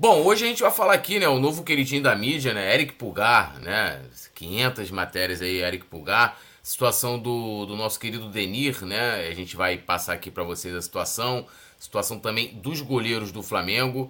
Bom, 0.00 0.22
hoje 0.22 0.44
a 0.44 0.48
gente 0.48 0.62
vai 0.62 0.70
falar 0.70 0.92
aqui, 0.92 1.18
né, 1.18 1.26
o 1.26 1.40
novo 1.40 1.64
queridinho 1.64 2.00
da 2.00 2.14
mídia, 2.14 2.54
né, 2.54 2.72
Eric 2.72 2.92
Pulgar, 2.92 3.58
né, 3.58 4.00
500 4.32 4.92
matérias 4.92 5.42
aí, 5.42 5.60
Eric 5.60 5.86
Pulgar, 5.86 6.38
situação 6.62 7.18
do, 7.18 7.66
do 7.66 7.74
nosso 7.74 7.98
querido 7.98 8.28
Denir, 8.28 8.84
né, 8.84 9.26
a 9.26 9.34
gente 9.34 9.56
vai 9.56 9.76
passar 9.76 10.12
aqui 10.12 10.30
para 10.30 10.44
vocês 10.44 10.72
a 10.72 10.80
situação, 10.80 11.48
situação 11.80 12.20
também 12.20 12.54
dos 12.60 12.80
goleiros 12.80 13.32
do 13.32 13.42
Flamengo, 13.42 14.08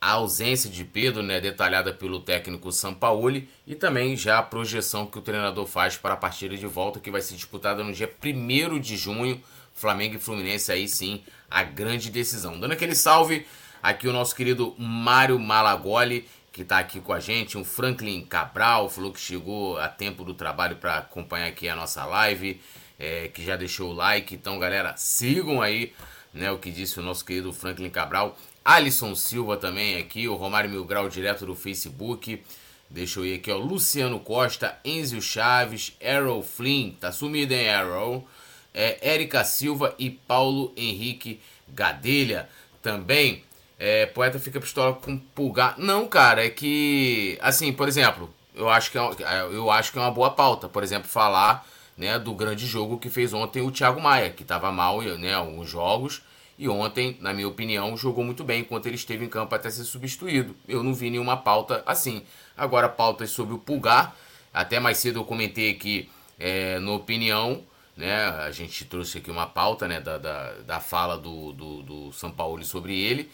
a 0.00 0.12
ausência 0.12 0.70
de 0.70 0.86
Pedro, 0.86 1.22
né, 1.22 1.38
detalhada 1.38 1.92
pelo 1.92 2.20
técnico 2.20 2.72
Sampaoli, 2.72 3.46
e 3.66 3.74
também 3.74 4.16
já 4.16 4.38
a 4.38 4.42
projeção 4.42 5.04
que 5.04 5.18
o 5.18 5.22
treinador 5.22 5.66
faz 5.66 5.98
para 5.98 6.14
a 6.14 6.16
partida 6.16 6.56
de 6.56 6.66
volta, 6.66 6.98
que 6.98 7.10
vai 7.10 7.20
ser 7.20 7.34
disputada 7.34 7.84
no 7.84 7.92
dia 7.92 8.10
1 8.24 8.80
de 8.80 8.96
junho, 8.96 9.38
Flamengo 9.74 10.16
e 10.16 10.18
Fluminense, 10.18 10.72
aí 10.72 10.88
sim, 10.88 11.22
a 11.50 11.62
grande 11.62 12.08
decisão. 12.08 12.58
Dando 12.58 12.72
aquele 12.72 12.94
salve 12.94 13.46
Aqui 13.82 14.06
o 14.06 14.12
nosso 14.12 14.36
querido 14.36 14.74
Mário 14.76 15.38
Malagoli, 15.38 16.28
que 16.52 16.60
está 16.60 16.78
aqui 16.78 17.00
com 17.00 17.14
a 17.14 17.18
gente, 17.20 17.56
um 17.56 17.64
Franklin 17.64 18.20
Cabral, 18.22 18.90
falou 18.90 19.10
que 19.10 19.18
chegou 19.18 19.78
a 19.78 19.88
tempo 19.88 20.22
do 20.22 20.34
trabalho 20.34 20.76
para 20.76 20.98
acompanhar 20.98 21.46
aqui 21.46 21.66
a 21.66 21.74
nossa 21.74 22.04
live, 22.04 22.60
é, 22.98 23.28
que 23.28 23.42
já 23.42 23.56
deixou 23.56 23.90
o 23.90 23.94
like. 23.94 24.34
Então, 24.34 24.58
galera, 24.58 24.94
sigam 24.98 25.62
aí 25.62 25.94
né, 26.34 26.52
o 26.52 26.58
que 26.58 26.70
disse 26.70 27.00
o 27.00 27.02
nosso 27.02 27.24
querido 27.24 27.54
Franklin 27.54 27.88
Cabral. 27.88 28.36
Alisson 28.62 29.14
Silva 29.14 29.56
também 29.56 29.96
aqui, 29.96 30.28
o 30.28 30.34
Romário 30.34 30.68
Milgrau 30.68 31.08
direto 31.08 31.46
do 31.46 31.54
Facebook. 31.54 32.42
Deixa 32.90 33.18
eu 33.18 33.24
ir 33.24 33.36
aqui, 33.36 33.50
ó. 33.50 33.56
Luciano 33.56 34.20
Costa, 34.20 34.78
Enzio 34.84 35.22
Chaves, 35.22 35.96
Arrow 36.04 36.42
Flynn, 36.42 36.92
tá 37.00 37.10
sumido, 37.10 37.54
hein, 37.54 37.70
Arrow? 37.70 38.28
É, 38.74 38.98
Érica 39.14 39.42
Silva 39.42 39.94
e 39.98 40.10
Paulo 40.10 40.74
Henrique 40.76 41.40
Gadelha 41.66 42.46
também 42.82 43.42
é, 43.82 44.04
poeta 44.04 44.38
fica 44.38 44.60
pistola 44.60 44.92
com 44.92 45.16
pulgar. 45.16 45.74
Não, 45.78 46.06
cara, 46.06 46.44
é 46.44 46.50
que. 46.50 47.38
Assim, 47.40 47.72
por 47.72 47.88
exemplo, 47.88 48.28
eu 48.54 48.68
acho 48.68 48.90
que 48.90 48.98
é, 48.98 49.00
é, 49.00 49.42
eu 49.44 49.70
acho 49.70 49.90
que 49.90 49.98
é 49.98 50.02
uma 50.02 50.10
boa 50.10 50.30
pauta. 50.30 50.68
Por 50.68 50.82
exemplo, 50.82 51.08
falar 51.08 51.66
né, 51.96 52.18
do 52.18 52.34
grande 52.34 52.66
jogo 52.66 52.98
que 52.98 53.08
fez 53.08 53.32
ontem 53.32 53.62
o 53.62 53.70
Thiago 53.70 53.98
Maia, 53.98 54.28
que 54.28 54.42
estava 54.42 54.70
mal 54.70 55.00
né, 55.00 55.32
alguns 55.32 55.70
jogos. 55.70 56.20
E 56.58 56.68
ontem, 56.68 57.16
na 57.22 57.32
minha 57.32 57.48
opinião, 57.48 57.96
jogou 57.96 58.22
muito 58.22 58.44
bem 58.44 58.60
enquanto 58.60 58.84
ele 58.84 58.96
esteve 58.96 59.24
em 59.24 59.28
campo 59.30 59.54
até 59.54 59.70
ser 59.70 59.84
substituído. 59.84 60.54
Eu 60.68 60.82
não 60.82 60.92
vi 60.92 61.08
nenhuma 61.08 61.38
pauta 61.38 61.82
assim. 61.86 62.22
Agora, 62.54 62.86
pautas 62.86 63.30
sobre 63.30 63.54
o 63.54 63.58
pulgar. 63.58 64.14
Até 64.52 64.78
mais 64.78 64.98
cedo 64.98 65.20
eu 65.20 65.24
comentei 65.24 65.70
aqui 65.70 66.10
é, 66.38 66.78
no 66.80 66.94
opinião. 66.96 67.62
Né, 67.96 68.14
a 68.24 68.50
gente 68.50 68.84
trouxe 68.84 69.18
aqui 69.18 69.30
uma 69.30 69.46
pauta 69.46 69.88
né, 69.88 70.00
da, 70.00 70.18
da, 70.18 70.52
da 70.66 70.80
fala 70.80 71.16
do, 71.16 71.52
do, 71.52 71.82
do 71.82 72.12
São 72.12 72.30
Paulo 72.30 72.62
sobre 72.62 72.98
ele. 72.98 73.30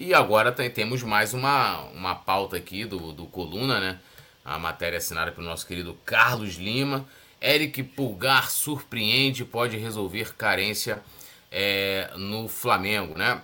E 0.00 0.14
agora 0.14 0.50
tem, 0.50 0.70
temos 0.70 1.02
mais 1.02 1.34
uma, 1.34 1.82
uma 1.90 2.14
pauta 2.14 2.56
aqui 2.56 2.86
do, 2.86 3.12
do 3.12 3.26
Coluna, 3.26 3.78
né? 3.78 3.98
A 4.42 4.58
matéria 4.58 4.96
assinada 4.96 5.30
pelo 5.30 5.46
nosso 5.46 5.66
querido 5.66 5.92
Carlos 6.06 6.54
Lima. 6.54 7.06
Eric 7.38 7.82
Pulgar 7.82 8.50
surpreende 8.50 9.44
pode 9.44 9.76
resolver 9.76 10.34
carência 10.36 11.02
é, 11.52 12.10
no 12.16 12.48
Flamengo, 12.48 13.16
né? 13.16 13.42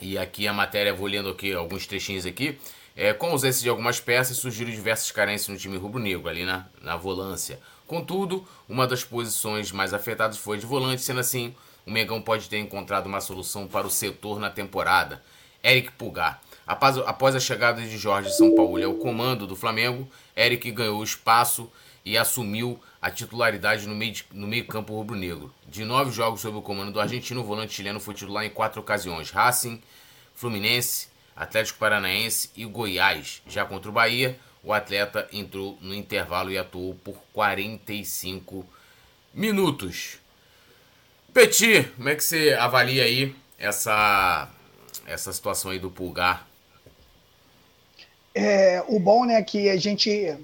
E 0.00 0.16
aqui 0.16 0.48
a 0.48 0.52
matéria, 0.54 0.94
vou 0.94 1.06
lendo 1.06 1.28
aqui 1.28 1.52
alguns 1.52 1.86
trechinhos 1.86 2.24
aqui. 2.24 2.58
É, 2.96 3.12
com 3.12 3.26
ausência 3.26 3.62
de 3.62 3.68
algumas 3.68 4.00
peças, 4.00 4.38
surgiram 4.38 4.70
diversas 4.70 5.10
carências 5.10 5.48
no 5.50 5.58
time 5.58 5.76
rubro-negro, 5.76 6.26
ali 6.26 6.46
na, 6.46 6.64
na 6.80 6.96
volância. 6.96 7.60
Contudo, 7.86 8.48
uma 8.66 8.86
das 8.86 9.04
posições 9.04 9.70
mais 9.72 9.92
afetadas 9.92 10.38
foi 10.38 10.56
de 10.56 10.64
volante, 10.64 11.02
sendo 11.02 11.20
assim, 11.20 11.54
o 11.84 11.90
Megão 11.90 12.22
pode 12.22 12.48
ter 12.48 12.56
encontrado 12.56 13.04
uma 13.04 13.20
solução 13.20 13.66
para 13.66 13.86
o 13.86 13.90
setor 13.90 14.40
na 14.40 14.48
temporada. 14.48 15.22
Eric 15.66 15.90
Pulgar. 15.92 16.40
Após, 16.64 16.96
após 16.98 17.34
a 17.34 17.40
chegada 17.40 17.82
de 17.82 17.98
Jorge 17.98 18.32
São 18.32 18.54
Paulo 18.54 18.84
ao 18.84 18.94
comando 18.94 19.48
do 19.48 19.56
Flamengo, 19.56 20.08
Eric 20.36 20.70
ganhou 20.70 21.02
espaço 21.02 21.70
e 22.04 22.16
assumiu 22.16 22.80
a 23.02 23.10
titularidade 23.10 23.86
no 23.88 23.94
meio, 23.94 24.12
de, 24.12 24.24
no 24.32 24.46
meio 24.46 24.64
rubro-negro. 24.70 25.52
De 25.66 25.84
nove 25.84 26.12
jogos 26.12 26.40
sob 26.40 26.56
o 26.56 26.62
comando 26.62 26.92
do 26.92 27.00
argentino, 27.00 27.40
o 27.40 27.44
volante 27.44 27.74
chileno 27.74 27.98
foi 27.98 28.14
titular 28.14 28.44
em 28.44 28.50
quatro 28.50 28.80
ocasiões. 28.80 29.30
Racing, 29.30 29.82
Fluminense, 30.36 31.08
Atlético 31.34 31.80
Paranaense 31.80 32.50
e 32.56 32.64
Goiás. 32.64 33.42
Já 33.48 33.64
contra 33.64 33.90
o 33.90 33.92
Bahia, 33.92 34.38
o 34.62 34.72
atleta 34.72 35.28
entrou 35.32 35.76
no 35.80 35.92
intervalo 35.92 36.52
e 36.52 36.58
atuou 36.58 36.94
por 36.94 37.16
45 37.32 38.64
minutos. 39.34 40.18
Petit, 41.34 41.90
como 41.96 42.08
é 42.08 42.14
que 42.14 42.22
você 42.22 42.56
avalia 42.58 43.02
aí 43.02 43.34
essa 43.58 44.48
essa 45.06 45.32
situação 45.32 45.70
aí 45.70 45.78
do 45.78 45.90
pulgar? 45.90 46.46
É, 48.34 48.84
o 48.88 48.98
bom 48.98 49.24
né, 49.24 49.34
é 49.34 49.42
que 49.42 49.70
a 49.70 49.76
gente 49.76 50.36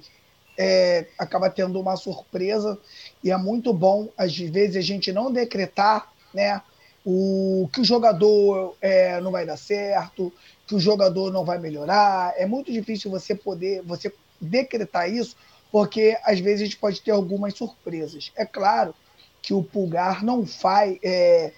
é, 0.57 1.07
acaba 1.19 1.51
tendo 1.51 1.79
uma 1.79 1.97
surpresa 1.97 2.79
e 3.23 3.31
é 3.31 3.37
muito 3.37 3.73
bom, 3.73 4.09
às 4.17 4.37
vezes, 4.37 4.77
a 4.77 4.81
gente 4.81 5.13
não 5.13 5.31
decretar 5.31 6.11
né, 6.33 6.63
o, 7.05 7.69
que 7.73 7.81
o 7.81 7.85
jogador 7.85 8.77
é, 8.81 9.21
não 9.21 9.31
vai 9.31 9.45
dar 9.45 9.57
certo, 9.57 10.33
que 10.67 10.75
o 10.75 10.81
jogador 10.81 11.31
não 11.33 11.45
vai 11.45 11.59
melhorar. 11.59 12.33
É 12.37 12.47
muito 12.47 12.73
difícil 12.73 13.11
você 13.11 13.35
poder 13.35 13.83
você 13.83 14.13
decretar 14.41 15.11
isso, 15.11 15.37
porque 15.71 16.19
às 16.25 16.41
vezes 16.41 16.63
a 16.63 16.65
gente 16.65 16.77
pode 16.77 17.01
ter 17.01 17.11
algumas 17.11 17.55
surpresas. 17.55 18.33
É 18.37 18.45
claro 18.45 18.95
que 19.41 19.53
o 19.53 19.63
Pulgar 19.63 20.25
não 20.25 20.47
faz, 20.47 20.99
é, 21.03 21.53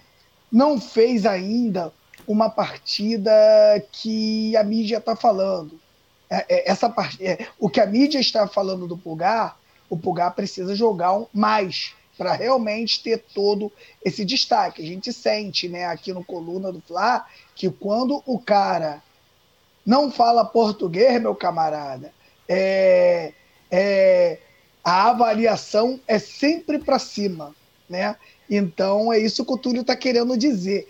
não 0.51 0.81
fez 0.81 1.27
ainda 1.27 1.93
uma 2.27 2.49
partida 2.51 3.31
que 3.93 4.57
a 4.57 4.63
mídia 4.63 4.99
está 4.99 5.15
falando. 5.15 5.79
É, 6.31 6.45
é, 6.49 6.71
essa 6.71 6.89
part... 6.89 7.23
É, 7.25 7.47
o 7.59 7.69
que 7.69 7.81
a 7.81 7.87
mídia 7.87 8.19
está 8.19 8.47
falando 8.47 8.87
do 8.87 8.97
Pulgar, 8.97 9.59
o 9.89 9.97
Pulgar 9.97 10.35
precisa 10.35 10.75
jogar 10.75 11.25
mais 11.33 11.95
para 12.17 12.33
realmente 12.33 13.03
ter 13.03 13.19
todo 13.35 13.73
esse 14.05 14.25
destaque. 14.25 14.83
A 14.83 14.87
gente 14.87 15.13
sente 15.13 15.69
né, 15.69 15.87
aqui 15.87 16.13
no 16.13 16.25
Coluna 16.25 16.73
do 16.73 16.81
Fla 16.81 17.27
que 17.55 17.71
quando 17.71 18.23
o 18.25 18.39
cara 18.39 19.03
não 19.85 20.11
fala 20.11 20.45
português, 20.45 21.21
meu 21.21 21.35
camarada, 21.35 22.13
é, 22.49 23.33
é, 23.71 24.39
a 24.83 25.11
avaliação 25.11 26.01
é 26.07 26.19
sempre 26.19 26.79
para 26.79 26.99
cima. 26.99 27.55
Né? 27.89 28.17
Então 28.49 29.13
é 29.13 29.19
isso 29.19 29.45
que 29.45 29.53
o 29.53 29.59
Túlio 29.59 29.83
está 29.83 29.97
querendo 29.97 30.37
dizer. 30.37 30.89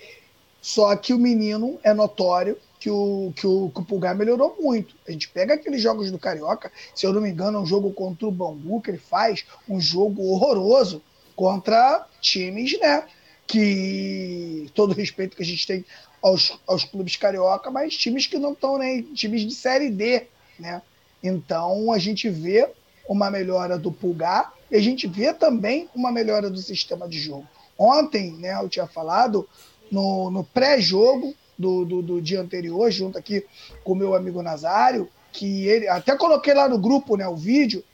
Só 0.64 0.96
que 0.96 1.12
o 1.12 1.18
menino 1.18 1.78
é 1.82 1.92
notório 1.92 2.56
que 2.80 2.88
o, 2.88 3.34
que 3.36 3.46
o, 3.46 3.68
que 3.68 3.80
o 3.80 3.84
Pulgar 3.84 4.16
melhorou 4.16 4.56
muito. 4.58 4.96
A 5.06 5.10
gente 5.10 5.28
pega 5.28 5.52
aqueles 5.52 5.82
jogos 5.82 6.10
do 6.10 6.18
Carioca, 6.18 6.72
se 6.94 7.04
eu 7.04 7.12
não 7.12 7.20
me 7.20 7.28
engano, 7.28 7.58
é 7.58 7.60
um 7.60 7.66
jogo 7.66 7.92
contra 7.92 8.26
o 8.26 8.32
Bangu 8.32 8.80
que 8.80 8.90
ele 8.90 8.96
faz, 8.96 9.44
um 9.68 9.78
jogo 9.78 10.22
horroroso 10.22 11.02
contra 11.36 12.06
times, 12.18 12.80
né? 12.80 13.04
Que 13.46 14.70
todo 14.74 14.94
respeito 14.94 15.36
que 15.36 15.42
a 15.42 15.46
gente 15.46 15.66
tem 15.66 15.84
aos, 16.22 16.58
aos 16.66 16.82
clubes 16.82 17.14
carioca, 17.16 17.70
mas 17.70 17.94
times 17.94 18.26
que 18.26 18.38
não 18.38 18.54
estão 18.54 18.78
nem 18.78 19.02
times 19.02 19.42
de 19.42 19.54
série 19.54 19.90
D, 19.90 20.28
né? 20.58 20.80
Então 21.22 21.92
a 21.92 21.98
gente 21.98 22.30
vê 22.30 22.70
uma 23.06 23.30
melhora 23.30 23.78
do 23.78 23.92
Pulgar 23.92 24.54
e 24.70 24.76
a 24.76 24.80
gente 24.80 25.06
vê 25.06 25.34
também 25.34 25.90
uma 25.94 26.10
melhora 26.10 26.48
do 26.48 26.58
sistema 26.58 27.06
de 27.06 27.18
jogo. 27.18 27.46
Ontem, 27.78 28.32
né, 28.32 28.54
eu 28.54 28.68
tinha 28.68 28.86
falado, 28.86 29.46
no, 29.90 30.30
no 30.30 30.44
pré-jogo 30.44 31.34
do, 31.58 31.84
do, 31.84 32.02
do, 32.02 32.22
dia 32.22 32.40
anterior, 32.40 32.90
junto 32.90 33.18
aqui 33.18 33.44
com 33.82 33.92
o 33.92 33.96
meu 33.96 34.14
amigo 34.14 34.42
Nazário, 34.42 35.08
que 35.32 35.66
ele 35.66 35.88
até 35.88 36.16
coloquei 36.16 36.54
lá 36.54 36.68
no 36.68 36.78
grupo 36.78 37.16
né, 37.16 37.26
o 37.26 37.36
vídeo, 37.36 37.84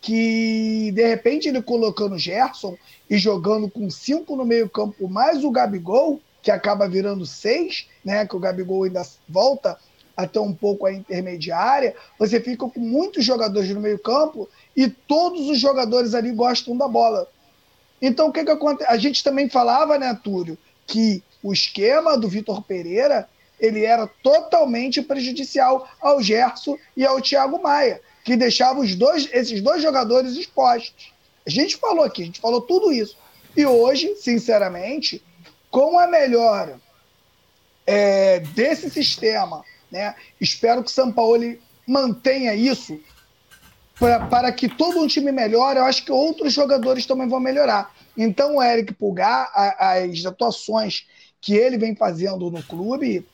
que 0.00 0.92
de 0.92 1.06
repente 1.06 1.48
ele 1.48 1.60
colocando 1.60 2.14
o 2.14 2.18
Gerson 2.18 2.76
e 3.10 3.18
jogando 3.18 3.68
com 3.68 3.90
cinco 3.90 4.36
no 4.36 4.44
meio-campo, 4.44 5.08
mais 5.08 5.42
o 5.42 5.50
Gabigol, 5.50 6.20
que 6.42 6.50
acaba 6.50 6.88
virando 6.88 7.26
seis, 7.26 7.88
né? 8.04 8.26
Que 8.26 8.36
o 8.36 8.38
Gabigol 8.38 8.84
ainda 8.84 9.02
volta 9.28 9.76
até 10.16 10.40
um 10.40 10.52
pouco 10.52 10.84
a 10.84 10.92
intermediária, 10.92 11.94
você 12.18 12.40
fica 12.40 12.68
com 12.68 12.80
muitos 12.80 13.24
jogadores 13.24 13.70
no 13.70 13.80
meio-campo 13.80 14.48
e 14.76 14.88
todos 14.88 15.48
os 15.48 15.60
jogadores 15.60 16.12
ali 16.12 16.32
gostam 16.32 16.76
da 16.76 16.88
bola. 16.88 17.28
Então, 18.02 18.28
o 18.28 18.32
que, 18.32 18.44
que 18.44 18.50
acontece? 18.50 18.90
A 18.90 18.96
gente 18.96 19.22
também 19.22 19.48
falava, 19.48 19.96
né, 19.96 20.18
Túlio, 20.24 20.58
que 20.88 21.22
o 21.42 21.52
esquema 21.52 22.16
do 22.16 22.28
Vitor 22.28 22.62
Pereira 22.62 23.28
ele 23.60 23.84
era 23.84 24.06
totalmente 24.22 25.02
prejudicial 25.02 25.88
ao 26.00 26.22
Gerson 26.22 26.78
e 26.96 27.04
ao 27.04 27.20
Thiago 27.20 27.60
Maia, 27.60 28.00
que 28.24 28.36
deixava 28.36 28.80
os 28.80 28.94
dois, 28.94 29.28
esses 29.32 29.60
dois 29.60 29.82
jogadores 29.82 30.36
expostos. 30.36 31.12
A 31.46 31.50
gente 31.50 31.76
falou 31.76 32.04
aqui, 32.04 32.22
a 32.22 32.26
gente 32.26 32.40
falou 32.40 32.60
tudo 32.60 32.92
isso. 32.92 33.16
E 33.56 33.66
hoje, 33.66 34.14
sinceramente, 34.16 35.22
com 35.70 35.98
a 35.98 36.06
melhora 36.06 36.80
é, 37.86 38.40
desse 38.40 38.90
sistema, 38.90 39.64
né, 39.90 40.14
espero 40.40 40.84
que 40.84 40.90
o 40.90 40.94
São 40.94 41.10
Paulo 41.10 41.56
mantenha 41.86 42.54
isso 42.54 43.00
para 43.98 44.52
que 44.52 44.68
todo 44.68 45.00
um 45.00 45.06
time 45.08 45.32
melhore. 45.32 45.78
Eu 45.78 45.84
acho 45.84 46.04
que 46.04 46.12
outros 46.12 46.52
jogadores 46.52 47.06
também 47.06 47.26
vão 47.26 47.40
melhorar. 47.40 47.92
Então, 48.16 48.56
o 48.56 48.62
Eric 48.62 48.94
Pulgar, 48.94 49.50
a, 49.54 49.94
as 49.94 50.24
atuações 50.24 51.06
que 51.40 51.54
ele 51.54 51.78
vem 51.78 51.94
fazendo 51.94 52.50
no 52.50 52.62
clube 52.62 53.26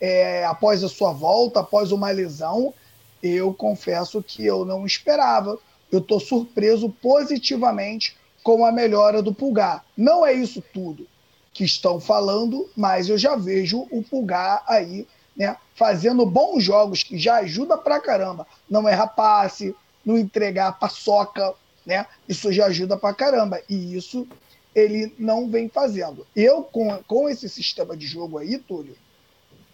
é, 0.00 0.44
após 0.44 0.82
a 0.82 0.88
sua 0.88 1.12
volta, 1.12 1.60
após 1.60 1.92
uma 1.92 2.10
lesão, 2.10 2.74
eu 3.22 3.54
confesso 3.54 4.22
que 4.22 4.44
eu 4.44 4.64
não 4.64 4.84
esperava. 4.84 5.58
Eu 5.90 6.00
estou 6.00 6.18
surpreso 6.18 6.88
positivamente 6.88 8.16
com 8.42 8.64
a 8.64 8.72
melhora 8.72 9.22
do 9.22 9.32
Pulgar. 9.32 9.84
Não 9.96 10.26
é 10.26 10.32
isso 10.32 10.62
tudo 10.72 11.06
que 11.52 11.64
estão 11.64 12.00
falando, 12.00 12.68
mas 12.76 13.08
eu 13.08 13.16
já 13.16 13.36
vejo 13.36 13.86
o 13.90 14.02
Pulgar 14.02 14.64
aí, 14.66 15.06
né, 15.36 15.56
fazendo 15.74 16.24
bons 16.26 16.64
jogos 16.64 17.02
que 17.02 17.18
já 17.18 17.36
ajuda 17.36 17.76
pra 17.76 18.00
caramba. 18.00 18.46
Não 18.68 18.88
erra 18.88 19.06
passe, 19.06 19.74
não 20.04 20.18
entregar 20.18 20.78
paçoca, 20.78 21.54
né? 21.86 22.06
Isso 22.28 22.52
já 22.52 22.66
ajuda 22.66 22.96
pra 22.96 23.14
caramba. 23.14 23.60
E 23.68 23.96
isso 23.96 24.26
ele 24.74 25.14
não 25.18 25.48
vem 25.48 25.68
fazendo. 25.68 26.26
Eu, 26.34 26.62
com, 26.62 26.96
com 27.04 27.28
esse 27.28 27.48
sistema 27.48 27.96
de 27.96 28.06
jogo 28.06 28.38
aí, 28.38 28.58
Túlio, 28.58 28.96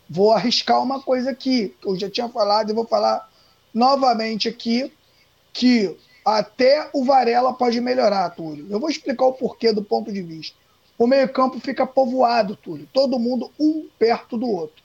vou 0.09 0.33
arriscar 0.33 0.83
uma 0.83 1.01
coisa 1.01 1.31
aqui, 1.31 1.75
que 1.81 1.87
eu 1.87 1.99
já 1.99 2.11
tinha 2.11 2.29
falado 2.29 2.71
e 2.71 2.75
vou 2.75 2.87
falar 2.87 3.29
novamente 3.73 4.49
aqui, 4.49 4.93
que 5.53 5.97
até 6.25 6.91
o 6.93 7.05
Varela 7.05 7.55
pode 7.55 7.81
melhorar, 7.81 8.31
Túlio. 8.31 8.67
Eu 8.71 8.81
vou 8.81 8.91
explicar 8.91 9.27
o 9.27 9.33
porquê 9.33 9.73
do 9.73 9.83
ponto 9.83 10.13
de 10.13 10.23
vista. 10.23 10.57
O 10.99 11.07
meio-campo 11.07 11.61
fica 11.61 11.87
povoado, 11.87 12.57
Túlio. 12.57 12.89
Todo 12.93 13.19
mundo 13.19 13.53
um 13.59 13.89
perto 13.99 14.37
do 14.37 14.49
outro. 14.49 14.83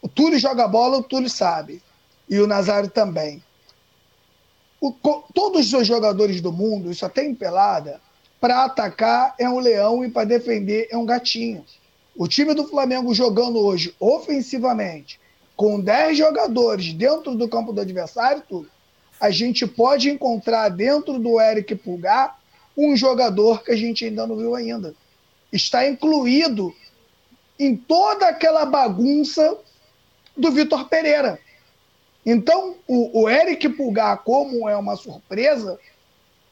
O 0.00 0.08
Túlio 0.08 0.38
joga 0.38 0.66
bola, 0.66 0.98
o 0.98 1.02
Túlio 1.02 1.28
sabe. 1.28 1.82
E 2.28 2.40
o 2.40 2.46
Nazário 2.46 2.88
também. 2.88 3.42
O, 4.80 4.92
todos 5.34 5.72
os 5.74 5.86
jogadores 5.86 6.40
do 6.40 6.52
mundo, 6.52 6.90
isso 6.90 7.04
até 7.04 7.24
em 7.24 7.34
pelada, 7.34 8.00
para 8.40 8.64
atacar 8.64 9.34
é 9.38 9.48
um 9.48 9.58
leão 9.58 10.04
e 10.04 10.10
para 10.10 10.26
defender 10.26 10.88
é 10.90 10.96
um 10.96 11.04
gatinho. 11.04 11.64
O 12.16 12.26
time 12.26 12.54
do 12.54 12.66
Flamengo 12.66 13.14
jogando 13.14 13.58
hoje 13.58 13.94
ofensivamente, 14.00 15.20
com 15.54 15.78
10 15.78 16.16
jogadores 16.16 16.92
dentro 16.94 17.34
do 17.34 17.48
campo 17.48 17.72
do 17.72 17.80
adversário, 17.80 18.42
tudo, 18.48 18.68
a 19.20 19.30
gente 19.30 19.66
pode 19.66 20.08
encontrar 20.08 20.70
dentro 20.70 21.18
do 21.18 21.38
Eric 21.38 21.74
Pulgar 21.74 22.40
um 22.76 22.96
jogador 22.96 23.62
que 23.62 23.72
a 23.72 23.76
gente 23.76 24.06
ainda 24.06 24.26
não 24.26 24.36
viu 24.36 24.54
ainda. 24.54 24.94
Está 25.52 25.86
incluído 25.86 26.74
em 27.58 27.76
toda 27.76 28.28
aquela 28.28 28.64
bagunça 28.64 29.58
do 30.34 30.50
Vitor 30.50 30.88
Pereira. 30.88 31.38
Então, 32.24 32.76
o, 32.88 33.22
o 33.22 33.28
Eric 33.28 33.68
Pulgar, 33.70 34.22
como 34.24 34.68
é 34.68 34.76
uma 34.76 34.96
surpresa, 34.96 35.78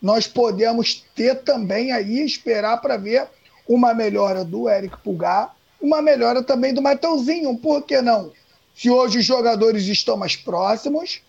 nós 0.00 0.26
podemos 0.26 1.04
ter 1.14 1.42
também 1.42 1.92
aí, 1.92 2.24
esperar 2.24 2.80
para 2.80 2.96
ver 2.96 3.26
uma 3.68 3.92
melhora 3.92 4.44
do 4.44 4.68
Eric 4.68 4.96
Pulgar, 4.98 5.54
uma 5.80 6.00
melhora 6.00 6.42
também 6.42 6.72
do 6.72 6.82
Mateuzinho, 6.82 7.56
por 7.58 7.82
que 7.82 8.00
não? 8.00 8.32
Se 8.74 8.90
hoje 8.90 9.18
os 9.18 9.24
jogadores 9.24 9.84
estão 9.86 10.16
mais 10.16 10.36
próximos, 10.36 11.20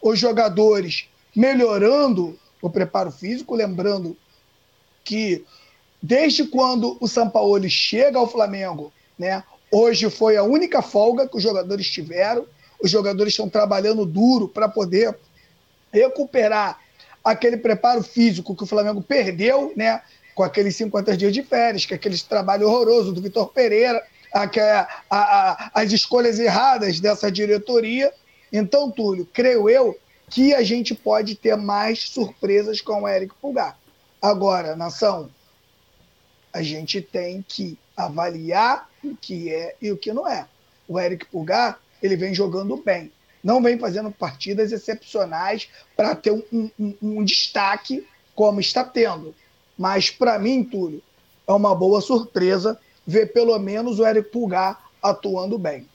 os 0.00 0.18
jogadores 0.18 1.08
melhorando 1.34 2.38
o 2.60 2.70
preparo 2.70 3.10
físico, 3.10 3.54
lembrando 3.54 4.16
que 5.04 5.44
desde 6.02 6.44
quando 6.44 6.96
o 7.00 7.08
São 7.08 7.28
Paulo 7.28 7.68
chega 7.68 8.18
ao 8.18 8.28
Flamengo, 8.28 8.92
né, 9.18 9.42
hoje 9.70 10.08
foi 10.10 10.36
a 10.36 10.42
única 10.42 10.82
folga 10.82 11.26
que 11.26 11.36
os 11.36 11.42
jogadores 11.42 11.90
tiveram, 11.90 12.46
os 12.80 12.90
jogadores 12.90 13.32
estão 13.32 13.48
trabalhando 13.48 14.06
duro 14.06 14.48
para 14.48 14.68
poder 14.68 15.16
recuperar 15.92 16.78
aquele 17.24 17.56
preparo 17.56 18.02
físico 18.02 18.54
que 18.54 18.62
o 18.62 18.66
Flamengo 18.66 19.02
perdeu, 19.02 19.72
né? 19.76 20.02
Com 20.34 20.42
aqueles 20.42 20.76
50 20.76 21.16
dias 21.16 21.32
de 21.32 21.42
férias, 21.42 21.84
que 21.84 21.92
é 21.92 21.96
aquele 21.96 22.18
trabalho 22.18 22.68
horroroso 22.68 23.12
do 23.12 23.20
Vitor 23.20 23.48
Pereira, 23.48 24.02
a, 24.32 24.44
a, 24.44 24.88
a, 25.10 25.70
as 25.74 25.92
escolhas 25.92 26.38
erradas 26.38 27.00
dessa 27.00 27.30
diretoria. 27.30 28.12
Então, 28.52 28.90
Túlio, 28.90 29.26
creio 29.32 29.68
eu 29.68 29.98
que 30.30 30.54
a 30.54 30.62
gente 30.62 30.94
pode 30.94 31.34
ter 31.34 31.56
mais 31.56 32.00
surpresas 32.10 32.80
com 32.80 33.02
o 33.02 33.08
Eric 33.08 33.34
Pulgar. 33.40 33.78
Agora, 34.20 34.76
nação, 34.76 35.30
a 36.52 36.62
gente 36.62 37.00
tem 37.00 37.44
que 37.46 37.78
avaliar 37.96 38.88
o 39.02 39.16
que 39.16 39.52
é 39.52 39.74
e 39.80 39.90
o 39.90 39.96
que 39.96 40.12
não 40.12 40.26
é. 40.26 40.46
O 40.86 40.98
Eric 40.98 41.26
Pulgar 41.26 41.80
ele 42.02 42.16
vem 42.16 42.34
jogando 42.34 42.76
bem. 42.76 43.12
Não 43.48 43.62
vem 43.62 43.78
fazendo 43.78 44.10
partidas 44.10 44.72
excepcionais 44.72 45.70
para 45.96 46.14
ter 46.14 46.32
um, 46.32 46.70
um, 46.78 46.94
um, 47.00 47.24
destaque 47.24 48.06
como 48.34 48.60
está 48.60 48.84
tendo. 48.84 49.34
Mas, 49.78 50.10
para 50.10 50.38
mim, 50.38 50.62
Túlio, 50.62 51.02
é 51.46 51.52
uma 51.52 51.74
boa 51.74 52.02
surpresa 52.02 52.78
ver 53.06 53.32
pelo 53.32 53.58
menos 53.58 53.98
o 53.98 54.06
Eric 54.06 54.28
Pulgar 54.28 54.90
atuando 55.02 55.56
bem. 55.56 55.88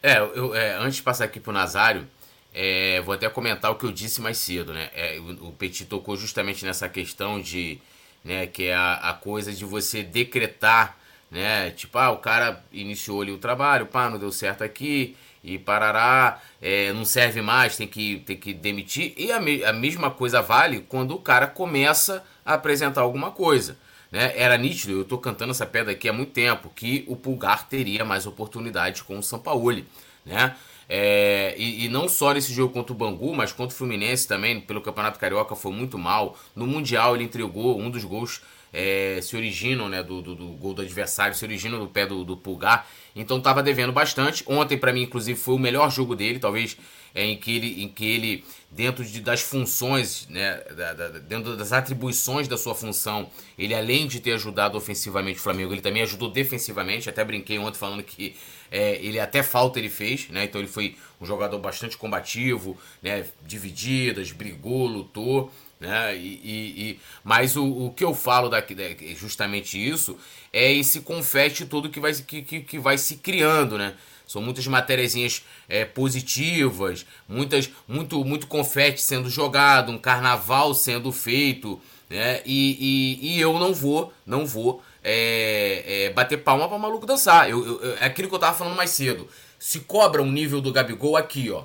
É, 0.00 0.18
eu, 0.18 0.54
é, 0.54 0.76
antes 0.76 0.94
de 0.98 1.02
passar 1.02 1.24
aqui 1.24 1.40
para 1.40 1.50
o 1.50 1.54
Nazário, 1.54 2.06
é, 2.54 3.00
vou 3.00 3.16
até 3.16 3.28
comentar 3.28 3.72
o 3.72 3.74
que 3.74 3.84
eu 3.84 3.90
disse 3.90 4.20
mais 4.20 4.38
cedo, 4.38 4.72
né? 4.72 4.90
É, 4.94 5.18
o, 5.18 5.50
Petit 5.50 5.86
tocou 5.86 6.16
justamente 6.16 6.64
nessa 6.64 6.88
questão 6.88 7.40
de, 7.40 7.80
né, 8.24 8.46
que 8.46 8.66
é 8.66 8.74
a, 8.74 9.10
a 9.10 9.14
coisa 9.14 9.52
de 9.52 9.64
você 9.64 10.04
decretar 10.04 11.02
né? 11.32 11.70
Tipo, 11.70 11.96
ah, 11.96 12.10
o 12.10 12.18
cara 12.18 12.62
iniciou 12.70 13.22
ali 13.22 13.32
o 13.32 13.38
trabalho, 13.38 13.86
pá, 13.86 14.10
não 14.10 14.18
deu 14.18 14.30
certo 14.30 14.62
aqui, 14.62 15.16
e 15.42 15.58
parará, 15.58 16.40
é, 16.60 16.92
não 16.92 17.04
serve 17.04 17.42
mais, 17.42 17.76
tem 17.76 17.86
que, 17.86 18.22
tem 18.26 18.36
que 18.36 18.52
demitir. 18.54 19.12
E 19.16 19.32
a, 19.32 19.40
me, 19.40 19.64
a 19.64 19.72
mesma 19.72 20.10
coisa 20.10 20.40
vale 20.40 20.80
quando 20.88 21.14
o 21.14 21.18
cara 21.18 21.46
começa 21.46 22.24
a 22.44 22.54
apresentar 22.54 23.00
alguma 23.00 23.30
coisa. 23.30 23.76
Né? 24.10 24.32
Era 24.36 24.56
nítido, 24.56 24.92
eu 24.92 25.04
tô 25.04 25.18
cantando 25.18 25.50
essa 25.50 25.66
pedra 25.66 25.92
aqui 25.92 26.08
há 26.08 26.12
muito 26.12 26.32
tempo, 26.32 26.70
que 26.74 27.04
o 27.08 27.16
Pulgar 27.16 27.66
teria 27.66 28.04
mais 28.04 28.26
oportunidade 28.26 29.02
com 29.02 29.18
o 29.18 29.22
Sampaoli, 29.22 29.86
né? 30.24 30.54
É, 30.88 31.54
e, 31.56 31.86
e, 31.86 31.88
não 31.88 32.06
só 32.06 32.34
nesse 32.34 32.52
jogo 32.52 32.74
contra 32.74 32.92
o 32.92 32.96
Bangu, 32.96 33.34
mas 33.34 33.50
contra 33.50 33.74
o 33.74 33.78
Fluminense 33.78 34.28
também, 34.28 34.60
pelo 34.60 34.82
Campeonato 34.82 35.18
Carioca 35.18 35.56
foi 35.56 35.72
muito 35.72 35.96
mal. 35.96 36.36
No 36.54 36.66
Mundial 36.66 37.14
ele 37.14 37.24
entregou 37.24 37.80
um 37.80 37.88
dos 37.88 38.04
gols 38.04 38.42
é, 38.72 39.20
se 39.22 39.36
originam, 39.36 39.88
né, 39.88 40.02
do, 40.02 40.22
do, 40.22 40.34
do, 40.34 40.48
gol 40.52 40.72
do 40.72 40.82
adversário, 40.82 41.34
se 41.34 41.44
originam 41.44 41.78
do 41.78 41.88
pé 41.88 42.06
do, 42.06 42.24
do 42.24 42.36
Pulgar. 42.36 42.86
Então 43.14 43.38
estava 43.38 43.62
devendo 43.62 43.92
bastante. 43.92 44.42
Ontem, 44.46 44.78
para 44.78 44.92
mim, 44.92 45.02
inclusive, 45.02 45.38
foi 45.38 45.54
o 45.54 45.58
melhor 45.58 45.90
jogo 45.90 46.16
dele, 46.16 46.38
talvez 46.38 46.76
é, 47.14 47.24
em, 47.24 47.36
que 47.36 47.54
ele, 47.54 47.82
em 47.82 47.88
que 47.88 48.04
ele, 48.04 48.44
dentro 48.70 49.04
de, 49.04 49.20
das 49.20 49.42
funções, 49.42 50.26
né, 50.28 50.62
da, 50.74 50.94
da, 50.94 51.08
dentro 51.18 51.56
das 51.56 51.72
atribuições 51.72 52.48
da 52.48 52.56
sua 52.56 52.74
função, 52.74 53.28
ele 53.58 53.74
além 53.74 54.06
de 54.06 54.20
ter 54.20 54.32
ajudado 54.32 54.78
ofensivamente 54.78 55.38
o 55.38 55.42
Flamengo, 55.42 55.74
ele 55.74 55.82
também 55.82 56.02
ajudou 56.02 56.30
defensivamente. 56.30 57.10
Até 57.10 57.22
brinquei 57.22 57.58
ontem 57.58 57.78
falando 57.78 58.02
que 58.02 58.34
é, 58.70 58.96
ele 59.04 59.20
até 59.20 59.42
falta 59.42 59.78
ele 59.78 59.90
fez, 59.90 60.30
né? 60.30 60.44
Então 60.44 60.58
ele 60.58 60.68
foi 60.68 60.96
um 61.20 61.26
jogador 61.26 61.58
bastante 61.58 61.98
combativo, 61.98 62.78
né? 63.02 63.26
Divididas, 63.46 64.32
brigou, 64.32 64.86
lutou. 64.86 65.52
Né? 65.82 66.16
E, 66.16 66.40
e, 66.44 66.90
e, 66.90 67.00
mas 67.24 67.56
o, 67.56 67.64
o 67.64 67.90
que 67.90 68.04
eu 68.04 68.14
falo 68.14 68.48
daqui, 68.48 68.76
justamente 69.16 69.76
isso 69.76 70.16
é 70.52 70.72
esse 70.72 71.00
confete 71.00 71.66
todo 71.66 71.90
que 71.90 71.98
vai, 71.98 72.14
que, 72.14 72.40
que, 72.42 72.60
que 72.60 72.78
vai 72.78 72.96
se 72.96 73.16
criando, 73.16 73.76
né? 73.76 73.96
São 74.24 74.40
muitas 74.40 74.64
matérias 74.68 75.42
é, 75.68 75.84
positivas, 75.84 77.04
muitas, 77.28 77.68
muito, 77.88 78.24
muito 78.24 78.46
confete 78.46 79.02
sendo 79.02 79.28
jogado, 79.28 79.90
um 79.90 79.98
carnaval 79.98 80.72
sendo 80.72 81.10
feito, 81.10 81.80
né? 82.08 82.42
E, 82.46 83.18
e, 83.20 83.34
e 83.34 83.40
eu 83.40 83.58
não 83.58 83.74
vou, 83.74 84.12
não 84.24 84.46
vou 84.46 84.84
é, 85.02 86.04
é, 86.04 86.10
bater 86.10 86.44
palma 86.44 86.68
para 86.68 86.78
maluco 86.78 87.06
dançar. 87.06 87.50
Eu, 87.50 87.82
eu, 87.82 87.96
é 87.96 88.04
aquilo 88.04 88.28
que 88.28 88.34
eu 88.36 88.38
tava 88.38 88.56
falando 88.56 88.76
mais 88.76 88.90
cedo. 88.90 89.28
Se 89.58 89.80
cobra 89.80 90.22
um 90.22 90.30
nível 90.30 90.60
do 90.60 90.72
Gabigol 90.72 91.16
aqui, 91.16 91.50
ó. 91.50 91.64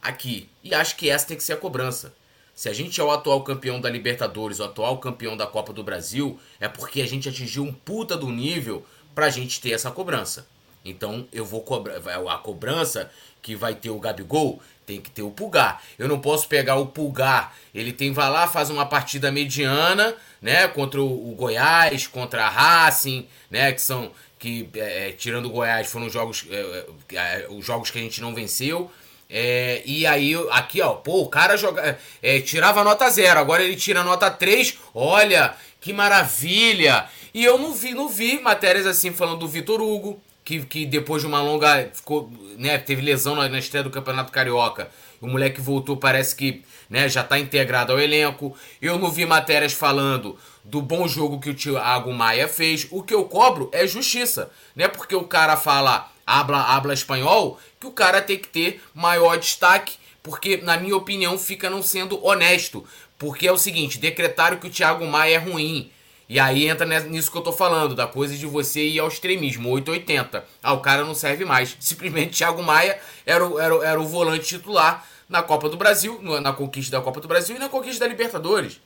Aqui. 0.00 0.48
E 0.64 0.74
acho 0.74 0.96
que 0.96 1.10
essa 1.10 1.26
tem 1.26 1.36
que 1.36 1.44
ser 1.44 1.52
a 1.52 1.58
cobrança. 1.58 2.14
Se 2.62 2.68
a 2.68 2.72
gente 2.72 3.00
é 3.00 3.02
o 3.02 3.10
atual 3.10 3.42
campeão 3.42 3.80
da 3.80 3.90
Libertadores, 3.90 4.60
o 4.60 4.62
atual 4.62 4.96
campeão 4.98 5.36
da 5.36 5.48
Copa 5.48 5.72
do 5.72 5.82
Brasil, 5.82 6.38
é 6.60 6.68
porque 6.68 7.02
a 7.02 7.08
gente 7.08 7.28
atingiu 7.28 7.64
um 7.64 7.72
puta 7.72 8.16
do 8.16 8.28
nível 8.28 8.86
pra 9.16 9.30
gente 9.30 9.60
ter 9.60 9.72
essa 9.72 9.90
cobrança. 9.90 10.46
Então 10.84 11.26
eu 11.32 11.44
vou 11.44 11.62
cobrar. 11.62 11.96
A 11.96 12.38
cobrança 12.38 13.10
que 13.42 13.56
vai 13.56 13.74
ter 13.74 13.90
o 13.90 13.98
Gabigol 13.98 14.62
tem 14.86 15.00
que 15.00 15.10
ter 15.10 15.22
o 15.22 15.32
Pulgar. 15.32 15.82
Eu 15.98 16.06
não 16.06 16.20
posso 16.20 16.46
pegar 16.46 16.76
o 16.76 16.86
Pulgar. 16.86 17.52
Ele 17.74 17.92
tem, 17.92 18.12
vai 18.12 18.30
lá, 18.30 18.46
faz 18.46 18.70
uma 18.70 18.86
partida 18.86 19.32
mediana, 19.32 20.14
né? 20.40 20.68
Contra 20.68 21.02
o, 21.02 21.34
Goiás, 21.34 22.06
contra 22.06 22.46
a 22.46 22.48
Racing, 22.48 23.26
né? 23.50 23.72
Que 23.72 23.82
são. 23.82 24.12
Que, 24.38 24.68
é, 24.74 25.08
é, 25.08 25.12
tirando 25.12 25.46
o 25.46 25.50
Goiás, 25.50 25.90
foram 25.90 26.08
jogos, 26.08 26.46
é, 26.48 26.86
é, 27.12 27.46
os 27.50 27.66
jogos 27.66 27.90
que 27.90 27.98
a 27.98 28.02
gente 28.02 28.20
não 28.20 28.32
venceu. 28.32 28.88
É, 29.34 29.82
e 29.86 30.06
aí, 30.06 30.34
aqui, 30.50 30.82
ó, 30.82 30.90
pô, 30.90 31.22
o 31.22 31.28
cara 31.28 31.56
joga, 31.56 31.98
é, 32.22 32.40
tirava 32.40 32.84
nota 32.84 33.08
zero, 33.08 33.40
agora 33.40 33.64
ele 33.64 33.76
tira 33.76 34.04
nota 34.04 34.30
3. 34.30 34.78
Olha, 34.94 35.54
que 35.80 35.90
maravilha! 35.90 37.06
E 37.32 37.42
eu 37.42 37.56
não 37.56 37.72
vi, 37.72 37.94
não 37.94 38.10
vi 38.10 38.38
matérias 38.38 38.86
assim 38.86 39.10
falando 39.10 39.38
do 39.38 39.48
Vitor 39.48 39.80
Hugo, 39.80 40.20
que, 40.44 40.60
que 40.66 40.84
depois 40.84 41.22
de 41.22 41.28
uma 41.28 41.40
longa. 41.40 41.90
Ficou, 41.94 42.30
né, 42.58 42.76
teve 42.76 43.00
lesão 43.00 43.34
na, 43.34 43.48
na 43.48 43.58
estreia 43.58 43.82
do 43.82 43.88
Campeonato 43.88 44.30
Carioca. 44.30 44.90
O 45.18 45.26
moleque 45.26 45.62
voltou, 45.62 45.96
parece 45.96 46.36
que 46.36 46.62
né, 46.90 47.08
já 47.08 47.22
está 47.22 47.38
integrado 47.38 47.92
ao 47.92 47.98
elenco. 47.98 48.54
Eu 48.82 48.98
não 48.98 49.10
vi 49.10 49.24
matérias 49.24 49.72
falando 49.72 50.38
do 50.62 50.82
bom 50.82 51.08
jogo 51.08 51.40
que 51.40 51.48
o 51.48 51.54
Thiago 51.54 52.12
Maia 52.12 52.48
fez. 52.48 52.86
O 52.90 53.02
que 53.02 53.14
eu 53.14 53.24
cobro 53.24 53.70
é 53.72 53.86
justiça. 53.86 54.50
Não 54.76 54.84
é 54.84 54.88
porque 54.88 55.16
o 55.16 55.24
cara 55.24 55.56
fala 55.56 56.12
habla, 56.40 56.62
habla 56.62 56.94
espanhol, 56.94 57.58
que 57.78 57.86
o 57.86 57.92
cara 57.92 58.22
tem 58.22 58.38
que 58.38 58.48
ter 58.48 58.82
maior 58.94 59.38
destaque, 59.38 59.96
porque, 60.22 60.58
na 60.58 60.76
minha 60.76 60.96
opinião, 60.96 61.38
fica 61.38 61.68
não 61.68 61.82
sendo 61.82 62.24
honesto. 62.24 62.86
Porque 63.18 63.46
é 63.46 63.52
o 63.52 63.58
seguinte, 63.58 63.98
decretaram 63.98 64.56
que 64.56 64.66
o 64.66 64.70
Thiago 64.70 65.06
Maia 65.06 65.36
é 65.36 65.38
ruim. 65.38 65.90
E 66.28 66.40
aí 66.40 66.68
entra 66.68 66.86
nisso 67.00 67.30
que 67.30 67.36
eu 67.36 67.42
tô 67.42 67.52
falando, 67.52 67.94
da 67.94 68.06
coisa 68.06 68.36
de 68.36 68.46
você 68.46 68.86
ir 68.86 68.98
ao 68.98 69.08
extremismo, 69.08 69.68
880. 69.68 70.44
Ah, 70.62 70.72
o 70.72 70.80
cara 70.80 71.04
não 71.04 71.14
serve 71.14 71.44
mais. 71.44 71.76
Simplesmente 71.80 72.38
Thiago 72.38 72.62
Maia 72.62 72.98
era 73.26 73.46
o, 73.46 73.58
era, 73.60 73.74
era 73.86 74.00
o 74.00 74.06
volante 74.06 74.46
titular 74.46 75.06
na 75.28 75.42
Copa 75.42 75.68
do 75.68 75.76
Brasil, 75.76 76.20
na 76.40 76.52
conquista 76.52 76.96
da 76.96 77.02
Copa 77.02 77.20
do 77.20 77.28
Brasil 77.28 77.56
e 77.56 77.58
na 77.58 77.68
conquista 77.68 78.04
da 78.04 78.08
Libertadores. 78.08 78.80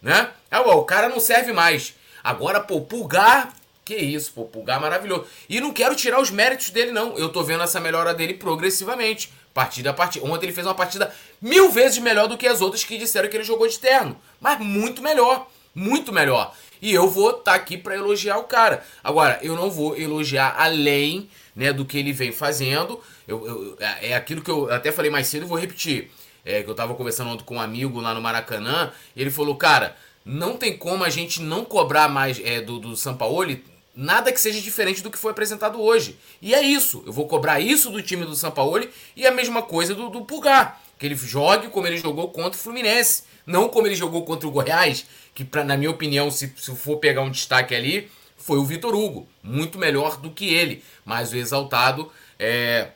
Né? 0.00 0.30
Ah, 0.50 0.60
o 0.60 0.84
cara 0.84 1.08
não 1.08 1.18
serve 1.18 1.52
mais. 1.52 1.94
Agora, 2.22 2.60
pô, 2.60 2.80
Pulgar, 2.80 3.52
que 3.84 3.94
isso, 3.94 4.32
pô, 4.32 4.44
Pulgar 4.44 4.80
maravilhoso. 4.80 5.26
E 5.48 5.60
não 5.60 5.72
quero 5.72 5.94
tirar 5.94 6.20
os 6.20 6.30
méritos 6.30 6.70
dele, 6.70 6.90
não. 6.90 7.18
Eu 7.18 7.28
tô 7.28 7.42
vendo 7.42 7.62
essa 7.62 7.80
melhora 7.80 8.14
dele 8.14 8.34
progressivamente. 8.34 9.32
Partida 9.52 9.90
a 9.90 9.92
partida. 9.92 10.24
Ontem 10.26 10.46
ele 10.46 10.52
fez 10.52 10.66
uma 10.66 10.74
partida 10.74 11.14
mil 11.40 11.70
vezes 11.70 11.98
melhor 11.98 12.26
do 12.26 12.38
que 12.38 12.46
as 12.46 12.60
outras 12.60 12.82
que 12.82 12.98
disseram 12.98 13.28
que 13.28 13.36
ele 13.36 13.44
jogou 13.44 13.68
de 13.68 13.78
terno. 13.78 14.16
Mas 14.40 14.58
muito 14.58 15.02
melhor. 15.02 15.48
Muito 15.74 16.12
melhor. 16.12 16.54
E 16.80 16.92
eu 16.92 17.08
vou 17.08 17.30
estar 17.30 17.42
tá 17.42 17.54
aqui 17.54 17.76
para 17.76 17.94
elogiar 17.94 18.38
o 18.38 18.44
cara. 18.44 18.84
Agora, 19.02 19.38
eu 19.42 19.54
não 19.54 19.70
vou 19.70 19.96
elogiar 19.96 20.54
além 20.58 21.28
né, 21.54 21.72
do 21.72 21.84
que 21.84 21.98
ele 21.98 22.12
vem 22.12 22.32
fazendo. 22.32 23.00
Eu, 23.28 23.46
eu, 23.46 23.76
é, 23.80 24.10
é 24.10 24.14
aquilo 24.14 24.42
que 24.42 24.50
eu 24.50 24.70
até 24.72 24.90
falei 24.90 25.10
mais 25.10 25.26
cedo 25.26 25.44
e 25.44 25.48
vou 25.48 25.58
repetir. 25.58 26.10
É, 26.44 26.62
que 26.62 26.68
eu 26.68 26.74
tava 26.74 26.94
conversando 26.94 27.30
ontem 27.30 27.44
com 27.44 27.56
um 27.56 27.60
amigo 27.60 28.00
lá 28.00 28.12
no 28.12 28.20
Maracanã. 28.20 28.92
Ele 29.16 29.30
falou, 29.30 29.56
cara, 29.56 29.96
não 30.24 30.56
tem 30.56 30.76
como 30.76 31.04
a 31.04 31.10
gente 31.10 31.40
não 31.40 31.64
cobrar 31.64 32.08
mais 32.08 32.40
é, 32.42 32.60
do, 32.60 32.78
do 32.78 32.96
Sampaoli 32.96 33.64
nada 33.96 34.32
que 34.32 34.40
seja 34.40 34.60
diferente 34.60 35.02
do 35.02 35.10
que 35.10 35.18
foi 35.18 35.30
apresentado 35.30 35.80
hoje. 35.80 36.18
E 36.42 36.54
é 36.54 36.62
isso. 36.62 37.02
Eu 37.06 37.12
vou 37.12 37.26
cobrar 37.26 37.60
isso 37.60 37.90
do 37.90 38.02
time 38.02 38.24
do 38.24 38.34
Sampaoli 38.34 38.90
e 39.16 39.26
a 39.26 39.30
mesma 39.30 39.62
coisa 39.62 39.94
do, 39.94 40.08
do 40.10 40.24
Pulgar. 40.24 40.80
Que 40.98 41.06
ele 41.06 41.14
jogue 41.14 41.68
como 41.68 41.86
ele 41.86 41.96
jogou 41.96 42.28
contra 42.28 42.58
o 42.58 42.62
Fluminense. 42.62 43.24
Não 43.46 43.68
como 43.68 43.86
ele 43.86 43.94
jogou 43.94 44.24
contra 44.24 44.48
o 44.48 44.50
Goiás, 44.50 45.04
que 45.34 45.44
pra, 45.44 45.62
na 45.62 45.76
minha 45.76 45.90
opinião, 45.90 46.30
se, 46.30 46.52
se 46.56 46.74
for 46.74 46.96
pegar 46.96 47.20
um 47.22 47.30
destaque 47.30 47.74
ali, 47.74 48.10
foi 48.36 48.58
o 48.58 48.64
Vitor 48.64 48.94
Hugo. 48.94 49.28
Muito 49.42 49.78
melhor 49.78 50.16
do 50.16 50.30
que 50.30 50.52
ele. 50.52 50.82
Mas 51.04 51.32
o 51.32 51.36
exaltado 51.36 52.10
é, 52.38 52.88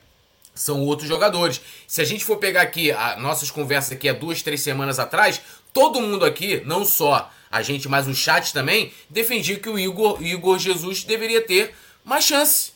são 0.55 0.81
outros 0.85 1.09
jogadores. 1.09 1.61
Se 1.87 2.00
a 2.00 2.05
gente 2.05 2.25
for 2.25 2.38
pegar 2.38 2.62
aqui 2.62 2.93
nossas 3.19 3.50
conversas 3.50 3.93
aqui 3.93 4.09
há 4.09 4.12
duas, 4.12 4.43
três 4.43 4.61
semanas 4.62 4.99
atrás, 4.99 5.40
todo 5.73 6.00
mundo 6.00 6.25
aqui, 6.25 6.62
não 6.64 6.85
só 6.85 7.31
a 7.50 7.62
gente, 7.62 7.88
mas 7.88 8.07
o 8.07 8.14
chat 8.14 8.52
também, 8.52 8.93
defendia 9.09 9.59
que 9.59 9.69
o 9.69 9.78
Igor, 9.78 10.23
Igor 10.23 10.59
Jesus 10.59 11.05
deveria 11.05 11.40
ter 11.40 11.75
mais 12.05 12.25
chance. 12.25 12.73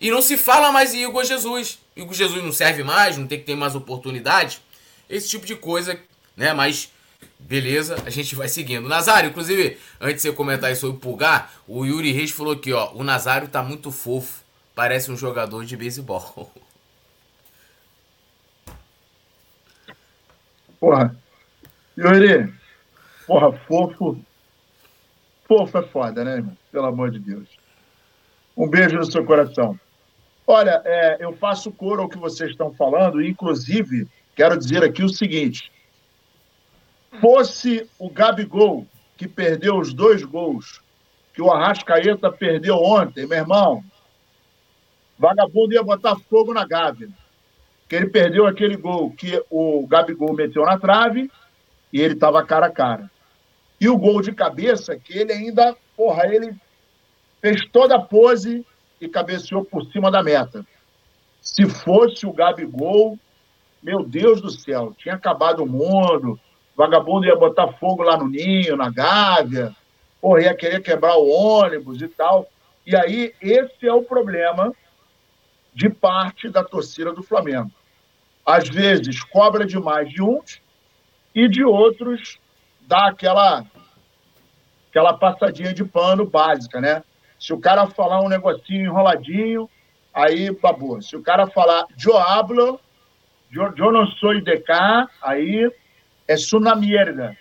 E 0.00 0.10
não 0.10 0.20
se 0.20 0.36
fala 0.36 0.70
mais 0.72 0.94
em 0.94 1.02
Igor 1.02 1.24
Jesus. 1.24 1.78
Igor 1.94 2.14
Jesus 2.14 2.42
não 2.42 2.52
serve 2.52 2.82
mais, 2.82 3.16
não 3.16 3.26
tem 3.26 3.38
que 3.38 3.44
ter 3.44 3.54
mais 3.54 3.74
oportunidade. 3.74 4.60
Esse 5.08 5.28
tipo 5.28 5.46
de 5.46 5.56
coisa, 5.56 5.98
né? 6.36 6.52
Mas 6.52 6.90
Beleza, 7.38 7.96
a 8.04 8.10
gente 8.10 8.34
vai 8.34 8.48
seguindo. 8.48 8.88
Nazário, 8.88 9.30
inclusive, 9.30 9.78
antes 10.00 10.22
de 10.22 10.30
você 10.30 10.32
comentar 10.32 10.70
aí 10.70 10.76
sobre 10.76 10.96
o 10.96 11.00
Pulgar, 11.00 11.52
o 11.66 11.84
Yuri 11.84 12.12
Reis 12.12 12.30
falou 12.30 12.54
aqui, 12.54 12.72
ó. 12.72 12.92
O 12.92 13.04
Nazário 13.04 13.48
tá 13.48 13.62
muito 13.62 13.90
fofo. 13.92 14.42
Parece 14.74 15.10
um 15.10 15.16
jogador 15.16 15.64
de 15.64 15.76
beisebol. 15.76 16.52
Porra. 20.80 21.16
Yuri, 21.96 22.52
porra, 23.26 23.52
fofo. 23.52 24.18
Fofo 25.46 25.78
é 25.78 25.82
foda, 25.82 26.24
né, 26.24 26.36
irmão? 26.36 26.56
Pelo 26.72 26.86
amor 26.86 27.10
de 27.10 27.18
Deus. 27.18 27.48
Um 28.56 28.68
beijo 28.68 28.96
no 28.96 29.04
seu 29.04 29.24
coração. 29.24 29.78
Olha, 30.46 30.80
é, 30.84 31.16
eu 31.20 31.32
faço 31.32 31.72
coro 31.72 32.02
ao 32.02 32.08
que 32.08 32.18
vocês 32.18 32.50
estão 32.50 32.72
falando, 32.72 33.22
inclusive, 33.22 34.08
quero 34.34 34.56
dizer 34.56 34.82
aqui 34.82 35.02
o 35.02 35.08
seguinte 35.08 35.70
fosse 37.20 37.88
o 37.98 38.10
Gabigol, 38.10 38.86
que 39.16 39.26
perdeu 39.26 39.78
os 39.78 39.92
dois 39.92 40.22
gols, 40.22 40.80
que 41.34 41.42
o 41.42 41.50
Arrascaeta 41.50 42.30
perdeu 42.30 42.76
ontem, 42.76 43.26
meu 43.26 43.38
irmão, 43.38 43.84
vagabundo 45.18 45.74
ia 45.74 45.82
botar 45.82 46.16
fogo 46.16 46.52
na 46.52 46.66
Gávea. 46.66 47.08
Que 47.88 47.96
ele 47.96 48.08
perdeu 48.08 48.46
aquele 48.46 48.76
gol 48.76 49.12
que 49.12 49.42
o 49.48 49.86
Gabigol 49.86 50.34
meteu 50.34 50.64
na 50.64 50.78
trave 50.78 51.30
e 51.92 52.00
ele 52.00 52.14
estava 52.14 52.44
cara 52.44 52.66
a 52.66 52.70
cara. 52.70 53.10
E 53.80 53.88
o 53.88 53.96
gol 53.96 54.22
de 54.22 54.32
cabeça, 54.32 54.96
que 54.96 55.16
ele 55.16 55.32
ainda, 55.32 55.76
porra, 55.96 56.26
ele 56.26 56.54
fez 57.40 57.66
toda 57.66 57.96
a 57.96 58.00
pose 58.00 58.64
e 59.00 59.08
cabeceou 59.08 59.64
por 59.64 59.84
cima 59.86 60.10
da 60.10 60.22
meta. 60.22 60.66
Se 61.40 61.66
fosse 61.66 62.26
o 62.26 62.32
Gabigol, 62.32 63.18
meu 63.82 64.02
Deus 64.02 64.40
do 64.40 64.50
céu, 64.50 64.94
tinha 64.96 65.14
acabado 65.14 65.62
o 65.62 65.66
mundo, 65.66 66.40
vagabundo 66.74 67.26
ia 67.26 67.36
botar 67.36 67.72
fogo 67.74 68.02
lá 68.02 68.16
no 68.16 68.28
ninho, 68.28 68.76
na 68.76 68.90
gávea, 68.90 69.74
porra, 70.20 70.42
ia 70.42 70.54
querer 70.54 70.82
quebrar 70.82 71.16
o 71.16 71.28
ônibus 71.28 72.00
e 72.00 72.08
tal. 72.08 72.48
E 72.86 72.96
aí, 72.96 73.34
esse 73.40 73.86
é 73.86 73.92
o 73.92 74.02
problema 74.02 74.72
de 75.74 75.90
parte 75.90 76.48
da 76.48 76.64
torcida 76.64 77.12
do 77.12 77.22
Flamengo. 77.22 77.70
Às 78.44 78.68
vezes 78.68 79.22
cobra 79.22 79.66
demais 79.66 80.08
de 80.08 80.22
uns 80.22 80.62
e 81.34 81.48
de 81.48 81.64
outros 81.64 82.38
dá 82.86 83.08
aquela, 83.08 83.64
aquela 84.88 85.14
passadinha 85.14 85.74
de 85.74 85.84
pano 85.84 86.24
básica, 86.24 86.80
né? 86.80 87.02
Se 87.38 87.52
o 87.52 87.60
cara 87.60 87.86
falar 87.88 88.22
um 88.22 88.28
negocinho 88.28 88.86
enroladinho, 88.86 89.68
aí 90.14 90.50
babou. 90.50 91.02
Se 91.02 91.16
o 91.16 91.22
cara 91.22 91.46
falar 91.48 91.86
yo, 93.52 93.72
yo 93.76 93.92
não 93.92 94.06
sou 94.12 94.40
de 94.40 94.58
cá, 94.60 95.08
aí 95.20 95.70
é 96.26 96.34
uma 96.54 96.74
merda. 96.74 97.36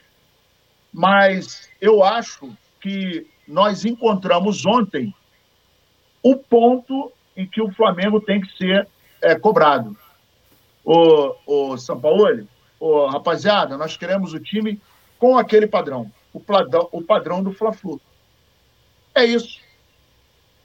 Mas 0.92 1.70
eu 1.80 2.04
acho 2.04 2.52
que 2.82 3.28
nós 3.48 3.86
encontramos 3.86 4.66
ontem 4.66 5.14
o 6.22 6.36
ponto 6.36 7.12
em 7.38 7.46
que 7.48 7.62
o 7.62 7.72
Flamengo 7.74 8.20
tem 8.20 8.42
que 8.42 8.58
ser 8.58 8.88
é, 9.22 9.36
cobrado. 9.36 9.96
O, 10.84 11.36
o 11.46 11.78
São 11.78 12.00
Paulo, 12.00 12.48
o, 12.80 13.08
rapaziada, 13.08 13.78
nós 13.78 13.98
queremos 13.98 14.34
o 14.34 14.40
time 14.40 14.80
com 15.19 15.38
aquele 15.38 15.67
padrão, 15.67 16.12
o, 16.34 16.39
padrão, 16.39 16.89
o 16.91 17.01
padrão 17.01 17.43
do 17.43 17.53
Fla-Flu. 17.53 18.00
É 19.13 19.24
isso. 19.24 19.60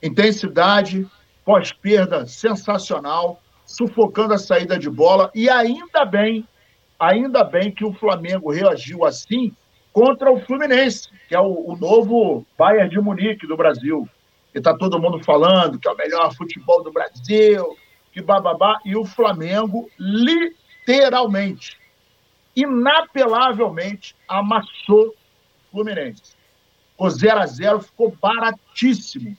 Intensidade, 0.03 1.07
pós-perda 1.45 2.27
sensacional, 2.27 3.41
sufocando 3.65 4.35
a 4.35 4.39
saída 4.39 4.79
de 4.79 4.91
bola 4.91 5.31
e 5.35 5.49
ainda 5.49 6.05
bem 6.05 6.47
Ainda 7.01 7.43
bem 7.43 7.73
que 7.73 7.83
o 7.83 7.95
Flamengo 7.95 8.53
reagiu 8.53 9.07
assim 9.07 9.57
contra 9.91 10.31
o 10.31 10.39
Fluminense, 10.39 11.09
que 11.27 11.35
é 11.35 11.41
o, 11.41 11.71
o 11.71 11.75
novo 11.75 12.47
Bayern 12.59 12.91
de 12.91 13.01
Munique 13.01 13.47
do 13.47 13.57
Brasil. 13.57 14.07
E 14.55 14.59
está 14.59 14.77
todo 14.77 15.01
mundo 15.01 15.25
falando 15.25 15.79
que 15.79 15.89
é 15.89 15.91
o 15.91 15.97
melhor 15.97 16.35
futebol 16.35 16.85
do 16.85 16.93
Brasil, 16.93 17.75
que 18.13 18.21
bababá. 18.21 18.79
E 18.85 18.95
o 18.95 19.07
Flamengo, 19.07 19.89
literalmente, 19.99 21.80
inapelavelmente, 22.55 24.15
amassou 24.29 25.09
o 25.09 25.15
Fluminense. 25.71 26.35
O 26.99 27.09
0 27.09 27.41
a 27.41 27.47
0 27.47 27.81
ficou 27.81 28.15
baratíssimo. 28.21 29.37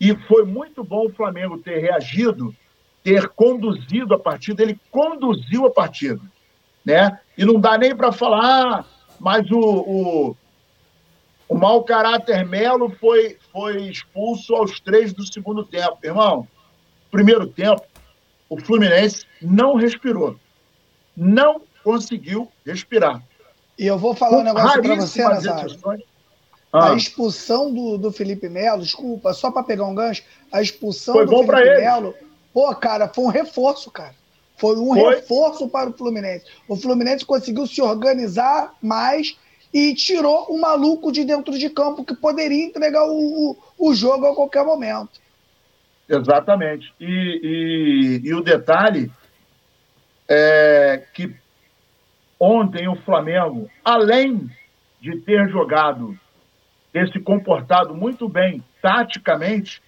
E 0.00 0.14
foi 0.26 0.44
muito 0.44 0.84
bom 0.84 1.06
o 1.06 1.12
Flamengo 1.12 1.58
ter 1.58 1.78
reagido, 1.78 2.54
ter 3.02 3.28
conduzido 3.28 4.14
a 4.14 4.18
partida. 4.18 4.62
Ele 4.62 4.78
conduziu 4.90 5.66
a 5.66 5.70
partida 5.70 6.20
né? 6.86 7.18
E 7.36 7.44
não 7.44 7.60
dá 7.60 7.76
nem 7.76 7.94
para 7.94 8.12
falar, 8.12 8.40
ah, 8.44 8.84
mas 9.18 9.50
o, 9.50 9.58
o, 9.58 10.36
o 11.48 11.54
mau 11.56 11.82
caráter 11.82 12.46
Melo 12.46 12.88
foi, 13.00 13.38
foi 13.50 13.88
expulso 13.88 14.54
aos 14.54 14.78
três 14.78 15.12
do 15.12 15.26
segundo 15.26 15.64
tempo. 15.64 15.98
Irmão, 16.04 16.46
primeiro 17.10 17.48
tempo, 17.48 17.82
o 18.48 18.60
Fluminense 18.60 19.26
não 19.42 19.74
respirou. 19.74 20.38
Não 21.16 21.60
conseguiu 21.86 22.50
respirar. 22.66 23.22
E 23.78 23.86
eu 23.86 23.96
vou 23.96 24.12
falar 24.12 24.38
um 24.38 24.42
negócio 24.42 24.82
para 24.82 24.96
você, 24.96 25.22
Nazário. 25.22 25.78
Ah. 26.72 26.90
A 26.90 26.94
expulsão 26.96 27.72
do, 27.72 27.96
do 27.96 28.10
Felipe 28.10 28.48
Melo, 28.48 28.82
desculpa, 28.82 29.32
só 29.32 29.52
para 29.52 29.62
pegar 29.62 29.84
um 29.84 29.94
gancho, 29.94 30.24
a 30.50 30.60
expulsão 30.60 31.14
foi 31.14 31.26
do 31.26 31.44
Felipe 31.44 31.76
Melo, 31.76 32.12
pô, 32.52 32.74
cara, 32.74 33.06
foi 33.06 33.24
um 33.24 33.28
reforço, 33.28 33.88
cara. 33.88 34.16
Foi 34.56 34.74
um 34.76 34.94
Foi. 34.94 35.14
reforço 35.14 35.68
para 35.68 35.90
o 35.90 35.92
Fluminense. 35.92 36.46
O 36.66 36.74
Fluminense 36.74 37.24
conseguiu 37.24 37.66
se 37.66 37.80
organizar 37.80 38.74
mais 38.82 39.38
e 39.72 39.94
tirou 39.94 40.46
o 40.48 40.60
maluco 40.60 41.12
de 41.12 41.24
dentro 41.24 41.56
de 41.56 41.70
campo 41.70 42.04
que 42.04 42.16
poderia 42.16 42.64
entregar 42.64 43.04
o, 43.04 43.50
o, 43.50 43.56
o 43.78 43.94
jogo 43.94 44.26
a 44.26 44.34
qualquer 44.34 44.64
momento. 44.64 45.20
Exatamente. 46.08 46.92
E, 46.98 48.22
e, 48.24 48.28
e 48.28 48.34
o 48.34 48.40
detalhe 48.40 49.12
é 50.26 51.04
que 51.12 51.36
ontem 52.38 52.88
o 52.88 52.96
Flamengo, 52.96 53.68
além 53.84 54.50
de 55.00 55.20
ter 55.20 55.48
jogado, 55.48 56.18
ter 56.92 57.08
se 57.10 57.20
comportado 57.20 57.94
muito 57.94 58.28
bem 58.28 58.62
taticamente, 58.80 59.82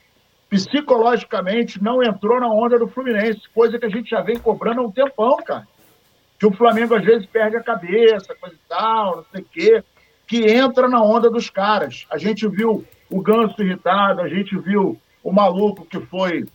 psicologicamente 0.49 1.83
não 1.83 2.03
entrou 2.03 2.41
na 2.41 2.49
onda 2.49 2.79
do 2.79 2.89
Fluminense, 2.89 3.49
coisa 3.55 3.79
que 3.79 3.87
a 3.87 3.91
gente 3.91 4.11
já 4.11 4.21
vem 4.21 4.39
cobrando 4.39 4.81
há 4.81 4.85
um 4.85 4.91
tempão, 4.91 5.37
cara. 5.45 5.67
Que 6.39 6.47
o 6.47 6.53
Flamengo 6.53 6.95
às 6.95 7.05
vezes 7.05 7.27
perde 7.27 7.57
a 7.57 7.63
cabeça, 7.63 8.35
coisa 8.35 8.55
e 8.55 8.69
tal, 8.69 9.17
não 9.17 9.25
sei 9.33 9.41
o 9.41 9.45
quê, 9.45 9.85
que 10.27 10.51
entra 10.51 10.89
na 10.89 11.03
onda 11.03 11.31
dos 11.31 11.51
caras. 11.51 12.07
A 12.11 12.17
gente 12.17 12.49
viu 12.49 12.85
o 13.11 13.21
Ganso 13.21 13.61
irritado, 13.63 14.21
a 14.21 14.29
gente 14.29 14.57
viu 14.59 15.01
o 15.23 15.33
maluco 15.33 15.85
que 15.85 16.01
foi 16.01 16.47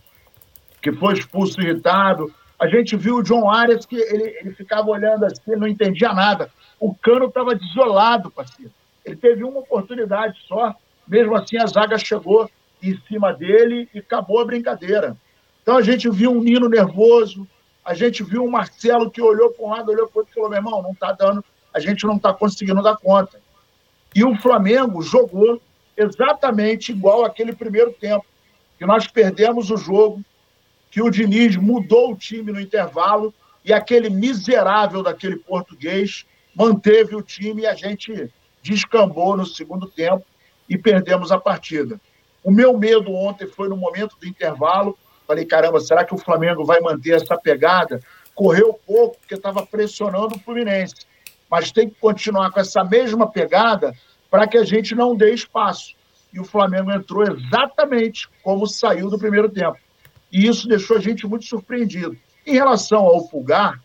que 0.80 0.92
foi 0.92 1.14
expulso 1.14 1.58
irritado, 1.62 2.30
a 2.64 2.68
gente 2.68 2.96
viu 2.96 3.16
o 3.16 3.22
John 3.22 3.50
Arias 3.50 3.84
que 3.84 3.94
ele, 3.94 4.38
ele 4.40 4.54
ficava 4.54 4.88
olhando 4.88 5.26
assim, 5.26 5.54
não 5.54 5.68
entendia 5.68 6.14
nada. 6.14 6.50
O 6.80 6.94
Cano 6.94 7.26
estava 7.26 7.54
desolado, 7.54 8.30
parceiro. 8.30 8.72
Ele 9.04 9.16
teve 9.16 9.44
uma 9.44 9.60
oportunidade 9.60 10.38
só, 10.48 10.74
mesmo 11.06 11.36
assim 11.36 11.58
a 11.58 11.66
zaga 11.66 11.98
chegou 11.98 12.50
em 12.82 12.98
cima 13.06 13.34
dele 13.34 13.86
e 13.92 13.98
acabou 13.98 14.40
a 14.40 14.46
brincadeira. 14.46 15.14
Então 15.62 15.76
a 15.76 15.82
gente 15.82 16.08
viu 16.08 16.30
um 16.30 16.40
Nino 16.40 16.66
nervoso, 16.66 17.46
a 17.84 17.92
gente 17.92 18.22
viu 18.22 18.42
um 18.42 18.50
Marcelo 18.50 19.10
que 19.10 19.20
olhou 19.20 19.50
para 19.50 19.66
um 19.66 19.68
lado, 19.68 19.90
olhou 19.90 20.08
para 20.08 20.16
o 20.16 20.18
outro 20.20 20.32
e 20.32 20.34
falou: 20.34 20.48
meu 20.48 20.58
irmão, 20.58 20.82
não 20.82 20.92
está 20.92 21.12
dando, 21.12 21.44
a 21.74 21.78
gente 21.78 22.06
não 22.06 22.16
está 22.16 22.32
conseguindo 22.32 22.82
dar 22.82 22.96
conta. 22.96 23.38
E 24.14 24.24
o 24.24 24.34
Flamengo 24.36 25.02
jogou 25.02 25.60
exatamente 25.94 26.92
igual 26.92 27.26
aquele 27.26 27.52
primeiro 27.52 27.92
tempo, 27.92 28.24
que 28.78 28.86
nós 28.86 29.06
perdemos 29.06 29.70
o 29.70 29.76
jogo, 29.76 30.24
que 30.94 31.02
o 31.02 31.10
Diniz 31.10 31.56
mudou 31.56 32.12
o 32.12 32.16
time 32.16 32.52
no 32.52 32.60
intervalo 32.60 33.34
e 33.64 33.72
aquele 33.72 34.08
miserável 34.08 35.02
daquele 35.02 35.34
português 35.34 36.24
manteve 36.54 37.16
o 37.16 37.20
time 37.20 37.62
e 37.62 37.66
a 37.66 37.74
gente 37.74 38.32
descambou 38.62 39.36
no 39.36 39.44
segundo 39.44 39.88
tempo 39.88 40.24
e 40.68 40.78
perdemos 40.78 41.32
a 41.32 41.38
partida. 41.40 42.00
O 42.44 42.50
meu 42.52 42.78
medo 42.78 43.12
ontem 43.12 43.44
foi 43.44 43.68
no 43.68 43.76
momento 43.76 44.16
do 44.20 44.28
intervalo. 44.28 44.96
Falei, 45.26 45.44
caramba, 45.44 45.80
será 45.80 46.04
que 46.04 46.14
o 46.14 46.18
Flamengo 46.18 46.64
vai 46.64 46.78
manter 46.78 47.16
essa 47.16 47.36
pegada? 47.36 48.00
Correu 48.32 48.78
pouco, 48.86 49.16
porque 49.18 49.34
estava 49.34 49.66
pressionando 49.66 50.36
o 50.36 50.38
Fluminense. 50.38 50.94
Mas 51.50 51.72
tem 51.72 51.88
que 51.88 51.96
continuar 51.96 52.52
com 52.52 52.60
essa 52.60 52.84
mesma 52.84 53.28
pegada 53.28 53.92
para 54.30 54.46
que 54.46 54.56
a 54.56 54.64
gente 54.64 54.94
não 54.94 55.16
dê 55.16 55.34
espaço. 55.34 55.96
E 56.32 56.38
o 56.38 56.44
Flamengo 56.44 56.92
entrou 56.92 57.24
exatamente 57.24 58.28
como 58.44 58.64
saiu 58.68 59.10
do 59.10 59.18
primeiro 59.18 59.48
tempo. 59.48 59.76
E 60.34 60.48
isso 60.48 60.66
deixou 60.66 60.96
a 60.96 61.00
gente 61.00 61.28
muito 61.28 61.44
surpreendido. 61.44 62.18
Em 62.44 62.54
relação 62.54 62.98
ao 62.98 63.28
Pulgar, 63.28 63.80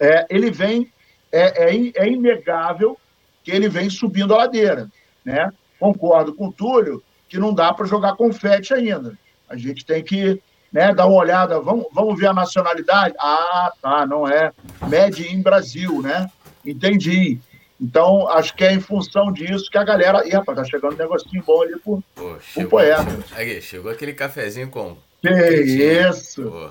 é, 0.00 0.26
ele 0.28 0.50
vem, 0.50 0.92
é, 1.30 1.70
é, 1.70 1.92
é 1.94 2.08
inegável 2.08 2.98
que 3.44 3.52
ele 3.52 3.68
vem 3.68 3.88
subindo 3.88 4.34
a 4.34 4.38
ladeira. 4.38 4.90
Né? 5.24 5.52
Concordo 5.78 6.34
com 6.34 6.48
o 6.48 6.52
Túlio 6.52 7.00
que 7.28 7.38
não 7.38 7.54
dá 7.54 7.72
para 7.72 7.86
jogar 7.86 8.16
confete 8.16 8.74
ainda. 8.74 9.16
A 9.48 9.56
gente 9.56 9.86
tem 9.86 10.02
que 10.02 10.42
né, 10.72 10.92
dar 10.92 11.06
uma 11.06 11.20
olhada, 11.20 11.60
vamos, 11.60 11.86
vamos 11.92 12.18
ver 12.18 12.26
a 12.26 12.34
nacionalidade? 12.34 13.14
Ah, 13.20 13.72
tá, 13.80 14.04
não 14.04 14.26
é 14.26 14.52
Made 14.80 15.32
in 15.32 15.40
Brasil, 15.40 16.02
né? 16.02 16.28
Entendi. 16.66 17.38
Então, 17.84 18.28
acho 18.28 18.54
que 18.54 18.64
é 18.64 18.72
em 18.72 18.80
função 18.80 19.32
disso 19.32 19.70
que 19.70 19.76
a 19.76 19.84
galera. 19.84 20.26
Ih, 20.26 20.30
rapaz, 20.30 20.58
tá 20.58 20.64
chegando 20.64 20.94
um 20.94 20.98
negocinho 20.98 21.42
bom 21.44 21.62
ali 21.62 21.78
pro, 21.78 22.02
Pô, 22.14 22.40
chegou, 22.40 22.70
poeta. 22.70 23.04
Chegou, 23.04 23.24
aí, 23.36 23.62
chegou 23.62 23.92
aquele 23.92 24.12
cafezinho 24.14 24.70
com. 24.70 24.96
Que 25.20 25.30
isso! 25.30 26.50
Pô. 26.50 26.70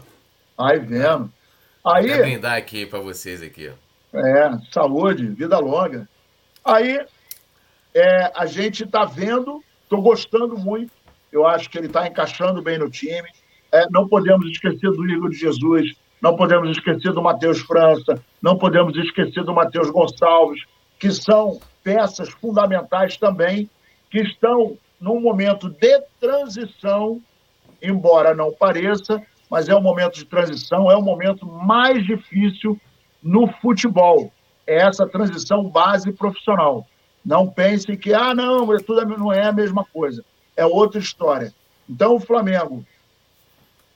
Aí 0.58 0.80
vendo. 0.80 1.32
Aí. 1.86 2.08
Quero 2.08 2.24
brindar 2.24 2.58
aqui 2.58 2.86
para 2.86 3.00
vocês 3.00 3.42
aqui, 3.42 3.70
ó. 3.70 4.18
É, 4.18 4.58
saúde, 4.72 5.28
vida 5.28 5.60
longa. 5.60 6.08
Aí, 6.64 7.06
é, 7.94 8.32
a 8.36 8.46
gente 8.46 8.86
tá 8.86 9.06
vendo 9.06 9.64
Estou 9.94 10.02
gostando 10.02 10.58
muito. 10.58 10.92
Eu 11.32 11.46
acho 11.46 11.70
que 11.70 11.78
ele 11.78 11.86
está 11.86 12.08
encaixando 12.08 12.64
bem 12.64 12.80
no 12.80 12.90
time. 12.90 13.30
É, 13.72 13.86
não 13.92 14.08
podemos 14.08 14.50
esquecer 14.50 14.90
do 14.90 15.08
Igor 15.08 15.30
de 15.30 15.38
Jesus, 15.38 15.94
não 16.20 16.36
podemos 16.36 16.76
esquecer 16.76 17.12
do 17.14 17.22
Matheus 17.22 17.60
França, 17.60 18.20
não 18.42 18.58
podemos 18.58 18.98
esquecer 18.98 19.44
do 19.44 19.54
Matheus 19.54 19.92
Gonçalves, 19.92 20.64
que 21.00 21.12
são 21.12 21.60
peças 21.84 22.30
fundamentais 22.30 23.18
também, 23.18 23.70
que 24.10 24.20
estão 24.20 24.78
num 25.00 25.20
momento 25.20 25.70
de 25.70 26.02
transição, 26.20 27.22
embora 27.82 28.34
não 28.34 28.54
pareça, 28.54 29.22
mas 29.50 29.68
é 29.68 29.76
um 29.76 29.82
momento 29.82 30.16
de 30.16 30.26
transição, 30.26 30.90
é 30.90 30.96
o 30.96 31.02
momento 31.02 31.46
mais 31.46 32.06
difícil 32.06 32.80
no 33.22 33.48
futebol. 33.62 34.32
É 34.66 34.78
essa 34.78 35.06
transição 35.06 35.70
base 35.70 36.12
profissional. 36.14 36.88
Não 37.24 37.48
pensem 37.48 37.98
que, 37.98 38.14
ah, 38.14 38.34
não, 38.34 38.66
tudo 38.80 39.06
não 39.18 39.32
é 39.32 39.48
a 39.48 39.52
mesma 39.52 39.86
coisa. 39.86 40.24
É 40.56 40.66
outra 40.66 41.00
história. 41.00 41.54
Então, 41.90 42.16
o 42.16 42.20
Flamengo, 42.20 42.86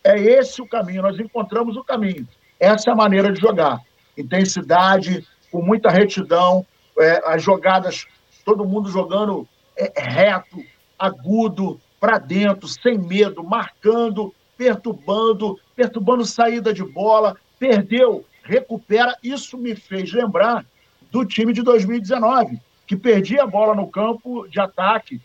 é 0.03 0.17
esse 0.19 0.61
o 0.61 0.67
caminho, 0.67 1.01
nós 1.01 1.19
encontramos 1.19 1.75
o 1.75 1.83
caminho. 1.83 2.27
Essa 2.59 2.89
é 2.89 2.93
a 2.93 2.95
maneira 2.95 3.31
de 3.31 3.39
jogar. 3.39 3.79
Intensidade, 4.17 5.25
com 5.51 5.61
muita 5.61 5.89
retidão, 5.89 6.65
é, 6.99 7.21
as 7.25 7.43
jogadas, 7.43 8.05
todo 8.43 8.65
mundo 8.65 8.89
jogando 8.89 9.47
é, 9.77 9.91
reto, 9.95 10.63
agudo, 10.97 11.79
para 11.99 12.17
dentro, 12.17 12.67
sem 12.67 12.97
medo, 12.97 13.43
marcando, 13.43 14.33
perturbando, 14.57 15.59
perturbando 15.75 16.25
saída 16.25 16.73
de 16.73 16.83
bola, 16.83 17.35
perdeu, 17.59 18.25
recupera. 18.43 19.15
Isso 19.23 19.57
me 19.57 19.75
fez 19.75 20.11
lembrar 20.11 20.65
do 21.11 21.25
time 21.25 21.53
de 21.53 21.61
2019 21.61 22.59
que 22.85 22.95
perdia 22.95 23.43
a 23.43 23.47
bola 23.47 23.75
no 23.75 23.87
campo 23.87 24.47
de 24.47 24.59
ataque 24.59 25.21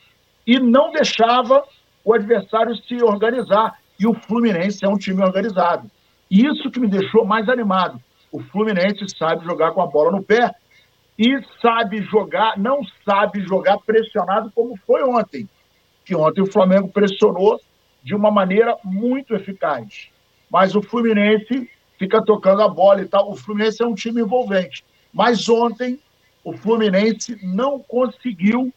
e 0.46 0.58
não 0.58 0.90
deixava 0.90 1.62
o 2.04 2.12
adversário 2.12 2.76
se 2.76 3.02
organizar. 3.02 3.78
E 3.98 4.06
o 4.06 4.14
Fluminense 4.14 4.85
é 4.85 4.88
um 4.88 4.98
time 4.98 5.22
organizado. 5.22 5.88
Isso 6.28 6.70
que 6.70 6.80
me 6.80 6.88
deixou 6.88 7.24
mais 7.24 7.48
animado. 7.48 8.00
O 8.32 8.40
Fluminense 8.40 9.04
sabe 9.16 9.44
jogar 9.44 9.70
com 9.72 9.80
a 9.80 9.87
bola 9.87 10.11
no 10.11 10.22
pé 10.22 10.50
e 11.18 11.40
sabe 11.61 12.03
jogar, 12.03 12.59
não 12.59 12.81
sabe 13.05 13.40
jogar 13.42 13.79
pressionado 13.79 14.51
como 14.55 14.77
foi 14.87 15.03
ontem. 15.03 15.48
Que 16.05 16.16
ontem 16.16 16.40
o 16.40 16.51
Flamengo 16.51 16.88
pressionou 16.88 17.61
de 18.03 18.14
uma 18.14 18.31
maneira 18.31 18.77
muito 18.83 19.35
eficaz. 19.35 20.09
Mas 20.51 20.75
o 20.75 20.83
Fluminense 20.83 21.70
fica 21.98 22.22
tocando 22.25 22.62
a 22.62 22.68
bola 22.68 23.03
e 23.03 23.07
tal. 23.07 23.31
O 23.31 23.37
Fluminense 23.37 23.83
é 23.83 23.87
um 23.87 23.94
time 23.94 24.20
envolvente. 24.20 24.85
Mas 25.12 25.48
ontem 25.48 26.01
o 26.42 26.53
Fluminense 26.53 27.38
não 27.42 27.79
conseguiu, 27.79 28.72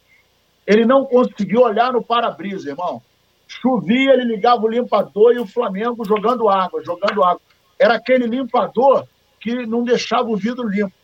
ele 0.66 0.84
não 0.84 1.04
conseguiu 1.04 1.62
olhar 1.62 1.92
no 1.92 2.02
para-brisa, 2.02 2.70
irmão. 2.70 3.02
Chovia, 3.48 4.12
ele 4.12 4.24
ligava 4.24 4.62
o 4.62 4.68
limpador 4.68 5.32
e 5.32 5.38
o 5.38 5.46
Flamengo 5.46 6.04
jogando 6.04 6.48
água, 6.48 6.82
jogando 6.84 7.24
água. 7.24 7.40
Era 7.78 7.94
aquele 7.94 8.26
limpador 8.26 9.06
que 9.40 9.66
não 9.66 9.84
deixava 9.84 10.28
o 10.28 10.36
vidro 10.36 10.68
limpo. 10.68 10.94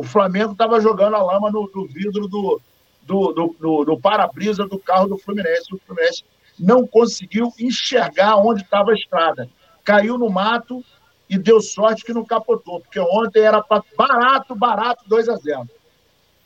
O 0.00 0.02
Flamengo 0.02 0.52
estava 0.52 0.80
jogando 0.80 1.14
a 1.14 1.22
lama 1.22 1.50
no, 1.50 1.70
no 1.74 1.84
vidro 1.84 2.26
do, 2.26 2.58
do, 3.02 3.32
do, 3.34 3.56
do, 3.60 3.84
do 3.84 4.00
para-brisa 4.00 4.66
do 4.66 4.78
carro 4.78 5.08
do 5.08 5.18
Fluminense. 5.18 5.74
O 5.74 5.78
Fluminense 5.86 6.24
não 6.58 6.86
conseguiu 6.86 7.52
enxergar 7.60 8.36
onde 8.36 8.62
estava 8.62 8.92
a 8.92 8.94
estrada. 8.94 9.46
Caiu 9.84 10.16
no 10.16 10.30
mato 10.30 10.82
e 11.28 11.36
deu 11.36 11.60
sorte 11.60 12.02
que 12.02 12.14
não 12.14 12.24
capotou, 12.24 12.80
porque 12.80 12.98
ontem 12.98 13.40
era 13.40 13.62
barato, 13.94 14.54
barato 14.54 15.04
2 15.06 15.28
a 15.28 15.36
0 15.36 15.68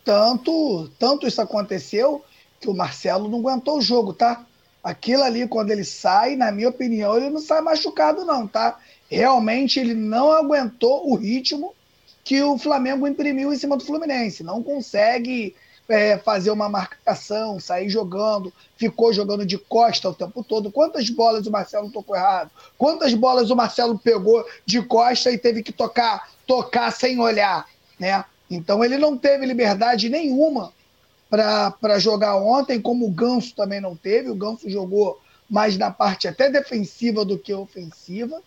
tanto, 0.05 0.91
tanto 0.99 1.25
isso 1.25 1.41
aconteceu 1.41 2.25
que 2.61 2.69
o 2.69 2.75
Marcelo 2.75 3.29
não 3.29 3.39
aguentou 3.39 3.79
o 3.79 3.83
jogo, 3.83 4.13
tá? 4.13 4.45
Aquilo 4.83 5.23
ali, 5.23 5.47
quando 5.47 5.71
ele 5.71 5.85
sai, 5.85 6.35
na 6.35 6.51
minha 6.51 6.71
opinião, 6.71 7.17
ele 7.17 7.31
não 7.31 7.41
sai 7.41 7.61
machucado, 7.61 8.25
não, 8.25 8.49
tá? 8.49 8.81
Realmente 9.09 9.79
ele 9.79 9.95
não 9.95 10.33
aguentou 10.33 11.09
o 11.09 11.15
ritmo 11.15 11.73
que 12.25 12.43
o 12.43 12.57
Flamengo 12.57 13.07
imprimiu 13.07 13.53
em 13.53 13.59
cima 13.59 13.77
do 13.77 13.85
Fluminense. 13.85 14.43
Não 14.43 14.63
consegue 14.63 15.55
é, 15.89 16.17
fazer 16.17 16.51
uma 16.51 16.69
marcação, 16.69 17.61
sair 17.61 17.89
jogando, 17.91 18.53
ficou 18.77 19.13
jogando 19.13 19.45
de 19.45 19.59
costa 19.59 20.09
o 20.09 20.15
tempo 20.15 20.43
todo. 20.43 20.73
Quantas 20.73 21.09
bolas 21.11 21.47
o 21.47 21.51
Marcelo 21.51 21.91
tocou 21.91 22.17
errado? 22.17 22.51
Quantas 22.79 23.13
bolas 23.13 23.51
o 23.51 23.57
Marcelo 23.57 23.99
pegou 23.99 24.45
de 24.65 24.83
costa 24.83 25.31
e 25.31 25.39
teve 25.39 25.63
que 25.63 25.73
tocar, 25.73 26.31
tocar 26.47 26.91
sem 26.91 27.21
olhar, 27.21 27.67
né? 27.99 28.25
Então 28.51 28.83
ele 28.85 28.97
não 28.97 29.17
teve 29.17 29.45
liberdade 29.47 30.09
nenhuma 30.09 30.73
para 31.29 31.99
jogar 31.99 32.37
ontem, 32.37 32.81
como 32.81 33.07
o 33.07 33.11
Ganso 33.11 33.55
também 33.55 33.81
não 33.81 33.97
teve. 33.97 34.31
O 34.31 34.35
Ganso 34.35 34.71
jogou 34.71 35.21
mais 35.51 35.77
na 35.77 35.91
parte 35.91 36.29
até 36.29 36.49
defensiva 36.49 37.25
do 37.25 37.39
que 37.39 37.53
ofensiva. 37.53 38.41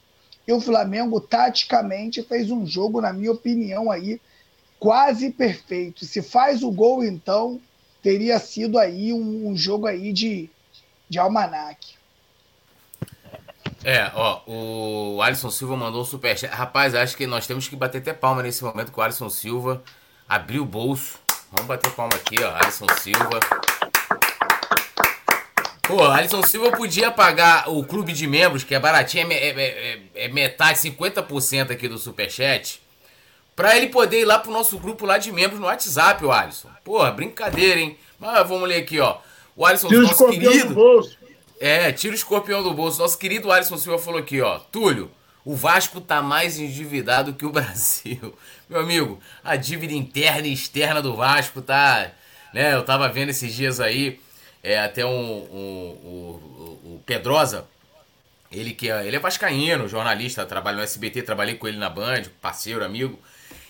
E 0.47 0.53
o 0.53 0.62
Flamengo, 0.62 1.19
taticamente, 1.19 2.23
fez 2.23 2.49
um 2.49 2.65
jogo, 2.65 3.01
na 3.01 3.12
minha 3.12 3.31
opinião, 3.31 3.91
aí 3.91 4.21
quase 4.79 5.29
perfeito. 5.29 6.05
Se 6.05 6.21
faz 6.21 6.63
o 6.63 6.71
gol, 6.71 7.03
então, 7.03 7.60
teria 8.01 8.39
sido 8.39 8.79
aí 8.79 9.12
um, 9.12 9.49
um 9.49 9.57
jogo 9.57 9.88
aí 9.88 10.13
de, 10.13 10.49
de 11.10 11.19
almanac. 11.19 11.97
É, 13.83 14.10
ó, 14.15 14.41
o 14.47 15.21
Alisson 15.21 15.51
Silva 15.51 15.75
mandou 15.75 16.01
um 16.01 16.05
superchat. 16.05 16.53
Rapaz, 16.53 16.95
acho 16.95 17.15
que 17.15 17.27
nós 17.27 17.45
temos 17.45 17.67
que 17.67 17.75
bater 17.75 17.99
até 17.99 18.13
palma 18.13 18.41
nesse 18.41 18.63
momento 18.63 18.91
que 18.91 18.99
o 18.99 19.01
Alisson 19.01 19.29
Silva 19.29 19.83
abriu 20.27 20.63
o 20.63 20.65
bolso. 20.65 21.19
Vamos 21.51 21.67
bater 21.67 21.91
palma 21.91 22.13
aqui, 22.15 22.41
ó, 22.43 22.55
Alisson 22.55 22.88
Silva. 22.99 23.39
Pô, 25.88 26.04
Alisson 26.04 26.43
Silva 26.43 26.76
podia 26.76 27.10
pagar 27.10 27.69
o 27.69 27.82
clube 27.82 28.12
de 28.12 28.28
membros, 28.28 28.65
que 28.65 28.76
é 28.76 28.80
baratinho, 28.80 29.32
é, 29.32 29.36
é, 29.36 29.60
é, 29.62 30.26
é 30.26 30.28
metade, 30.28 30.80
50% 30.80 31.71
aqui 31.71 31.88
do 31.88 31.97
Superchat, 31.97 32.82
pra 33.56 33.78
ele 33.78 33.88
poder 33.88 34.19
ir 34.19 34.26
lá 34.26 34.38
pro 34.38 34.52
nosso 34.52 34.78
grupo 34.78 35.06
lá 35.06 35.17
de 35.17 35.32
membros 35.32 35.62
no 35.62 35.65
WhatsApp, 35.65 36.26
o 36.26 36.32
Alisson. 36.32 36.69
Pô, 36.84 37.10
brincadeira, 37.12 37.80
hein? 37.80 37.97
Mas 38.19 38.45
vamos 38.45 38.67
ler 38.67 38.82
aqui, 38.82 39.00
ó. 39.00 39.17
O 39.56 39.65
Alisson, 39.65 39.88
tira 39.88 40.02
nosso 40.02 40.30
querido. 40.30 40.67
Do 40.67 40.76
bolso. 40.76 41.17
É, 41.58 41.89
tira 41.93 42.12
o 42.12 42.17
escorpião 42.17 42.62
do 42.62 42.73
bolso. 42.73 43.00
Nosso 43.00 43.17
querido 43.17 43.50
Alisson 43.50 43.78
Silva 43.78 43.97
falou 43.97 44.19
aqui, 44.19 44.41
ó. 44.41 44.60
Túlio, 44.60 45.10
o 45.45 45.56
Vasco 45.56 46.02
tá 46.02 46.21
mais 46.21 46.60
endividado 46.60 47.34
que 47.34 47.45
o 47.45 47.50
Brasil. 47.54 48.38
Meu 48.69 48.82
amigo, 48.82 49.21
a 49.41 49.56
dívida 49.56 49.93
interna 49.93 50.47
e 50.47 50.54
externa 50.54 51.02
do 51.02 51.15
Vasco 51.15 51.62
tá. 51.62 52.12
Né, 52.54 52.73
eu 52.73 52.84
tava 52.84 53.08
vendo 53.08 53.30
esses 53.30 53.54
dias 53.54 53.80
aí 53.80 54.19
é, 54.67 54.80
até 54.80 55.06
um, 55.06 55.10
um, 55.10 55.97
um, 56.03 56.95
o 56.95 57.01
Pedrosa, 57.06 57.65
ele 58.51 58.73
que 58.73 58.91
é, 58.91 59.08
ele 59.08 59.15
é 59.15 59.19
vascaíno, 59.19 59.88
jornalista, 59.88 60.45
trabalha 60.45 60.75
no 60.75 60.84
SBT, 60.84 61.21
trabalhei 61.21 61.56
com 61.56 61.69
ele 61.69 61.77
na 61.77 61.89
Band, 61.89 62.23
parceiro, 62.41 62.84
amigo. 62.84 63.17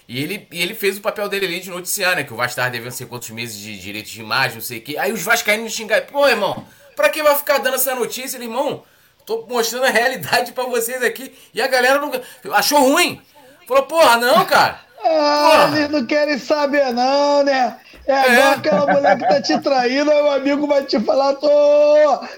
E 0.08 0.24
ele, 0.24 0.48
e 0.52 0.60
ele 0.60 0.74
fez 0.74 0.98
o 0.98 1.02
papel 1.02 1.30
dele 1.30 1.46
ali 1.46 1.60
de 1.60 1.70
noticiar, 1.70 2.16
né? 2.16 2.24
Que 2.24 2.34
o 2.34 2.36
Vasco 2.36 2.52
estava 2.52 2.72
devendo 2.72 2.92
sei 2.92 3.06
quantos 3.06 3.30
meses 3.30 3.60
de 3.60 3.78
direitos 3.78 4.12
de 4.12 4.22
imagem, 4.22 4.56
não 4.56 4.62
sei 4.62 4.80
o 4.80 4.82
quê. 4.82 4.98
Aí 4.98 5.12
os 5.12 5.22
vascaínos 5.22 5.72
xingaram. 5.72 6.08
Pô, 6.08 6.28
irmão, 6.28 6.66
pra 6.96 7.10
que 7.10 7.22
vai 7.22 7.36
ficar 7.36 7.60
dando 7.60 7.76
essa 7.76 7.94
notícia, 7.94 8.40
irmão? 8.40 8.84
Tô 9.24 9.46
mostrando 9.48 9.86
a 9.86 9.92
realidade 9.92 10.52
para 10.54 10.64
vocês 10.64 11.04
aqui. 11.04 11.32
E 11.54 11.62
a 11.62 11.68
galera 11.68 12.00
não 12.00 12.12
achou 12.54 12.80
ruim. 12.80 13.22
Falou, 13.68 13.84
porra, 13.84 14.18
não, 14.18 14.46
cara. 14.46 14.80
Ah, 15.04 15.72
eles 15.76 15.90
não 15.90 16.06
querem 16.08 16.40
saber, 16.40 16.92
não, 16.92 17.44
né? 17.44 17.78
É, 18.08 18.14
é 18.14 18.34
igual 18.34 18.52
aquela 18.54 18.94
mulher 18.94 19.18
que 19.18 19.28
tá 19.28 19.42
te 19.42 19.60
traindo, 19.60 20.12
aí 20.12 20.22
o 20.22 20.32
amigo 20.32 20.68
vai 20.68 20.84
te 20.84 21.00
falar, 21.00 21.34
tô, 21.36 21.50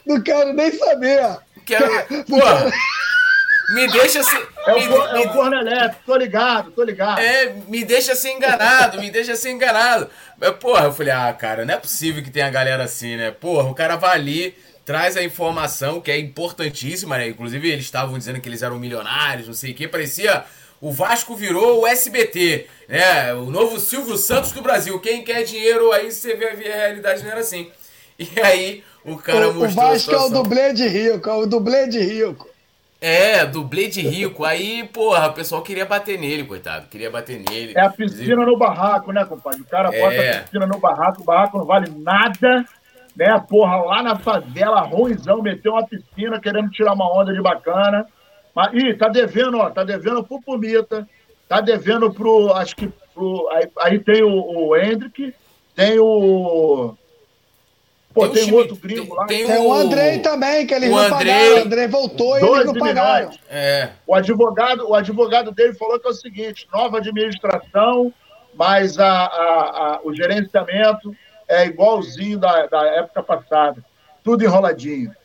não 0.05 0.21
quero 0.21 0.51
nem 0.53 0.71
saber. 0.71 1.37
Quero, 1.65 1.85
porra, 2.25 2.71
me 3.69 3.87
deixa 3.87 4.21
assim. 4.21 4.37
É 4.65 4.73
o, 4.73 4.75
me, 4.75 5.23
é 5.23 5.31
o 5.31 5.53
elétrico, 5.53 6.03
tô 6.05 6.15
ligado, 6.15 6.71
tô 6.71 6.83
ligado. 6.83 7.19
É, 7.19 7.53
me 7.67 7.83
deixa 7.85 8.15
ser 8.15 8.31
enganado, 8.31 8.99
me 8.99 9.11
deixa 9.11 9.35
ser 9.35 9.51
enganado. 9.51 10.09
Mas, 10.39 10.51
porra, 10.55 10.85
eu 10.85 10.91
falei, 10.91 11.13
ah, 11.13 11.31
cara, 11.33 11.65
não 11.65 11.73
é 11.75 11.77
possível 11.77 12.23
que 12.23 12.31
tenha 12.31 12.49
galera 12.49 12.83
assim, 12.83 13.15
né? 13.15 13.29
Porra, 13.29 13.69
o 13.69 13.75
cara 13.75 13.95
vai 13.95 14.15
ali, 14.15 14.57
traz 14.83 15.15
a 15.15 15.23
informação 15.23 16.01
que 16.01 16.09
é 16.09 16.17
importantíssima, 16.17 17.17
né? 17.17 17.27
Inclusive, 17.27 17.69
eles 17.69 17.85
estavam 17.85 18.17
dizendo 18.17 18.41
que 18.41 18.49
eles 18.49 18.63
eram 18.63 18.79
milionários, 18.79 19.47
não 19.47 19.53
sei 19.53 19.71
o 19.71 19.75
que, 19.75 19.87
parecia 19.87 20.43
o 20.81 20.91
Vasco 20.91 21.35
virou 21.35 21.81
o 21.81 21.87
SBT, 21.87 22.67
né? 22.87 23.33
O 23.33 23.51
novo 23.51 23.79
Silvio 23.79 24.17
Santos 24.17 24.51
do 24.51 24.61
Brasil. 24.61 24.99
Quem 24.99 25.23
quer 25.23 25.43
dinheiro, 25.43 25.91
aí 25.91 26.11
você 26.11 26.35
vê 26.35 26.47
a 26.47 26.53
realidade 26.53 27.23
não 27.23 27.31
era 27.31 27.41
assim. 27.41 27.69
E 28.17 28.39
aí 28.41 28.83
o 29.05 29.17
cara 29.17 29.49
o, 29.49 29.53
mostrou. 29.53 29.85
O 29.85 29.89
Vasco 29.91 30.11
é 30.11 30.17
o 30.17 30.29
dublê 30.29 30.73
de 30.73 30.87
rico, 30.87 31.29
é 31.29 31.33
o 31.33 31.45
dublê 31.45 31.87
de 31.87 31.99
rico. 31.99 32.49
É, 33.01 33.45
dublê 33.45 33.87
de 33.87 34.01
rico. 34.01 34.43
Aí, 34.43 34.83
porra, 34.83 35.27
o 35.27 35.33
pessoal 35.33 35.61
queria 35.61 35.85
bater 35.85 36.19
nele, 36.19 36.43
coitado. 36.43 36.87
Queria 36.87 37.09
bater 37.09 37.39
nele. 37.39 37.73
É 37.75 37.81
a 37.81 37.89
piscina 37.89 38.45
no 38.45 38.57
barraco, 38.57 39.13
né, 39.13 39.23
compadre? 39.23 39.61
O 39.61 39.65
cara 39.65 39.89
bota 39.89 40.15
é. 40.15 40.37
a 40.37 40.41
piscina 40.41 40.67
no 40.67 40.79
barraco, 40.79 41.21
o 41.21 41.25
barraco 41.25 41.57
não 41.57 41.65
vale 41.65 41.89
nada, 41.97 42.65
né? 43.15 43.45
Porra, 43.47 43.77
lá 43.77 44.03
na 44.03 44.17
favela, 44.17 44.81
ruizão, 44.81 45.41
meteu 45.41 45.73
uma 45.73 45.87
piscina 45.87 46.41
querendo 46.41 46.69
tirar 46.71 46.93
uma 46.93 47.09
onda 47.17 47.33
de 47.33 47.41
bacana. 47.41 48.05
Mas, 48.59 48.73
ih, 48.73 48.93
tá 48.93 49.07
devendo, 49.07 49.57
ó, 49.57 49.69
tá 49.69 49.85
devendo 49.85 50.21
pro 50.21 50.41
Pumita, 50.41 51.07
tá 51.47 51.61
devendo 51.61 52.11
pro, 52.11 52.51
acho 52.51 52.75
que, 52.75 52.91
pro, 53.13 53.47
aí, 53.53 53.69
aí 53.79 53.99
tem 53.99 54.21
o, 54.21 54.33
o 54.33 54.75
Hendrick, 54.75 55.33
tem 55.73 55.97
o... 55.97 56.93
Pô, 58.13 58.27
tem, 58.27 58.43
tem 58.43 58.53
um 58.53 58.57
outro 58.57 58.75
gringo 58.75 59.15
lá. 59.15 59.27
Tem, 59.27 59.47
tem 59.47 59.65
o 59.65 59.71
Andrei 59.71 60.19
também, 60.19 60.67
que 60.67 60.73
eles 60.73 60.89
o 60.89 60.91
não 60.91 60.99
Andrei, 60.99 61.33
pagaram. 61.33 61.55
O 61.55 61.61
Andrei 61.61 61.87
voltou 61.87 62.37
e 62.37 62.43
eles 62.43 62.65
não 62.65 62.73
pagaram. 62.73 63.31
É. 63.49 63.91
O, 64.05 64.13
advogado, 64.13 64.89
o 64.89 64.93
advogado 64.93 65.51
dele 65.53 65.73
falou 65.75 65.97
que 65.97 66.07
é 66.07 66.11
o 66.11 66.13
seguinte, 66.13 66.67
nova 66.73 66.97
administração, 66.97 68.13
mas 68.55 68.99
a, 68.99 69.09
a, 69.09 69.23
a, 69.23 69.99
o 70.03 70.13
gerenciamento 70.13 71.15
é 71.47 71.65
igualzinho 71.65 72.37
da, 72.37 72.65
da 72.65 72.85
época 72.87 73.23
passada. 73.23 73.81
Tudo 74.21 74.43
enroladinho. 74.43 75.15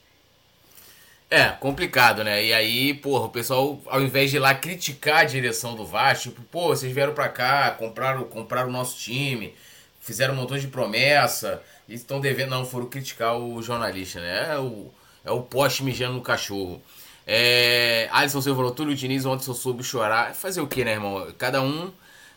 É, 1.34 1.48
complicado, 1.48 2.22
né? 2.22 2.44
E 2.44 2.52
aí, 2.52 2.94
porra, 2.94 3.24
o 3.24 3.28
pessoal, 3.28 3.82
ao 3.86 4.00
invés 4.00 4.30
de 4.30 4.36
ir 4.36 4.38
lá 4.38 4.54
criticar 4.54 5.22
a 5.22 5.24
direção 5.24 5.74
do 5.74 5.84
Vasco, 5.84 6.28
tipo, 6.28 6.40
pô, 6.42 6.68
vocês 6.68 6.92
vieram 6.92 7.12
pra 7.12 7.28
cá, 7.28 7.72
compraram, 7.72 8.22
compraram 8.22 8.68
o 8.68 8.72
nosso 8.72 8.96
time, 9.00 9.52
fizeram 10.00 10.32
um 10.32 10.36
montão 10.36 10.56
de 10.56 10.68
promessa, 10.68 11.60
e 11.88 11.94
estão 11.94 12.20
devendo, 12.20 12.50
não, 12.50 12.64
foram 12.64 12.86
criticar 12.86 13.36
o 13.36 13.60
jornalista, 13.60 14.20
né? 14.20 14.54
É 14.54 14.58
o, 14.60 14.92
é 15.24 15.32
o 15.32 15.42
poste 15.42 15.82
mijando 15.82 16.14
no 16.14 16.20
cachorro. 16.20 16.80
É, 17.26 18.08
Alisson 18.12 18.40
Silva 18.40 18.58
falou, 18.58 18.70
Túlio 18.70 18.94
Diniz 18.94 19.26
ontem 19.26 19.42
só 19.44 19.54
soube 19.54 19.82
chorar. 19.82 20.36
Fazer 20.36 20.60
o 20.60 20.68
que, 20.68 20.84
né, 20.84 20.92
irmão? 20.92 21.34
Cada 21.36 21.60
um, 21.60 21.90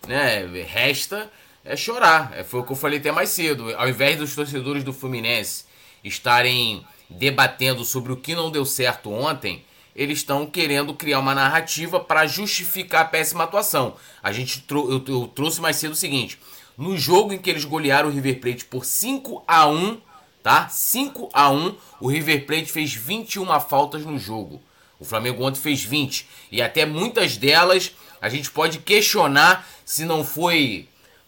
né, 0.08 0.44
resta 0.68 1.30
é 1.64 1.76
chorar. 1.76 2.32
É, 2.36 2.44
foi 2.44 2.62
o 2.62 2.64
que 2.64 2.72
eu 2.72 2.76
falei 2.76 2.98
até 2.98 3.12
mais 3.12 3.30
cedo. 3.30 3.76
Ao 3.76 3.88
invés 3.88 4.18
dos 4.18 4.34
torcedores 4.34 4.84
do 4.84 4.92
Fluminense 4.92 5.66
estarem 6.04 6.84
debatendo 7.10 7.84
sobre 7.86 8.12
o 8.12 8.17
que 8.17 8.36
não 8.36 8.52
deu 8.52 8.65
certo 8.65 9.12
ontem, 9.12 9.63
eles 9.96 10.20
estão 10.20 10.46
querendo 10.46 10.93
criar 10.93 11.20
uma 11.20 11.34
narrativa 11.34 12.00
para 12.00 12.28
justificar 12.28 13.02
a 13.02 13.06
péssima 13.06 13.46
atuação. 13.46 13.96
A 14.22 14.32
gente 14.32 14.62
trou 14.62 14.91
eu, 14.91 15.04
eu, 15.08 15.28
trouxe 15.28 15.60
mais 15.60 15.78
cedo 15.78 15.93
o 15.93 15.96
seguinte: 15.96 16.39
no 16.78 16.96
jogo 16.96 17.34
em 17.34 17.39
que 17.39 17.50
eles 17.50 17.65
golearam 17.65 18.10
o 18.10 18.12
River 18.12 18.39
Plate 18.39 18.65
por 18.65 18.86
5 18.86 19.43
a 19.48 19.67
1, 19.67 20.00
tá? 20.43 20.70
5 20.70 21.30
a 21.34 21.50
1, 21.50 21.76
o 22.00 22.08
River 22.08 22.46
Plate 22.46 22.72
fez 22.72 22.93
21 22.93 23.60
faltas 23.60 24.06
no 24.06 24.20
jogo. 24.20 24.62
O 25.00 25.06
Flamengo 25.06 25.43
ontem 25.43 25.60
fez 25.60 25.84
20 25.84 26.28
e 26.52 26.62
até 26.62 26.86
muitas 26.86 27.38
delas 27.38 27.91
a 28.22 28.30
gente 28.30 28.50
pode 28.52 28.80
questionar 28.80 29.67
se 29.86 30.06
não 30.06 30.24
foi 30.24 30.88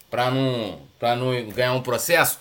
para 0.09 0.31
não 0.31 0.81
para 0.99 1.15
não 1.15 1.31
ganhar 1.49 1.73
um 1.73 1.81
processo. 1.81 2.37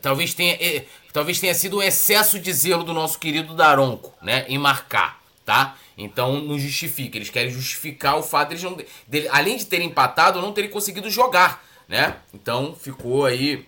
Talvez 0.00 0.34
tenha 0.34 0.54
eh, 0.54 0.84
talvez 1.14 1.38
tenha 1.38 1.54
sido 1.54 1.78
um 1.78 1.82
excesso 1.82 2.40
de 2.40 2.52
zelo 2.52 2.82
do 2.82 2.92
nosso 2.92 3.20
querido 3.20 3.54
Daronco, 3.54 4.12
né, 4.20 4.44
em 4.48 4.58
marcar, 4.58 5.20
tá? 5.46 5.76
Então 5.96 6.40
não 6.40 6.58
justifica, 6.58 7.16
eles 7.16 7.30
querem 7.30 7.52
justificar 7.52 8.18
o 8.18 8.22
fato 8.22 8.48
de 8.48 8.54
eles 8.54 8.64
não, 8.64 8.76
de, 9.06 9.28
além 9.28 9.56
de 9.56 9.64
terem 9.64 9.86
empatado, 9.86 10.42
não 10.42 10.52
terem 10.52 10.68
conseguido 10.68 11.08
jogar, 11.08 11.64
né? 11.88 12.16
Então 12.34 12.74
ficou 12.74 13.24
aí, 13.24 13.64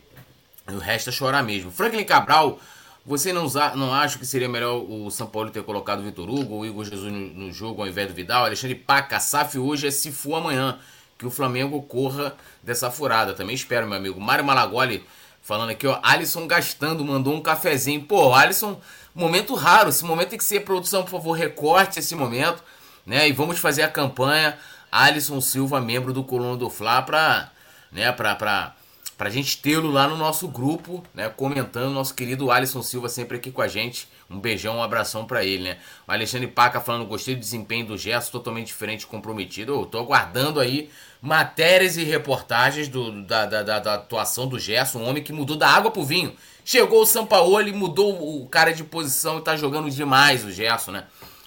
o 0.67 0.79
resto 0.79 1.11
é 1.11 1.13
chorar 1.13 1.45
mesmo. 1.45 1.71
Franklin 1.71 2.03
Cabral, 2.03 2.59
você 3.07 3.33
não, 3.33 3.47
não 3.77 3.95
acha 3.95 4.19
que 4.19 4.27
seria 4.27 4.49
melhor 4.49 4.79
o 4.79 5.09
São 5.13 5.29
Paulo 5.29 5.49
ter 5.49 5.63
colocado 5.63 6.01
o 6.01 6.03
Vitor 6.03 6.29
Hugo 6.29 6.57
o 6.57 6.67
Igor 6.67 6.85
Jesus 6.85 7.13
no, 7.13 7.21
no, 7.29 7.53
jogo 7.53 7.81
ao 7.81 7.87
invés 7.87 8.09
do 8.09 8.15
Vidal? 8.15 8.45
Alexandre 8.45 8.75
Paca, 8.75 9.21
SAF 9.21 9.57
hoje 9.57 9.87
é 9.87 9.91
se 9.93 10.11
for 10.11 10.35
amanhã. 10.35 10.81
Que 11.19 11.25
o 11.25 11.31
Flamengo 11.31 11.81
corra 11.81 12.37
dessa 12.63 12.91
furada. 12.91 13.33
Também 13.33 13.55
espero, 13.55 13.87
meu 13.87 13.97
amigo. 13.97 14.21
Mário 14.21 14.45
Malagoli 14.45 15.03
Falando 15.47 15.71
aqui, 15.71 15.87
ó, 15.87 16.01
Alisson 16.03 16.45
gastando, 16.49 17.05
mandou 17.05 17.33
um 17.33 17.41
cafezinho. 17.41 18.03
Pô, 18.03 18.35
Alisson, 18.35 18.81
momento 19.15 19.55
raro. 19.55 19.91
Esse 19.91 20.05
momento 20.05 20.31
tem 20.31 20.39
que 20.39 20.45
ser 20.45 20.65
produção, 20.65 21.05
por 21.05 21.13
favor, 21.13 21.35
recorte 21.35 22.01
esse 22.01 22.17
momento, 22.17 22.65
né? 23.07 23.29
E 23.29 23.33
vamos 23.33 23.61
fazer 23.61 23.83
a 23.83 23.89
campanha 23.89 24.59
Alisson 24.91 25.41
Silva, 25.41 25.81
membro 25.81 26.13
do 26.13 26.25
Coluna 26.25 26.57
do 26.57 26.69
Fla, 26.69 27.01
pra, 27.01 27.53
né, 27.93 28.11
pra, 28.11 28.35
pra, 28.35 28.75
pra 29.17 29.31
gente 29.31 29.59
tê-lo 29.59 29.91
lá 29.91 30.07
no 30.07 30.17
nosso 30.17 30.47
grupo, 30.47 31.03
né? 31.15 31.29
Comentando, 31.29 31.93
nosso 31.93 32.15
querido 32.15 32.51
Alisson 32.51 32.83
Silva 32.83 33.09
sempre 33.09 33.39
aqui 33.39 33.51
com 33.51 33.63
a 33.63 33.69
gente. 33.69 34.09
Um 34.29 34.39
beijão, 34.39 34.77
um 34.77 34.83
abração 34.83 35.25
para 35.25 35.45
ele, 35.45 35.65
né? 35.65 35.79
O 36.07 36.13
Alexandre 36.13 36.47
Paca 36.47 36.81
falando, 36.81 37.07
gostei 37.07 37.35
do 37.35 37.41
desempenho 37.41 37.87
do 37.87 37.97
Gerson, 37.97 38.31
totalmente 38.31 38.67
diferente 38.67 39.03
e 39.03 39.07
comprometido. 39.07 39.73
Eu 39.73 39.87
tô 39.87 39.99
aguardando 39.99 40.61
aí 40.61 40.91
matérias 41.23 41.97
e 41.97 42.05
reportagens 42.05 42.89
do, 42.89 43.23
da, 43.23 43.47
da, 43.47 43.63
da, 43.63 43.79
da, 43.79 43.95
atuação 43.95 44.47
do 44.47 44.59
Gerson, 44.59 44.99
um 44.99 45.09
homem 45.09 45.23
que 45.23 45.33
mudou 45.33 45.57
da 45.57 45.69
água 45.69 45.91
pro 45.91 46.05
vinho. 46.05 46.35
Chegou 46.65 47.03
o 47.03 47.07
Sampaoli, 47.07 47.73
mudou 47.73 48.43
o 48.43 48.47
cara 48.49 48.73
de 48.73 48.85
posição 48.85 49.39
e 49.39 49.43
tá 49.43 49.57
jogando 49.57 49.91
demais 49.91 50.45
o 50.45 50.51
Gerson, 50.51 50.91
né? 50.91 51.05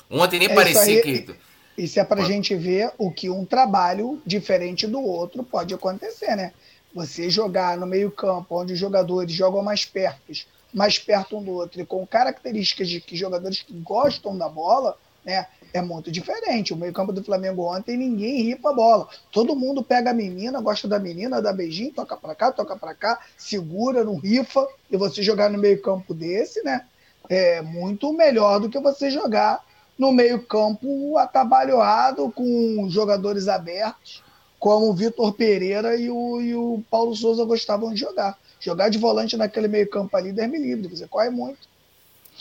Ontem 0.09 0.39
nem 0.39 0.49
é 0.49 0.55
parecia 0.55 1.01
que. 1.03 1.35
Isso 1.77 1.97
é 1.99 2.03
pra 2.03 2.17
Pode. 2.17 2.27
gente 2.27 2.55
ver 2.55 2.91
o 2.97 3.09
que 3.09 3.29
um 3.29 3.45
trabalho 3.45 4.21
diferente 4.25 4.85
do 4.85 4.99
outro 4.99 5.43
pode 5.43 5.73
acontecer, 5.73 6.35
né? 6.35 6.51
Você 6.93 7.29
jogar 7.29 7.77
no 7.77 7.85
meio-campo, 7.85 8.59
onde 8.59 8.73
os 8.73 8.79
jogadores 8.79 9.31
jogam 9.31 9.61
mais 9.61 9.85
perto, 9.85 10.31
mais 10.73 10.97
perto 10.97 11.37
um 11.37 11.43
do 11.43 11.51
outro, 11.51 11.81
e 11.81 11.85
com 11.85 12.05
características 12.05 12.89
de 12.89 12.99
que 12.99 13.15
jogadores 13.15 13.61
que 13.61 13.73
gostam 13.73 14.37
da 14.37 14.49
bola, 14.49 14.97
né? 15.23 15.47
é 15.73 15.81
muito 15.81 16.11
diferente. 16.11 16.73
O 16.73 16.77
meio-campo 16.77 17.13
do 17.13 17.23
Flamengo 17.23 17.63
ontem, 17.63 17.97
ninguém 17.97 18.43
ripa 18.43 18.69
a 18.69 18.73
bola. 18.73 19.07
Todo 19.31 19.55
mundo 19.55 19.83
pega 19.83 20.11
a 20.11 20.13
menina, 20.13 20.61
gosta 20.61 20.87
da 20.87 20.99
menina, 20.99 21.41
dá 21.41 21.53
beijinho, 21.53 21.93
toca 21.93 22.17
para 22.17 22.35
cá, 22.35 22.51
toca 22.51 22.75
para 22.75 22.93
cá, 22.93 23.19
segura, 23.37 24.03
não 24.03 24.15
rifa. 24.15 24.67
E 24.89 24.97
você 24.97 25.21
jogar 25.21 25.49
no 25.49 25.57
meio-campo 25.57 26.13
desse, 26.13 26.63
né? 26.63 26.85
É 27.29 27.61
muito 27.61 28.11
melhor 28.13 28.59
do 28.59 28.69
que 28.69 28.79
você 28.79 29.11
jogar 29.11 29.63
no 29.97 30.11
meio-campo 30.11 31.17
atabalhoado, 31.17 32.31
com 32.31 32.87
jogadores 32.89 33.47
abertos, 33.47 34.23
como 34.59 34.89
o 34.89 34.93
Vitor 34.93 35.33
Pereira 35.33 35.95
e 35.95 36.09
o, 36.09 36.41
e 36.41 36.53
o 36.53 36.83
Paulo 36.91 37.15
Souza 37.15 37.45
gostavam 37.45 37.93
de 37.93 37.99
jogar. 37.99 38.37
Jogar 38.59 38.89
de 38.89 38.97
volante 38.97 39.37
naquele 39.37 39.67
meio-campo 39.67 40.15
ali, 40.17 40.33
Deus 40.33 40.49
me 40.49 40.59
livre, 40.59 40.89
você 40.89 41.07
corre 41.07 41.29
muito. 41.29 41.69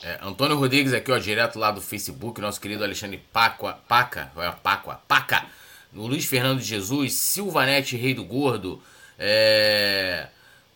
É, 0.02 0.18
Antônio 0.22 0.56
Rodrigues 0.56 0.92
aqui, 0.92 1.10
ó, 1.10 1.18
direto 1.18 1.58
lá 1.58 1.70
do 1.70 1.80
Facebook, 1.80 2.40
nosso 2.40 2.60
querido 2.60 2.84
Alexandre 2.84 3.18
Pacua, 3.32 3.78
Paca, 3.88 4.30
é, 4.36 4.50
Pacua, 4.50 5.00
Paca, 5.06 5.46
o 5.94 6.06
Luiz 6.06 6.24
Fernando 6.24 6.60
Jesus, 6.60 7.14
Silvanete, 7.14 7.96
Rei 7.96 8.14
do 8.14 8.24
Gordo, 8.24 8.82
é, 9.18 10.26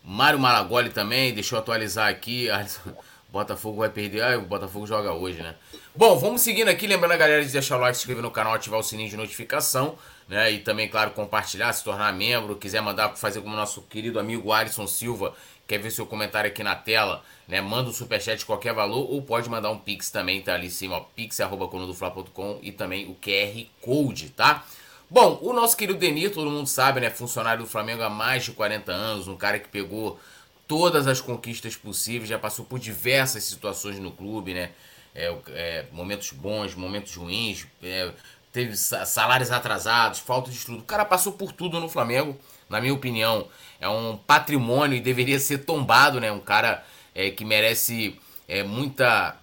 Mário 0.03 0.39
Malagoli 0.39 0.89
também, 0.89 1.33
deixa 1.33 1.55
eu 1.55 1.59
atualizar 1.59 2.09
aqui, 2.09 2.47
Botafogo 3.31 3.79
vai 3.79 3.89
perder, 3.89 4.21
ah, 4.21 4.37
o 4.37 4.41
Botafogo 4.43 4.85
joga 4.85 5.11
hoje, 5.11 5.41
né? 5.41 5.55
Bom, 5.95 6.19
vamos 6.19 6.41
seguindo 6.41 6.67
aqui, 6.67 6.85
lembrando 6.85 7.13
a 7.13 7.17
galera 7.17 7.43
de 7.43 7.51
deixar 7.51 7.77
o 7.77 7.79
like, 7.79 7.97
se 7.97 8.01
inscrever 8.01 8.21
no 8.21 8.29
canal, 8.29 8.53
ativar 8.53 8.79
o 8.79 8.83
sininho 8.83 9.09
de 9.09 9.17
notificação, 9.17 9.97
né? 10.27 10.51
E 10.51 10.59
também, 10.59 10.87
claro, 10.87 11.11
compartilhar, 11.11 11.71
se 11.73 11.83
tornar 11.83 12.13
membro, 12.13 12.55
quiser 12.55 12.81
mandar 12.81 13.15
fazer 13.15 13.41
como 13.41 13.55
nosso 13.55 13.81
querido 13.83 14.19
amigo 14.19 14.51
Alisson 14.51 14.87
Silva, 14.87 15.33
quer 15.67 15.77
ver 15.77 15.91
seu 15.91 16.05
comentário 16.05 16.49
aqui 16.49 16.63
na 16.63 16.75
tela, 16.75 17.23
né? 17.47 17.61
Manda 17.61 17.89
um 17.89 17.93
superchat 17.93 18.39
de 18.39 18.45
qualquer 18.45 18.73
valor 18.73 19.11
ou 19.11 19.21
pode 19.21 19.49
mandar 19.49 19.71
um 19.71 19.77
pix 19.77 20.09
também, 20.09 20.41
tá 20.41 20.53
ali 20.53 20.67
em 20.67 20.69
cima, 20.69 20.97
ó, 20.97 20.99
pix.colunadofla.com 21.15 22.59
e 22.61 22.71
também 22.71 23.09
o 23.09 23.15
QR 23.15 23.65
Code, 23.81 24.29
tá? 24.29 24.65
Bom, 25.09 25.37
o 25.41 25.53
nosso 25.53 25.77
querido 25.77 25.99
Denir, 25.99 26.31
todo 26.31 26.49
mundo 26.49 26.67
sabe, 26.67 26.99
né? 26.99 27.09
Funcionário 27.09 27.63
do 27.63 27.69
Flamengo 27.69 28.01
há 28.01 28.09
mais 28.09 28.45
de 28.45 28.51
40 28.51 28.91
anos, 28.91 29.27
um 29.27 29.35
cara 29.35 29.59
que 29.59 29.67
pegou 29.67 30.19
todas 30.67 31.07
as 31.07 31.21
conquistas 31.21 31.75
possíveis, 31.75 32.29
já 32.29 32.39
passou 32.39 32.65
por 32.65 32.79
diversas 32.79 33.43
situações 33.43 33.99
no 33.99 34.11
clube, 34.11 34.53
né? 34.53 34.71
É, 35.15 35.35
é, 35.49 35.85
momentos 35.91 36.31
bons, 36.31 36.73
momentos 36.73 37.13
ruins, 37.15 37.67
é, 37.83 38.11
teve 38.53 38.77
salários 38.77 39.51
atrasados, 39.51 40.19
falta 40.19 40.51
de 40.51 40.57
estudo. 40.57 40.79
O 40.79 40.83
cara 40.83 41.03
passou 41.03 41.33
por 41.33 41.51
tudo 41.51 41.79
no 41.79 41.89
Flamengo, 41.89 42.39
na 42.69 42.79
minha 42.79 42.93
opinião. 42.93 43.47
É 43.81 43.89
um 43.89 44.15
patrimônio 44.15 44.95
e 44.95 45.01
deveria 45.01 45.39
ser 45.39 45.65
tombado, 45.65 46.21
né? 46.21 46.31
Um 46.31 46.39
cara 46.39 46.85
é, 47.15 47.31
que 47.31 47.43
merece 47.43 48.17
é, 48.47 48.61
muita, 48.61 49.35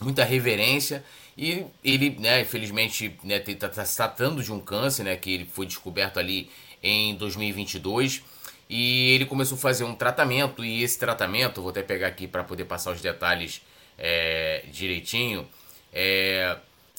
muita 0.00 0.24
reverência. 0.24 1.04
E 1.38 1.64
ele, 1.84 2.16
né, 2.18 2.40
infelizmente, 2.40 3.16
né, 3.22 3.36
está 3.46 3.68
tá 3.68 3.84
se 3.84 3.96
tratando 3.96 4.42
de 4.42 4.52
um 4.52 4.58
câncer, 4.58 5.04
né, 5.04 5.16
que 5.16 5.32
ele 5.32 5.44
foi 5.44 5.66
descoberto 5.66 6.18
ali 6.18 6.50
em 6.82 7.14
2022. 7.14 8.22
E 8.68 9.12
ele 9.12 9.26
começou 9.26 9.56
a 9.56 9.60
fazer 9.60 9.84
um 9.84 9.94
tratamento, 9.94 10.64
e 10.64 10.82
esse 10.82 10.98
tratamento, 10.98 11.60
vou 11.60 11.70
até 11.70 11.82
pegar 11.82 12.08
aqui 12.08 12.26
para 12.26 12.42
poder 12.42 12.64
passar 12.64 12.90
os 12.90 13.00
detalhes 13.00 13.62
é, 13.96 14.64
direitinho, 14.72 15.46
é, 15.92 16.56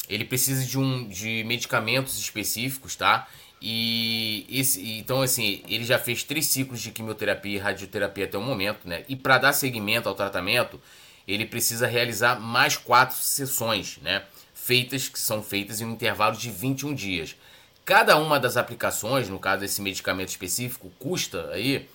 ele 0.09 0.25
precisa 0.25 0.65
de, 0.65 0.79
um, 0.79 1.07
de 1.07 1.43
medicamentos 1.43 2.17
específicos, 2.17 2.95
tá? 2.95 3.27
E 3.61 4.45
esse, 4.49 4.99
então, 4.99 5.21
assim, 5.21 5.63
ele 5.67 5.83
já 5.83 5.97
fez 5.97 6.23
três 6.23 6.45
ciclos 6.45 6.79
de 6.79 6.91
quimioterapia 6.91 7.55
e 7.55 7.57
radioterapia 7.57 8.25
até 8.25 8.37
o 8.37 8.41
momento, 8.41 8.87
né? 8.87 9.03
E 9.09 9.15
para 9.15 9.39
dar 9.39 9.53
seguimento 9.53 10.07
ao 10.07 10.15
tratamento, 10.15 10.79
ele 11.27 11.45
precisa 11.45 11.87
realizar 11.87 12.39
mais 12.39 12.77
quatro 12.77 13.17
sessões, 13.17 13.97
né? 14.01 14.23
Feitas, 14.53 15.09
que 15.09 15.19
são 15.19 15.41
feitas 15.41 15.81
em 15.81 15.85
um 15.85 15.91
intervalo 15.91 16.37
de 16.37 16.51
21 16.51 16.93
dias. 16.93 17.35
Cada 17.83 18.15
uma 18.17 18.39
das 18.39 18.57
aplicações, 18.57 19.27
no 19.29 19.39
caso 19.39 19.61
desse 19.61 19.81
medicamento 19.81 20.29
específico, 20.29 20.91
custa 20.99 21.49
aí 21.51 21.77
R$ 21.77 21.87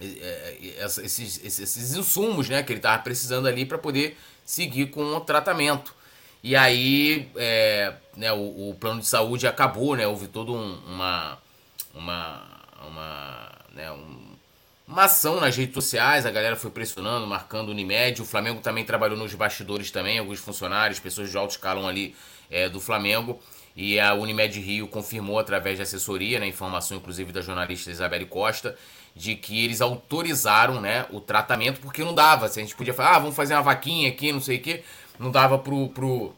é, 0.00 0.04
é, 0.04 0.84
esses, 0.84 1.42
esses, 1.42 1.94
insumos 1.94 2.48
né, 2.48 2.62
que 2.62 2.72
ele 2.72 2.78
estava 2.78 3.02
precisando 3.02 3.46
ali 3.46 3.64
para 3.64 3.78
poder 3.78 4.18
seguir 4.44 4.86
com 4.90 5.02
o 5.02 5.20
tratamento. 5.20 5.94
E 6.42 6.56
aí 6.56 7.30
é, 7.36 7.94
né, 8.16 8.32
o, 8.32 8.70
o, 8.70 8.76
plano 8.78 9.00
de 9.00 9.06
saúde 9.06 9.46
acabou, 9.46 9.94
né? 9.94 10.06
Houve 10.06 10.26
toda 10.26 10.52
um, 10.52 10.78
uma, 10.86 11.38
uma, 11.94 12.46
uma, 12.86 13.52
né, 13.74 13.92
um, 13.92 14.19
uma 14.90 15.04
ação 15.04 15.40
nas 15.40 15.56
redes 15.56 15.72
sociais, 15.72 16.26
a 16.26 16.30
galera 16.32 16.56
foi 16.56 16.68
pressionando, 16.68 17.24
marcando 17.24 17.68
o 17.68 17.70
Unimed. 17.70 18.20
O 18.20 18.24
Flamengo 18.24 18.60
também 18.60 18.84
trabalhou 18.84 19.16
nos 19.16 19.32
bastidores 19.34 19.90
também, 19.92 20.18
alguns 20.18 20.40
funcionários, 20.40 20.98
pessoas 20.98 21.30
de 21.30 21.36
alto 21.36 21.52
escalão 21.52 21.86
ali 21.86 22.16
é, 22.50 22.68
do 22.68 22.80
Flamengo. 22.80 23.40
E 23.76 24.00
a 24.00 24.14
Unimed 24.14 24.58
Rio 24.58 24.88
confirmou 24.88 25.38
através 25.38 25.76
de 25.76 25.82
assessoria, 25.82 26.40
né, 26.40 26.48
informação 26.48 26.96
inclusive 26.96 27.32
da 27.32 27.40
jornalista 27.40 27.88
Isabelle 27.88 28.26
Costa, 28.26 28.76
de 29.14 29.36
que 29.36 29.64
eles 29.64 29.80
autorizaram 29.80 30.80
né, 30.80 31.06
o 31.10 31.20
tratamento, 31.20 31.80
porque 31.80 32.02
não 32.02 32.12
dava. 32.12 32.48
Se 32.48 32.58
a 32.58 32.62
gente 32.62 32.74
podia 32.74 32.92
falar, 32.92 33.14
ah, 33.14 33.18
vamos 33.20 33.36
fazer 33.36 33.54
uma 33.54 33.62
vaquinha 33.62 34.08
aqui, 34.08 34.32
não 34.32 34.40
sei 34.40 34.56
o 34.56 34.60
quê, 34.60 34.82
não 35.20 35.30
dava 35.30 35.56
pro, 35.56 35.88
pro, 35.90 36.34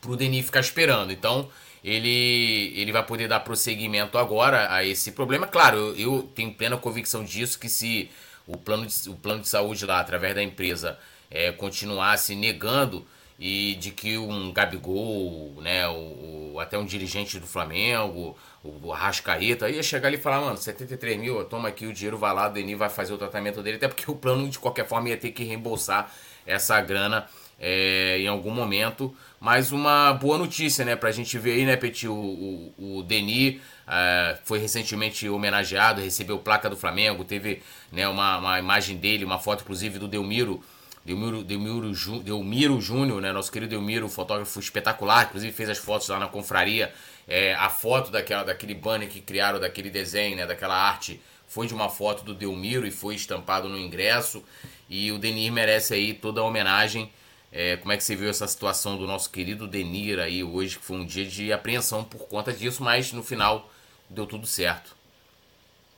pro 0.00 0.16
Denis 0.16 0.44
ficar 0.44 0.60
esperando. 0.60 1.12
Então, 1.12 1.48
ele, 1.82 2.72
ele 2.76 2.92
vai 2.92 3.04
poder 3.04 3.28
dar 3.28 3.40
prosseguimento 3.40 4.18
agora 4.18 4.72
a 4.72 4.84
esse 4.84 5.12
problema. 5.12 5.46
Claro, 5.46 5.76
eu, 5.78 5.96
eu 5.96 6.22
tenho 6.34 6.52
plena 6.52 6.76
convicção 6.76 7.24
disso, 7.24 7.58
que 7.58 7.68
se 7.68 8.10
o 8.46 8.56
plano 8.56 8.86
de, 8.86 9.08
o 9.08 9.14
plano 9.14 9.40
de 9.40 9.48
saúde 9.48 9.86
lá, 9.86 10.00
através 10.00 10.34
da 10.34 10.42
empresa, 10.42 10.98
é, 11.30 11.52
continuasse 11.52 12.34
negando 12.34 13.06
e 13.38 13.74
de 13.76 13.90
que 13.90 14.18
um 14.18 14.52
Gabigol, 14.52 15.54
né, 15.62 15.88
o, 15.88 16.52
o, 16.52 16.60
até 16.60 16.76
um 16.76 16.84
dirigente 16.84 17.38
do 17.38 17.46
Flamengo, 17.46 18.36
o, 18.62 18.88
o 18.88 18.92
Arrascaeta, 18.92 19.70
ia 19.70 19.82
chegar 19.82 20.08
ali 20.08 20.18
e 20.18 20.20
falar, 20.20 20.42
mano, 20.42 20.58
73 20.58 21.18
mil, 21.18 21.42
toma 21.44 21.68
aqui 21.68 21.86
o 21.86 21.92
dinheiro, 21.92 22.18
vai 22.18 22.34
lá, 22.34 22.48
o 22.48 22.52
Denis 22.52 22.76
vai 22.76 22.90
fazer 22.90 23.14
o 23.14 23.18
tratamento 23.18 23.62
dele, 23.62 23.76
até 23.78 23.88
porque 23.88 24.10
o 24.10 24.14
plano, 24.14 24.46
de 24.46 24.58
qualquer 24.58 24.86
forma, 24.86 25.08
ia 25.08 25.16
ter 25.16 25.30
que 25.30 25.42
reembolsar 25.42 26.12
essa 26.46 26.78
grana 26.82 27.26
é, 27.60 28.18
em 28.18 28.26
algum 28.26 28.50
momento. 28.50 29.14
Mas 29.38 29.70
uma 29.70 30.12
boa 30.14 30.38
notícia, 30.38 30.84
né? 30.84 30.96
Pra 30.96 31.12
gente 31.12 31.38
ver 31.38 31.52
aí, 31.52 31.64
né, 31.64 31.76
Petit? 31.76 32.08
O, 32.08 32.14
o, 32.14 32.98
o 32.98 33.02
Denis 33.02 33.60
é, 33.86 34.38
foi 34.44 34.58
recentemente 34.58 35.28
homenageado, 35.28 36.00
recebeu 36.00 36.38
placa 36.38 36.68
do 36.70 36.76
Flamengo, 36.76 37.24
teve 37.24 37.62
né, 37.92 38.08
uma, 38.08 38.38
uma 38.38 38.58
imagem 38.58 38.96
dele, 38.96 39.24
uma 39.24 39.38
foto 39.38 39.62
inclusive 39.62 39.98
do 39.98 40.08
Delmiro. 40.08 40.62
Delmiro, 41.04 41.42
Delmiro, 41.42 41.92
Delmiro 42.22 42.80
Júnior, 42.80 43.22
né? 43.22 43.32
Nosso 43.32 43.50
querido 43.50 43.70
Delmiro, 43.70 44.08
fotógrafo 44.08 44.60
espetacular, 44.60 45.26
inclusive 45.26 45.52
fez 45.52 45.70
as 45.70 45.78
fotos 45.78 46.08
lá 46.08 46.18
na 46.18 46.26
confraria. 46.26 46.92
É, 47.26 47.54
a 47.54 47.70
foto 47.70 48.10
daquela, 48.10 48.42
daquele 48.42 48.74
banner 48.74 49.08
que 49.08 49.20
criaram, 49.20 49.58
daquele 49.58 49.88
desenho, 49.88 50.36
né? 50.36 50.46
Daquela 50.46 50.76
arte, 50.76 51.20
foi 51.46 51.66
de 51.66 51.72
uma 51.72 51.88
foto 51.88 52.22
do 52.22 52.34
Delmiro 52.34 52.86
e 52.86 52.90
foi 52.90 53.14
estampado 53.14 53.68
no 53.68 53.78
ingresso. 53.78 54.44
E 54.90 55.10
o 55.10 55.18
Denis 55.18 55.50
merece 55.50 55.94
aí 55.94 56.12
toda 56.12 56.42
a 56.42 56.44
homenagem 56.44 57.10
é, 57.52 57.76
como 57.76 57.92
é 57.92 57.96
que 57.96 58.04
você 58.04 58.14
viu 58.14 58.30
essa 58.30 58.46
situação 58.46 58.96
do 58.96 59.06
nosso 59.06 59.30
querido 59.30 59.66
Denir 59.66 60.18
aí 60.18 60.44
hoje, 60.44 60.78
que 60.78 60.84
foi 60.84 60.98
um 60.98 61.04
dia 61.04 61.26
de 61.26 61.52
apreensão 61.52 62.04
por 62.04 62.28
conta 62.28 62.52
disso, 62.52 62.82
mas 62.82 63.12
no 63.12 63.22
final 63.22 63.68
deu 64.08 64.26
tudo 64.26 64.46
certo. 64.46 64.96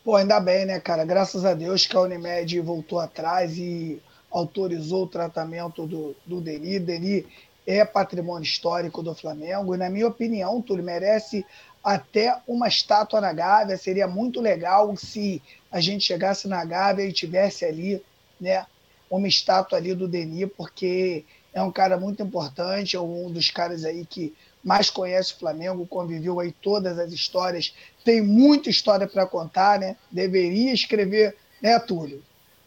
Pô, 0.04 0.16
ainda 0.16 0.40
bem, 0.40 0.64
né, 0.64 0.80
cara? 0.80 1.04
Graças 1.04 1.44
a 1.44 1.54
Deus 1.54 1.86
que 1.86 1.96
a 1.96 2.00
Unimed 2.00 2.58
voltou 2.60 2.98
atrás 2.98 3.56
e 3.56 4.02
autorizou 4.30 5.04
o 5.04 5.08
tratamento 5.08 5.86
do, 5.86 6.16
do 6.26 6.40
Denir. 6.40 6.80
Denir 6.80 7.26
é 7.66 7.84
patrimônio 7.84 8.44
histórico 8.44 9.02
do 9.02 9.14
Flamengo 9.14 9.74
e, 9.74 9.78
na 9.78 9.88
minha 9.88 10.08
opinião, 10.08 10.60
Túlio, 10.60 10.82
merece 10.82 11.46
até 11.84 12.36
uma 12.48 12.66
estátua 12.66 13.20
na 13.20 13.32
Gávea. 13.32 13.76
Seria 13.76 14.08
muito 14.08 14.40
legal 14.40 14.96
se 14.96 15.40
a 15.70 15.80
gente 15.80 16.04
chegasse 16.04 16.48
na 16.48 16.64
Gávea 16.64 17.04
e 17.04 17.12
tivesse 17.12 17.64
ali, 17.64 18.02
né, 18.40 18.66
uma 19.08 19.28
estátua 19.28 19.78
ali 19.78 19.94
do 19.94 20.08
Denir, 20.08 20.48
porque 20.56 21.24
é 21.52 21.62
um 21.62 21.70
cara 21.70 21.98
muito 21.98 22.22
importante, 22.22 22.96
é 22.96 23.00
um 23.00 23.30
dos 23.30 23.50
caras 23.50 23.84
aí 23.84 24.06
que 24.06 24.34
mais 24.62 24.88
conhece 24.88 25.34
o 25.34 25.38
Flamengo, 25.38 25.86
conviveu 25.86 26.40
aí 26.40 26.52
todas 26.52 26.98
as 26.98 27.12
histórias, 27.12 27.74
tem 28.04 28.22
muita 28.22 28.70
história 28.70 29.06
para 29.06 29.26
contar, 29.26 29.78
né? 29.78 29.96
Deveria 30.10 30.72
escrever, 30.72 31.36
né, 31.60 31.78
Túlio? 31.78 32.22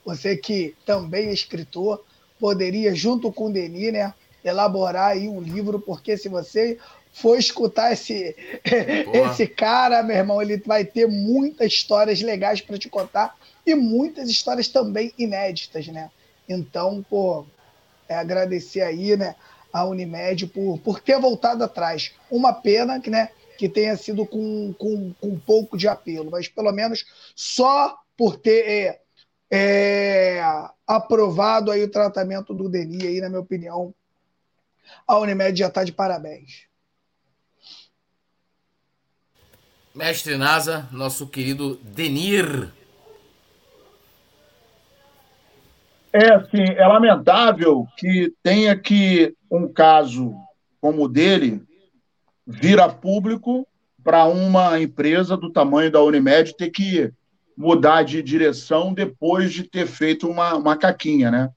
Você 0.06 0.36
que 0.36 0.76
também 0.86 1.30
é 1.30 1.34
escritor, 1.34 2.04
poderia, 2.39 2.93
junto 2.93 3.32
com 3.32 3.48
o 3.48 3.52
Denis, 3.52 3.93
né, 3.93 4.13
elaborar 4.43 5.12
aí 5.12 5.28
um 5.28 5.41
livro, 5.41 5.80
porque 5.80 6.17
se 6.17 6.30
você 6.30 6.78
for 7.12 7.39
escutar 7.39 7.93
esse, 7.93 8.36
esse 9.32 9.48
cara, 9.48 10.04
meu 10.04 10.17
irmão, 10.17 10.41
ele 10.41 10.58
vai 10.58 10.84
ter 10.84 11.08
muitas 11.08 11.71
histórias 11.71 12.21
legais 12.21 12.62
para 12.62 12.78
te 12.78 12.89
contar 12.89 13.36
e 13.65 13.74
muitas 13.74 14.30
histórias 14.30 14.67
também 14.67 15.13
inéditas, 15.17 15.88
né? 15.88 16.12
Então, 16.48 17.04
pô, 17.10 17.45
é 18.08 18.15
agradecer 18.15 18.82
aí, 18.82 19.15
né, 19.15 19.36
a 19.72 19.86
Unimed 19.86 20.48
por, 20.48 20.80
por 20.80 21.00
ter 21.00 21.20
voltado 21.20 21.63
atrás. 21.63 22.13
Uma 22.30 22.54
pena 22.54 23.00
que, 23.00 23.10
né, 23.10 23.30
que 23.58 23.68
tenha 23.68 23.96
sido 23.98 24.26
com, 24.26 24.74
com, 24.78 25.13
com 25.20 25.28
um 25.28 25.39
pouco 25.39 25.78
de 25.78 25.88
apelo, 25.88 26.32
mas 26.32 26.48
pelo 26.48 26.72
menos 26.72 27.06
só 27.36 27.98
por 28.18 28.38
ter 28.38 28.65
é, 28.68 29.02
é, 29.52 30.41
aprovado 30.88 31.72
aí 31.72 31.84
o 31.84 31.91
tratamento 31.91 32.54
do 32.54 32.70
Denis, 32.70 33.04
aí, 33.04 33.22
na 33.22 33.30
minha 33.30 33.41
opinião, 33.41 33.94
a 35.08 35.18
Unimed 35.18 35.58
já 35.58 35.68
está 35.68 35.84
de 35.84 35.91
parabéns. 35.91 36.65
Mestre 39.94 40.38
Nasa, 40.38 40.89
nosso 40.91 41.28
querido 41.28 41.76
Denir 41.78 42.72
É, 46.17 46.34
assim, 46.34 46.63
é 46.63 46.88
lamentável 46.88 47.86
que 47.97 48.34
tenha 48.41 48.73
que 48.73 49.36
um 49.51 49.67
caso 49.67 50.34
como 50.80 51.04
o 51.04 51.08
dele 51.10 51.62
vir 52.47 52.80
a 52.80 52.88
público 52.88 53.67
para 54.01 54.23
uma 54.23 54.80
empresa 54.80 55.36
do 55.36 55.51
tamanho 55.51 55.91
da 55.91 56.01
Unimed 56.01 56.56
ter 56.56 56.69
que 56.69 57.12
mudar 57.58 58.04
de 58.04 58.23
direção 58.23 58.93
depois 58.93 59.51
de 59.51 59.63
ter 59.63 59.88
feito 59.88 60.30
uma, 60.30 60.56
uma 60.56 60.78
caquinha, 60.78 61.30
né? 61.30 61.49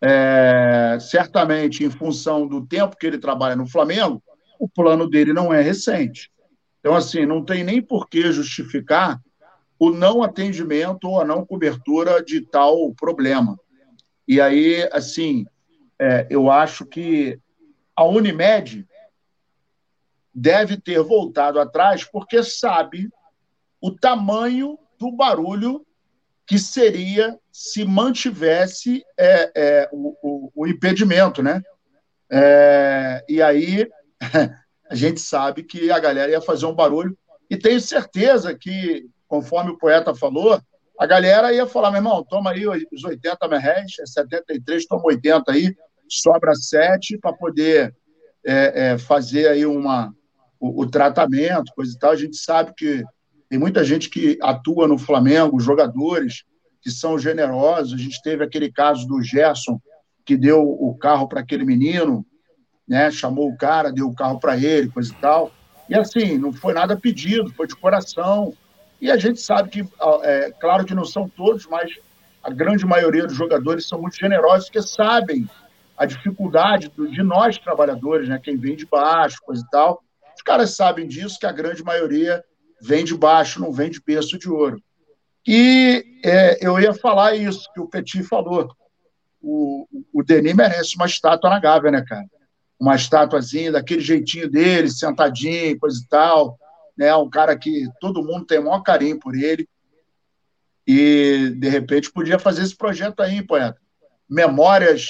É, 0.00 0.98
certamente, 1.00 1.82
em 1.82 1.90
função 1.90 2.46
do 2.46 2.64
tempo 2.64 2.96
que 2.96 3.08
ele 3.08 3.18
trabalha 3.18 3.56
no 3.56 3.66
Flamengo, 3.66 4.22
o 4.56 4.68
plano 4.68 5.10
dele 5.10 5.32
não 5.32 5.52
é 5.52 5.60
recente. 5.60 6.30
Então, 6.78 6.94
assim, 6.94 7.26
não 7.26 7.44
tem 7.44 7.64
nem 7.64 7.82
por 7.82 8.08
que 8.08 8.30
justificar 8.30 9.20
o 9.80 9.90
não 9.90 10.22
atendimento 10.22 11.08
ou 11.08 11.20
a 11.20 11.24
não 11.24 11.44
cobertura 11.44 12.22
de 12.22 12.40
tal 12.40 12.94
problema. 12.94 13.58
E 14.26 14.40
aí, 14.40 14.88
assim, 14.92 15.46
é, 15.98 16.26
eu 16.28 16.50
acho 16.50 16.84
que 16.84 17.40
a 17.94 18.04
Unimed 18.04 18.86
deve 20.34 20.76
ter 20.76 21.00
voltado 21.02 21.58
atrás 21.58 22.04
porque 22.04 22.42
sabe 22.42 23.08
o 23.80 23.90
tamanho 23.90 24.78
do 24.98 25.10
barulho 25.10 25.86
que 26.46 26.58
seria 26.58 27.38
se 27.50 27.84
mantivesse 27.84 29.04
é, 29.18 29.52
é, 29.56 29.88
o, 29.90 30.16
o, 30.22 30.52
o, 30.54 30.66
impedimento, 30.66 31.42
né? 31.42 31.62
É, 32.30 33.24
e 33.28 33.42
aí 33.42 33.88
a 34.90 34.94
gente 34.94 35.20
sabe 35.20 35.62
que 35.62 35.90
a 35.90 35.98
galera 35.98 36.30
ia 36.30 36.40
fazer 36.40 36.66
um 36.66 36.74
barulho 36.74 37.16
e 37.50 37.56
tenho 37.56 37.80
certeza 37.80 38.54
que, 38.56 39.08
conforme 39.26 39.70
o 39.70 39.78
poeta 39.78 40.14
falou, 40.14 40.60
a 40.98 41.06
galera 41.06 41.52
ia 41.52 41.66
falar, 41.66 41.90
meu 41.90 41.98
irmão, 41.98 42.24
toma 42.24 42.50
aí 42.50 42.66
os 42.66 43.04
80 43.04 43.48
merréis, 43.48 43.92
é 44.00 44.06
73, 44.06 44.86
toma 44.86 45.02
80 45.04 45.52
aí, 45.52 45.74
sobra 46.08 46.54
7 46.54 47.18
para 47.18 47.32
poder 47.32 47.94
é, 48.44 48.92
é, 48.92 48.98
fazer 48.98 49.48
aí 49.48 49.66
uma, 49.66 50.14
o, 50.58 50.82
o, 50.82 50.90
tratamento, 50.90 51.72
coisa 51.74 51.92
e 51.94 51.98
tal. 51.98 52.12
A 52.12 52.16
gente 52.16 52.36
sabe 52.36 52.72
que 52.74 53.04
tem 53.48 53.58
muita 53.58 53.84
gente 53.84 54.08
que 54.08 54.38
atua 54.40 54.88
no 54.88 54.96
Flamengo, 54.96 55.60
jogadores 55.60 56.44
que 56.80 56.90
são 56.90 57.18
generosos. 57.18 57.92
A 57.92 58.02
gente 58.02 58.22
teve 58.22 58.42
aquele 58.42 58.72
caso 58.72 59.06
do 59.06 59.20
Gerson, 59.20 59.78
que 60.24 60.36
deu 60.36 60.62
o 60.62 60.96
carro 60.96 61.28
para 61.28 61.40
aquele 61.40 61.64
menino, 61.64 62.24
né? 62.88 63.10
chamou 63.10 63.48
o 63.50 63.56
cara, 63.56 63.92
deu 63.92 64.08
o 64.08 64.14
carro 64.14 64.40
para 64.40 64.56
ele, 64.56 64.88
coisa 64.88 65.12
e 65.12 65.16
tal. 65.16 65.52
E 65.88 65.94
assim, 65.94 66.38
não 66.38 66.52
foi 66.52 66.72
nada 66.72 66.96
pedido, 66.96 67.52
foi 67.52 67.66
de 67.66 67.76
coração 67.76 68.54
e 69.00 69.10
a 69.10 69.16
gente 69.16 69.40
sabe 69.40 69.68
que, 69.68 69.88
é, 70.22 70.50
claro 70.58 70.84
que 70.84 70.94
não 70.94 71.04
são 71.04 71.28
todos, 71.28 71.66
mas 71.66 71.90
a 72.42 72.50
grande 72.50 72.86
maioria 72.86 73.26
dos 73.26 73.36
jogadores 73.36 73.86
são 73.86 74.00
muito 74.00 74.16
generosos, 74.16 74.66
porque 74.66 74.82
sabem 74.82 75.48
a 75.96 76.06
dificuldade 76.06 76.90
de 76.90 77.22
nós 77.22 77.58
trabalhadores, 77.58 78.28
né? 78.28 78.40
Quem 78.42 78.56
vem 78.56 78.76
de 78.76 78.86
baixo, 78.86 79.38
coisa 79.44 79.62
e 79.66 79.70
tal. 79.70 80.02
Os 80.34 80.42
caras 80.42 80.76
sabem 80.76 81.06
disso, 81.06 81.38
que 81.38 81.46
a 81.46 81.52
grande 81.52 81.82
maioria 81.82 82.42
vem 82.80 83.04
de 83.04 83.16
baixo, 83.16 83.60
não 83.60 83.72
vem 83.72 83.90
de 83.90 84.00
berço 84.00 84.38
de 84.38 84.48
ouro. 84.48 84.82
E 85.46 86.04
é, 86.24 86.66
eu 86.66 86.78
ia 86.78 86.92
falar 86.92 87.34
isso 87.34 87.70
que 87.72 87.80
o 87.80 87.88
Petit 87.88 88.22
falou. 88.22 88.70
O, 89.40 89.86
o 90.12 90.22
Denis 90.22 90.54
merece 90.54 90.96
uma 90.96 91.06
estátua 91.06 91.50
na 91.50 91.58
Gávea, 91.58 91.90
né, 91.90 92.04
cara? 92.06 92.24
Uma 92.78 92.96
estátuazinha 92.96 93.72
daquele 93.72 94.00
jeitinho 94.00 94.50
dele, 94.50 94.90
sentadinho, 94.90 95.78
coisa 95.78 96.00
e 96.02 96.08
tal 96.08 96.58
né? 96.96 97.14
Um 97.14 97.28
cara 97.28 97.56
que 97.56 97.86
todo 98.00 98.24
mundo 98.24 98.46
tem 98.46 98.58
o 98.58 98.64
maior 98.64 98.80
carinho 98.82 99.18
por 99.18 99.34
ele. 99.34 99.68
E, 100.86 101.52
de 101.56 101.68
repente, 101.68 102.12
podia 102.12 102.38
fazer 102.38 102.62
esse 102.62 102.76
projeto 102.76 103.20
aí, 103.20 103.42
poeta. 103.42 103.78
Memórias, 104.28 105.08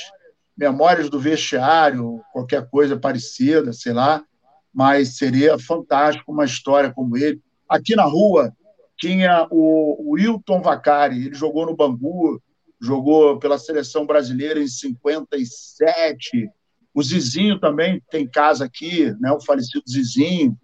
memórias 0.57 1.11
do 1.11 1.21
vestiário, 1.21 2.21
qualquer 2.33 2.69
coisa 2.69 2.99
parecida, 2.99 3.73
sei 3.73 3.93
lá. 3.93 4.25
Mas 4.73 5.17
seria 5.17 5.59
fantástico 5.59 6.33
uma 6.33 6.45
história 6.45 6.93
como 6.93 7.17
ele. 7.17 7.41
Aqui 7.69 7.95
na 7.95 8.05
rua 8.05 8.53
tinha 8.97 9.47
o, 9.51 10.13
Wilton 10.13 10.63
Vacari, 10.63 11.27
ele 11.27 11.35
jogou 11.35 11.67
no 11.67 11.77
Bangu, 11.77 12.41
jogou 12.81 13.39
pela 13.39 13.59
seleção 13.59 14.07
brasileira 14.07 14.61
em 14.61 14.69
57. 14.69 16.51
O 16.95 17.03
Zizinho 17.03 17.61
também 17.61 18.03
tem 18.11 18.27
casa 18.27 18.65
aqui, 18.65 19.15
né? 19.21 19.31
O 19.33 19.41
falecido 19.41 19.85
Zizinho. 19.89 20.57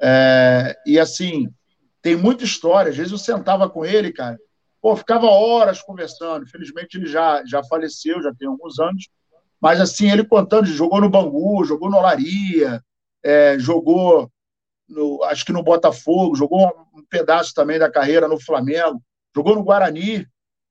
É, 0.00 0.76
e 0.86 0.98
assim, 0.98 1.48
tem 2.02 2.16
muita 2.16 2.44
história. 2.44 2.90
Às 2.90 2.96
vezes 2.96 3.12
eu 3.12 3.18
sentava 3.18 3.68
com 3.68 3.84
ele, 3.84 4.12
cara, 4.12 4.38
pô, 4.80 4.94
ficava 4.96 5.26
horas 5.26 5.82
conversando. 5.82 6.44
Infelizmente 6.44 6.96
ele 6.96 7.06
já, 7.06 7.44
já 7.44 7.62
faleceu, 7.64 8.22
já 8.22 8.32
tem 8.34 8.48
alguns 8.48 8.78
anos. 8.78 9.08
Mas 9.60 9.80
assim, 9.80 10.10
ele 10.10 10.24
contando, 10.24 10.66
jogou 10.66 11.00
no 11.00 11.10
Bangu, 11.10 11.64
jogou 11.64 11.90
no 11.90 11.96
Olaria, 11.96 12.82
é, 13.24 13.58
jogou, 13.58 14.30
no, 14.88 15.22
acho 15.24 15.44
que 15.44 15.52
no 15.52 15.62
Botafogo, 15.62 16.36
jogou 16.36 16.66
um 16.94 17.04
pedaço 17.08 17.52
também 17.54 17.78
da 17.78 17.90
carreira 17.90 18.28
no 18.28 18.40
Flamengo, 18.40 19.02
jogou 19.34 19.54
no 19.56 19.64
Guarani, 19.64 20.26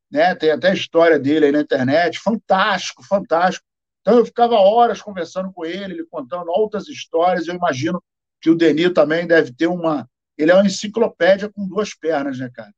né? 0.10 0.34
Tem 0.36 0.52
até 0.52 0.70
a 0.70 0.74
história 0.74 1.20
dele 1.20 1.48
aí 1.48 1.52
na 1.52 1.62
internet. 1.62 2.20
Fantástico, 2.20 3.04
fantástico. 3.04 3.66
Então 4.02 4.20
eu 4.20 4.26
ficava 4.26 4.56
horas 4.56 5.02
conversando 5.02 5.52
com 5.52 5.66
ele, 5.66 5.96
ele 5.96 6.06
contando 6.06 6.52
altas 6.52 6.88
histórias. 6.88 7.48
Eu 7.48 7.56
imagino 7.56 8.02
que 8.46 8.50
o 8.52 8.56
Denis 8.56 8.94
também 8.94 9.26
deve 9.26 9.52
ter 9.52 9.66
uma. 9.66 10.08
Ele 10.38 10.52
é 10.52 10.54
uma 10.54 10.68
enciclopédia 10.68 11.50
com 11.50 11.68
duas 11.68 11.96
pernas, 11.96 12.38
né, 12.38 12.48
cara? 12.54 12.72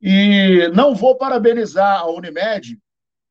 E 0.00 0.68
não 0.72 0.94
vou 0.94 1.18
parabenizar 1.18 1.98
a 1.98 2.08
Unimed, 2.08 2.78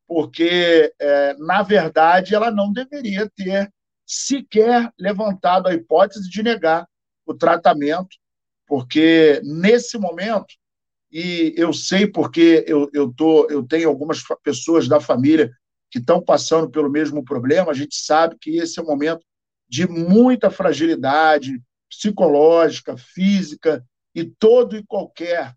porque, 0.06 0.94
é, 1.00 1.36
na 1.36 1.64
verdade, 1.64 2.36
ela 2.36 2.52
não 2.52 2.74
deveria 2.74 3.32
ter 3.34 3.72
sequer 4.06 4.92
levantado 5.00 5.70
a 5.70 5.74
hipótese 5.74 6.30
de 6.30 6.44
negar 6.44 6.86
o 7.26 7.34
tratamento, 7.34 8.18
porque 8.68 9.42
nesse 9.46 9.98
momento, 9.98 10.54
e 11.10 11.54
eu 11.56 11.72
sei 11.72 12.06
porque 12.06 12.66
eu, 12.68 12.90
eu, 12.94 13.10
tô, 13.10 13.50
eu 13.50 13.64
tenho 13.64 13.88
algumas 13.88 14.22
pessoas 14.44 14.86
da 14.86 15.00
família 15.00 15.50
que 15.90 16.00
estão 16.00 16.22
passando 16.22 16.70
pelo 16.70 16.92
mesmo 16.92 17.24
problema, 17.24 17.72
a 17.72 17.74
gente 17.74 17.96
sabe 17.96 18.36
que 18.38 18.58
esse 18.58 18.78
é 18.82 18.84
um 18.84 18.88
momento 18.88 19.26
de 19.70 19.88
muita 19.88 20.52
fragilidade 20.52 21.62
psicológica, 21.90 22.96
física, 22.98 23.84
e 24.14 24.26
todo 24.26 24.76
e 24.76 24.84
qualquer 24.84 25.54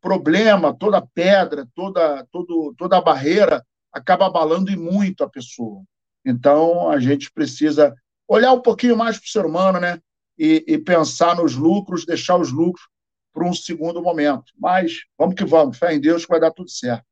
problema, 0.00 0.74
toda 0.74 1.06
pedra, 1.14 1.68
toda, 1.74 2.26
todo, 2.30 2.74
toda 2.76 3.00
barreira 3.00 3.64
acaba 3.92 4.26
abalando 4.26 4.70
e 4.70 4.76
muito 4.76 5.24
a 5.24 5.28
pessoa. 5.28 5.82
Então, 6.24 6.90
a 6.90 7.00
gente 7.00 7.30
precisa 7.32 7.94
olhar 8.26 8.52
um 8.52 8.60
pouquinho 8.60 8.96
mais 8.96 9.18
para 9.18 9.26
o 9.26 9.30
ser 9.30 9.46
humano, 9.46 9.80
né? 9.80 10.00
E, 10.38 10.64
e, 10.68 10.78
pensar 10.78 11.34
nos 11.34 11.56
lucros, 11.56 12.06
deixar 12.06 12.36
os 12.36 12.52
lucros 12.52 12.86
para 13.32 13.44
um 13.44 13.52
segundo 13.52 14.00
momento. 14.00 14.52
Mas 14.56 15.04
vamos 15.18 15.34
que 15.34 15.44
vamos, 15.44 15.76
fé 15.76 15.94
em 15.94 16.00
Deus 16.00 16.24
que 16.24 16.30
vai 16.30 16.38
dar 16.38 16.52
tudo 16.52 16.70
certo. 16.70 17.07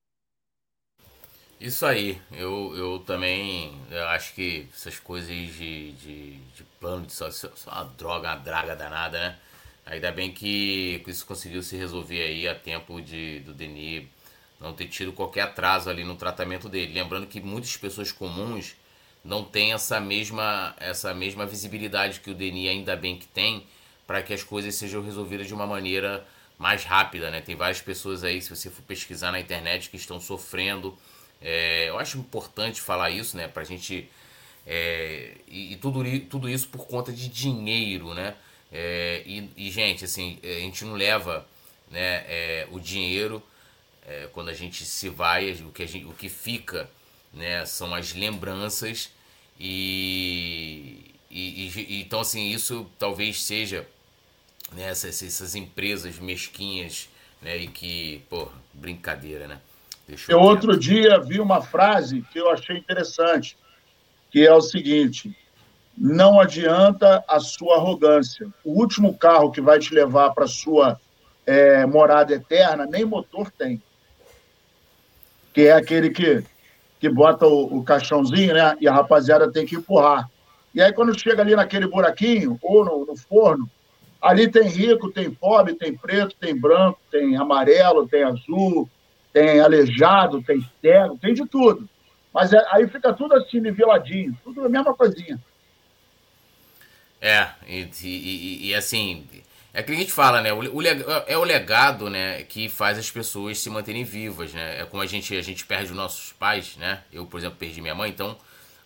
Isso 1.58 1.86
aí, 1.86 2.20
eu, 2.32 2.74
eu 2.76 2.98
também 3.00 3.80
eu 3.90 4.06
acho 4.08 4.34
que 4.34 4.68
essas 4.72 4.98
coisas 4.98 5.28
de, 5.30 5.92
de, 5.92 6.32
de 6.54 6.62
plano 6.78 7.06
de 7.06 7.12
só, 7.14 7.30
só 7.30 7.48
uma 7.66 7.84
droga, 7.84 8.28
uma 8.28 8.36
draga 8.36 8.76
danada, 8.76 9.18
né? 9.18 9.38
Ainda 9.86 10.12
bem 10.12 10.32
que 10.32 11.02
isso 11.06 11.24
conseguiu 11.24 11.62
se 11.62 11.76
resolver 11.76 12.20
aí 12.22 12.46
a 12.46 12.54
tempo 12.54 13.00
de, 13.00 13.40
do 13.40 13.54
Denis 13.54 14.06
não 14.60 14.74
ter 14.74 14.88
tido 14.88 15.12
qualquer 15.12 15.42
atraso 15.42 15.88
ali 15.88 16.04
no 16.04 16.16
tratamento 16.16 16.68
dele. 16.68 16.92
Lembrando 16.92 17.26
que 17.26 17.40
muitas 17.40 17.76
pessoas 17.76 18.12
comuns 18.12 18.74
não 19.24 19.42
têm 19.44 19.72
essa 19.72 20.00
mesma, 20.00 20.74
essa 20.78 21.14
mesma 21.14 21.46
visibilidade 21.46 22.20
que 22.20 22.30
o 22.30 22.34
Denis 22.34 22.68
ainda 22.70 22.96
bem 22.96 23.16
que 23.16 23.26
tem 23.26 23.66
para 24.06 24.22
que 24.22 24.34
as 24.34 24.42
coisas 24.42 24.74
sejam 24.74 25.02
resolvidas 25.02 25.46
de 25.46 25.54
uma 25.54 25.66
maneira 25.66 26.26
mais 26.58 26.84
rápida, 26.84 27.30
né? 27.30 27.40
Tem 27.40 27.56
várias 27.56 27.80
pessoas 27.80 28.24
aí, 28.24 28.42
se 28.42 28.50
você 28.50 28.70
for 28.70 28.82
pesquisar 28.82 29.32
na 29.32 29.40
internet, 29.40 29.88
que 29.88 29.96
estão 29.96 30.20
sofrendo 30.20 30.96
é, 31.40 31.88
eu 31.88 31.98
acho 31.98 32.18
importante 32.18 32.80
falar 32.80 33.10
isso, 33.10 33.36
né? 33.36 33.48
Pra 33.48 33.64
gente. 33.64 34.08
É, 34.66 35.32
e, 35.46 35.74
e, 35.74 35.76
tudo, 35.76 36.02
tudo 36.28 36.48
isso 36.48 36.68
por 36.68 36.86
conta 36.86 37.12
de 37.12 37.28
dinheiro, 37.28 38.14
né? 38.14 38.34
É, 38.72 39.22
e, 39.24 39.50
e, 39.56 39.70
gente, 39.70 40.04
assim, 40.04 40.38
a 40.42 40.60
gente 40.60 40.84
não 40.84 40.94
leva 40.94 41.46
né, 41.90 42.24
é, 42.26 42.68
o 42.70 42.80
dinheiro 42.80 43.42
é, 44.06 44.28
quando 44.32 44.48
a 44.48 44.54
gente 44.54 44.84
se 44.84 45.08
vai, 45.08 45.52
o 45.52 45.70
que, 45.70 45.86
gente, 45.86 46.04
o 46.06 46.12
que 46.12 46.28
fica 46.28 46.90
né, 47.32 47.64
são 47.66 47.94
as 47.94 48.14
lembranças 48.14 49.10
e, 49.58 51.14
e, 51.30 51.68
e, 51.68 52.00
então 52.00 52.20
assim 52.20 52.50
isso 52.50 52.90
talvez 52.98 53.42
seja 53.42 53.86
né, 54.72 54.84
essas, 54.90 55.22
essas 55.22 55.54
empresas 55.54 56.18
mesquinhas 56.18 57.08
né, 57.40 57.56
e 57.56 57.68
que 57.68 58.22
pô 58.28 58.50
brincadeira 58.72 59.46
né 59.46 59.60
eu 60.28 60.40
outro 60.40 60.78
dia 60.78 61.18
vi 61.20 61.40
uma 61.40 61.60
frase 61.60 62.22
que 62.32 62.38
eu 62.38 62.50
achei 62.50 62.76
interessante, 62.76 63.56
que 64.30 64.46
é 64.46 64.52
o 64.52 64.60
seguinte: 64.60 65.36
não 65.96 66.40
adianta 66.40 67.24
a 67.26 67.40
sua 67.40 67.76
arrogância. 67.76 68.46
O 68.64 68.78
último 68.78 69.16
carro 69.16 69.50
que 69.50 69.60
vai 69.60 69.78
te 69.78 69.92
levar 69.94 70.30
para 70.30 70.46
sua 70.46 71.00
é, 71.44 71.84
morada 71.86 72.34
eterna 72.34 72.86
nem 72.86 73.04
motor 73.04 73.50
tem, 73.50 73.82
que 75.52 75.62
é 75.62 75.72
aquele 75.72 76.10
que 76.10 76.44
que 76.98 77.08
bota 77.08 77.46
o, 77.46 77.78
o 77.78 77.84
caixãozinho, 77.84 78.54
né? 78.54 78.76
E 78.80 78.88
a 78.88 78.92
rapaziada 78.92 79.50
tem 79.50 79.66
que 79.66 79.76
empurrar. 79.76 80.28
E 80.74 80.80
aí, 80.80 80.92
quando 80.92 81.18
chega 81.18 81.42
ali 81.42 81.54
naquele 81.54 81.86
buraquinho, 81.86 82.58
ou 82.62 82.84
no, 82.84 83.06
no 83.06 83.16
forno, 83.16 83.68
ali 84.20 84.48
tem 84.50 84.68
rico, 84.68 85.10
tem 85.10 85.30
pobre, 85.30 85.74
tem 85.74 85.96
preto, 85.96 86.34
tem 86.40 86.58
branco, 86.58 86.98
tem 87.10 87.36
amarelo, 87.36 88.08
tem 88.08 88.22
azul, 88.22 88.88
tem 89.36 89.60
aleijado, 89.60 90.42
tem 90.42 90.66
cego, 90.80 91.18
tem 91.18 91.34
de 91.34 91.44
tudo. 91.44 91.86
Mas 92.32 92.54
é, 92.54 92.66
aí 92.70 92.88
fica 92.88 93.12
tudo 93.12 93.34
assim, 93.34 93.60
niveladinho, 93.60 94.34
tudo 94.42 94.64
a 94.64 94.68
mesma 94.68 94.94
coisinha. 94.94 95.38
É, 97.20 97.50
e, 97.68 97.86
e, 98.02 98.68
e, 98.68 98.74
assim, 98.74 99.28
é 99.74 99.82
que 99.82 99.92
a 99.92 99.94
gente 99.94 100.10
fala, 100.10 100.40
né? 100.40 100.54
O, 100.54 100.76
o, 100.76 100.82
é 101.26 101.36
o 101.36 101.44
legado, 101.44 102.08
né, 102.08 102.44
que 102.44 102.70
faz 102.70 102.96
as 102.96 103.10
pessoas 103.10 103.58
se 103.58 103.68
manterem 103.68 104.04
vivas, 104.04 104.54
né? 104.54 104.80
É 104.80 104.86
como 104.86 105.02
a 105.02 105.06
gente, 105.06 105.36
a 105.36 105.42
gente 105.42 105.66
perde 105.66 105.90
os 105.90 105.96
nossos 105.96 106.32
pais, 106.32 106.78
né? 106.78 107.02
Eu, 107.12 107.26
por 107.26 107.38
exemplo, 107.38 107.58
perdi 107.58 107.82
minha 107.82 107.94
mãe, 107.94 108.08
então 108.08 108.38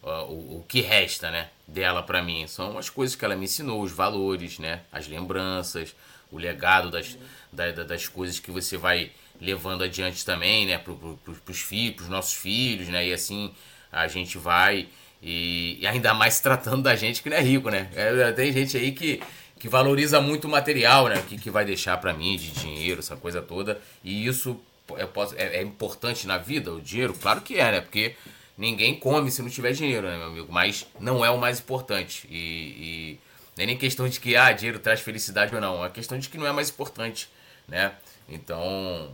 o, 0.02 0.58
o 0.58 0.64
que 0.66 0.80
resta, 0.80 1.30
né, 1.30 1.50
dela 1.64 2.02
para 2.02 2.22
mim 2.22 2.44
são 2.48 2.76
as 2.76 2.90
coisas 2.90 3.14
que 3.14 3.24
ela 3.24 3.36
me 3.36 3.44
ensinou, 3.44 3.82
os 3.82 3.92
valores, 3.92 4.58
né, 4.58 4.80
as 4.90 5.06
lembranças, 5.06 5.94
o 6.32 6.38
legado 6.38 6.90
das, 6.90 7.16
da, 7.52 7.70
das 7.70 8.08
coisas 8.08 8.40
que 8.40 8.50
você 8.50 8.76
vai 8.76 9.12
levando 9.40 9.84
adiante 9.84 10.24
também, 10.24 10.66
né, 10.66 10.78
pro, 10.78 11.18
pros 11.44 11.60
filhos, 11.60 11.96
pros 11.96 12.08
nossos 12.08 12.34
filhos, 12.34 12.88
né, 12.88 13.06
e 13.06 13.12
assim 13.12 13.52
a 13.90 14.06
gente 14.06 14.38
vai 14.38 14.88
e, 15.22 15.78
e 15.80 15.86
ainda 15.86 16.14
mais 16.14 16.40
tratando 16.40 16.82
da 16.82 16.94
gente 16.94 17.22
que 17.22 17.30
não 17.30 17.36
é 17.36 17.40
rico, 17.40 17.70
né, 17.70 17.90
é, 17.94 18.32
tem 18.32 18.52
gente 18.52 18.76
aí 18.76 18.92
que 18.92 19.20
que 19.58 19.68
valoriza 19.68 20.22
muito 20.22 20.46
o 20.46 20.50
material, 20.50 21.08
né, 21.08 21.22
que, 21.28 21.36
que 21.36 21.50
vai 21.50 21.66
deixar 21.66 21.98
para 21.98 22.14
mim 22.14 22.34
de 22.38 22.50
dinheiro, 22.50 23.00
essa 23.00 23.14
coisa 23.14 23.42
toda, 23.42 23.78
e 24.02 24.26
isso 24.26 24.58
é, 24.96 25.06
é, 25.36 25.56
é 25.58 25.62
importante 25.62 26.26
na 26.26 26.38
vida, 26.38 26.72
o 26.72 26.80
dinheiro, 26.80 27.12
claro 27.12 27.42
que 27.42 27.58
é, 27.58 27.72
né, 27.72 27.80
porque 27.82 28.16
ninguém 28.60 28.94
come 28.94 29.30
se 29.30 29.40
não 29.40 29.48
tiver 29.48 29.72
dinheiro, 29.72 30.06
né, 30.06 30.18
meu 30.18 30.26
amigo? 30.26 30.52
Mas 30.52 30.86
não 31.00 31.24
é 31.24 31.30
o 31.30 31.38
mais 31.38 31.58
importante. 31.60 32.28
E, 32.30 32.36
e 32.36 33.20
não 33.56 33.64
é 33.64 33.66
nem 33.66 33.76
questão 33.76 34.06
de 34.06 34.20
que 34.20 34.36
ah, 34.36 34.52
dinheiro 34.52 34.78
traz 34.78 35.00
felicidade 35.00 35.54
ou 35.54 35.60
não. 35.60 35.84
É 35.84 35.88
questão 35.88 36.18
de 36.18 36.28
que 36.28 36.36
não 36.36 36.46
é 36.46 36.52
mais 36.52 36.68
importante, 36.68 37.28
né? 37.66 37.92
Então, 38.28 39.10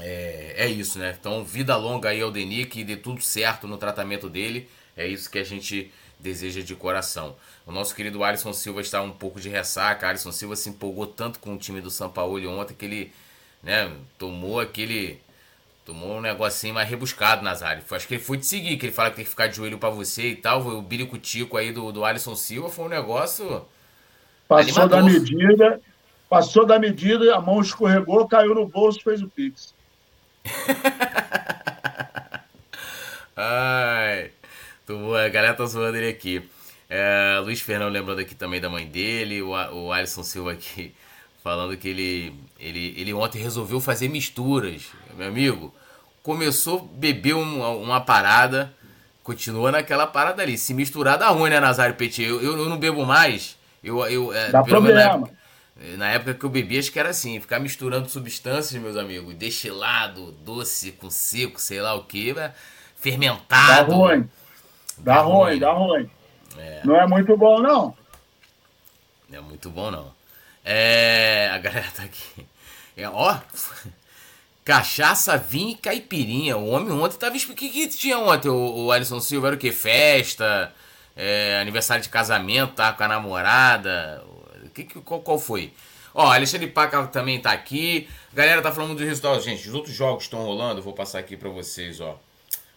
é, 0.00 0.54
é 0.56 0.66
isso, 0.68 0.98
né? 0.98 1.16
Então, 1.18 1.44
vida 1.44 1.76
longa 1.76 2.10
aí 2.10 2.20
ao 2.20 2.30
Denis, 2.30 2.66
que 2.66 2.84
dê 2.84 2.96
tudo 2.96 3.20
certo 3.22 3.66
no 3.66 3.76
tratamento 3.76 4.28
dele. 4.28 4.68
É 4.96 5.06
isso 5.06 5.30
que 5.30 5.38
a 5.38 5.44
gente 5.44 5.92
deseja 6.18 6.62
de 6.62 6.74
coração. 6.74 7.36
O 7.66 7.72
nosso 7.72 7.94
querido 7.94 8.24
Alisson 8.24 8.52
Silva 8.52 8.80
está 8.80 9.00
um 9.02 9.12
pouco 9.12 9.40
de 9.40 9.48
ressaca. 9.48 10.08
Alisson 10.08 10.32
Silva 10.32 10.56
se 10.56 10.68
empolgou 10.68 11.06
tanto 11.06 11.38
com 11.38 11.54
o 11.54 11.58
time 11.58 11.80
do 11.80 11.90
São 11.90 12.10
Paulo 12.10 12.50
ontem 12.50 12.74
que 12.74 12.84
ele 12.84 13.12
né, 13.62 13.92
tomou 14.18 14.60
aquele 14.60 15.20
Tomou 15.88 16.18
um 16.18 16.20
negocinho 16.20 16.74
mais 16.74 16.86
rebuscado, 16.86 17.42
Nazário. 17.42 17.82
Acho 17.90 18.06
que 18.06 18.12
ele 18.12 18.22
foi 18.22 18.36
te 18.36 18.44
seguir, 18.44 18.76
que 18.76 18.84
ele 18.84 18.92
fala 18.92 19.08
que 19.08 19.16
tem 19.16 19.24
que 19.24 19.30
ficar 19.30 19.46
de 19.46 19.56
joelho 19.56 19.78
para 19.78 19.88
você 19.88 20.32
e 20.32 20.36
tal. 20.36 20.60
O 20.60 20.82
biricutico 20.82 21.56
aí 21.56 21.72
do, 21.72 21.90
do 21.90 22.04
Alisson 22.04 22.36
Silva 22.36 22.68
foi 22.68 22.84
um 22.84 22.88
negócio. 22.90 23.64
Passou 24.46 24.82
animador. 24.82 24.88
da 24.88 25.02
medida, 25.02 25.80
passou 26.28 26.66
da 26.66 26.78
medida, 26.78 27.34
a 27.34 27.40
mão 27.40 27.62
escorregou, 27.62 28.28
caiu 28.28 28.54
no 28.54 28.68
bolso 28.68 29.00
fez 29.02 29.22
o 29.22 29.28
Pix. 29.28 29.74
Ai. 33.36 34.30
Tô, 34.86 35.14
a 35.14 35.28
galera 35.28 35.54
tá 35.54 35.66
zoando 35.66 35.96
ele 35.98 36.08
aqui. 36.08 36.42
É, 36.88 37.38
Luiz 37.44 37.60
Fernando 37.60 37.92
lembrando 37.92 38.20
aqui 38.20 38.34
também 38.34 38.60
da 38.60 38.70
mãe 38.70 38.86
dele, 38.86 39.42
o, 39.42 39.50
o 39.50 39.92
Alisson 39.92 40.22
Silva 40.22 40.52
aqui 40.52 40.94
falando 41.44 41.76
que 41.76 41.88
ele, 41.88 42.34
ele, 42.58 42.94
ele 42.96 43.12
ontem 43.12 43.42
resolveu 43.42 43.80
fazer 43.80 44.08
misturas. 44.08 44.86
Meu 45.14 45.28
amigo, 45.28 45.74
começou 46.22 46.78
a 46.78 46.98
beber 46.98 47.34
uma, 47.34 47.68
uma 47.68 48.00
parada, 48.00 48.72
continua 49.22 49.70
naquela 49.70 50.06
parada 50.06 50.42
ali. 50.42 50.56
Se 50.56 50.72
misturar 50.72 51.18
dá 51.18 51.28
ruim, 51.28 51.50
né, 51.50 51.60
Nazário 51.60 51.94
Petit? 51.94 52.22
Eu, 52.22 52.40
eu, 52.42 52.58
eu 52.58 52.68
não 52.68 52.78
bebo 52.78 53.04
mais. 53.04 53.58
Eu, 53.84 54.04
eu, 54.06 54.32
é, 54.32 54.50
dá 54.50 54.62
problema. 54.62 55.30
Na 55.78 55.84
época, 55.84 55.96
na 55.96 56.10
época, 56.10 56.34
que 56.34 56.44
eu 56.44 56.50
bebia, 56.50 56.80
acho 56.80 56.90
que 56.90 56.98
era 56.98 57.10
assim, 57.10 57.38
ficar 57.40 57.60
misturando 57.60 58.08
substâncias, 58.08 58.80
meus 58.82 58.96
amigos, 58.96 59.34
destilado, 59.34 60.32
doce 60.32 60.92
com 60.92 61.08
seco, 61.08 61.60
sei 61.60 61.80
lá 61.80 61.94
o 61.94 62.04
que, 62.04 62.34
né? 62.34 62.52
fermentado. 62.98 63.90
Dá 63.90 63.96
ruim. 63.96 64.30
Dá, 64.98 65.14
dá 65.14 65.20
ruim, 65.20 65.34
ruim, 65.34 65.58
dá 65.58 65.72
ruim. 65.72 66.10
É. 66.58 66.80
Não 66.84 66.96
é 66.96 67.06
muito 67.06 67.36
bom, 67.36 67.60
não. 67.60 67.96
Não 69.28 69.38
é 69.38 69.40
muito 69.40 69.70
bom, 69.70 69.90
não. 69.90 70.12
É. 70.64 71.50
A 71.52 71.58
galera 71.58 71.86
tá 71.94 72.02
aqui. 72.02 72.46
É, 72.96 73.08
ó. 73.08 73.38
Cachaça, 74.64 75.36
vinho 75.38 75.70
e 75.70 75.74
caipirinha. 75.76 76.56
O 76.56 76.68
homem 76.68 76.92
ontem 76.92 77.16
tava. 77.16 77.36
O 77.36 77.54
que, 77.54 77.68
que 77.68 77.88
tinha 77.88 78.18
ontem, 78.18 78.48
o, 78.48 78.86
o 78.86 78.92
Alisson 78.92 79.20
Silva? 79.20 79.48
Era 79.48 79.56
o 79.56 79.58
quê? 79.58 79.72
Festa? 79.72 80.74
É, 81.16 81.58
aniversário 81.60 82.02
de 82.02 82.08
casamento, 82.08 82.74
tá? 82.74 82.92
Com 82.92 83.04
a 83.04 83.08
namorada? 83.08 84.22
Que, 84.78 84.84
que, 84.84 85.00
qual, 85.00 85.20
qual 85.20 85.38
foi? 85.40 85.72
Ó, 86.14 86.30
Alexandre 86.30 86.68
Paca 86.68 87.04
também 87.08 87.40
tá 87.40 87.50
aqui. 87.50 88.08
galera 88.32 88.62
tá 88.62 88.70
falando 88.70 88.94
dos 88.94 89.04
resultados. 89.04 89.44
Gente, 89.44 89.68
os 89.68 89.74
outros 89.74 89.94
jogos 89.94 90.24
estão 90.24 90.44
rolando. 90.44 90.80
Vou 90.80 90.92
passar 90.92 91.18
aqui 91.18 91.36
para 91.36 91.48
vocês, 91.48 92.00
ó. 92.00 92.18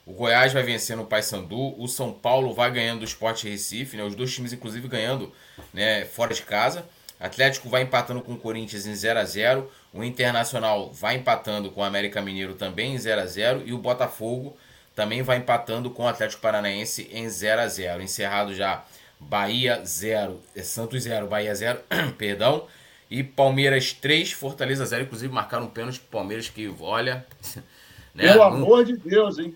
O 0.03 0.13
Goiás 0.13 0.51
vai 0.51 0.63
vencendo 0.63 1.03
o 1.03 1.05
Paysandu. 1.05 1.79
O 1.79 1.87
São 1.87 2.11
Paulo 2.11 2.55
vai 2.55 2.71
ganhando 2.71 2.99
do 2.99 3.05
Sport 3.05 3.43
Recife, 3.43 3.97
né? 3.97 4.03
Os 4.03 4.15
dois 4.15 4.33
times, 4.33 4.51
inclusive, 4.51 4.87
ganhando 4.87 5.31
né, 5.71 6.05
fora 6.05 6.33
de 6.33 6.41
casa. 6.41 6.85
Atlético 7.19 7.69
vai 7.69 7.83
empatando 7.83 8.21
com 8.21 8.33
o 8.33 8.37
Corinthians 8.37 8.87
em 8.87 8.95
0 8.95 9.19
a 9.19 9.23
0 9.23 9.71
O 9.93 10.03
Internacional 10.03 10.91
vai 10.91 11.17
empatando 11.17 11.69
com 11.69 11.81
o 11.81 11.83
América 11.83 12.19
Mineiro 12.19 12.55
também 12.55 12.95
em 12.95 12.97
0 12.97 13.21
a 13.21 13.25
0 13.27 13.61
E 13.63 13.73
o 13.73 13.77
Botafogo 13.77 14.57
também 14.95 15.21
vai 15.21 15.37
empatando 15.37 15.91
com 15.91 16.05
o 16.05 16.07
Atlético 16.07 16.41
Paranaense 16.41 17.07
em 17.13 17.29
0 17.29 17.61
a 17.61 17.67
0 17.67 18.01
Encerrado 18.01 18.55
já 18.55 18.83
Bahia 19.21 19.81
0, 19.85 20.39
é, 20.55 20.61
Santos 20.61 21.03
0, 21.03 21.27
Bahia 21.27 21.53
0, 21.53 21.79
perdão. 22.17 22.67
E 23.09 23.23
Palmeiras 23.23 23.93
3, 23.93 24.31
Fortaleza 24.31 24.85
0. 24.85 25.03
Inclusive 25.03 25.33
marcaram 25.33 25.65
um 25.65 25.69
pênalti 25.69 25.99
pro 25.99 26.19
Palmeiras 26.19 26.49
que, 26.49 26.73
olha. 26.79 27.25
Né, 28.13 28.27
Pelo 28.27 28.43
amor 28.43 28.83
de 28.83 28.97
Deus, 28.97 29.39
hein? 29.39 29.55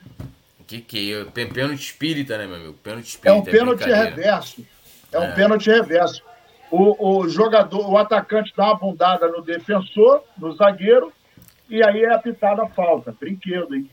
Que 0.65 0.79
que 0.79 1.13
é? 1.13 1.25
Pênalti 1.25 1.81
espírita, 1.81 2.37
né, 2.37 2.47
meu 2.47 2.55
amigo? 2.55 2.73
Pênalti 2.75 3.09
espírita. 3.09 3.29
É 3.29 3.33
um 3.33 3.43
pênalti 3.43 3.83
é 3.83 3.93
reverso. 3.93 4.65
É 5.11 5.19
um 5.19 5.23
é. 5.23 5.31
pênalti 5.33 5.69
reverso 5.69 6.23
o, 6.75 7.19
o 7.19 7.29
jogador, 7.29 7.89
o 7.89 7.97
atacante 7.97 8.53
dá 8.55 8.65
uma 8.65 8.75
bundada 8.75 9.27
no 9.27 9.41
defensor, 9.41 10.23
no 10.37 10.53
zagueiro, 10.55 11.13
e 11.69 11.83
aí 11.83 12.03
é 12.03 12.13
apitada 12.13 12.63
a 12.63 12.69
falta. 12.69 13.15
Brinquedo, 13.17 13.75
hein? 13.75 13.89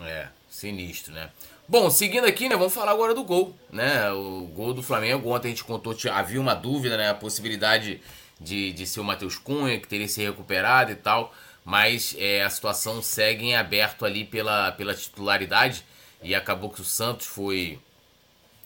É, 0.00 0.28
sinistro, 0.48 1.12
né? 1.12 1.30
Bom, 1.70 1.90
seguindo 1.90 2.24
aqui, 2.24 2.48
né, 2.48 2.56
vamos 2.56 2.72
falar 2.72 2.92
agora 2.92 3.12
do 3.12 3.22
gol, 3.22 3.54
né? 3.70 4.10
O 4.10 4.46
gol 4.54 4.72
do 4.72 4.82
Flamengo, 4.82 5.28
ontem 5.28 5.48
a 5.48 5.50
gente 5.50 5.64
contou, 5.64 5.94
havia 6.10 6.40
uma 6.40 6.54
dúvida, 6.54 6.96
né? 6.96 7.10
A 7.10 7.14
possibilidade 7.14 8.00
de, 8.40 8.72
de 8.72 8.86
ser 8.86 9.00
o 9.00 9.04
Matheus 9.04 9.36
Cunha, 9.36 9.78
que 9.78 9.86
teria 9.86 10.08
se 10.08 10.22
recuperado 10.22 10.92
e 10.92 10.94
tal, 10.94 11.30
mas 11.62 12.16
é, 12.18 12.42
a 12.42 12.48
situação 12.48 13.02
segue 13.02 13.44
em 13.44 13.54
aberto 13.54 14.06
ali 14.06 14.24
pela, 14.24 14.72
pela 14.72 14.94
titularidade 14.94 15.84
e 16.22 16.34
acabou 16.34 16.70
que 16.70 16.80
o 16.80 16.84
Santos 16.84 17.26
foi 17.26 17.78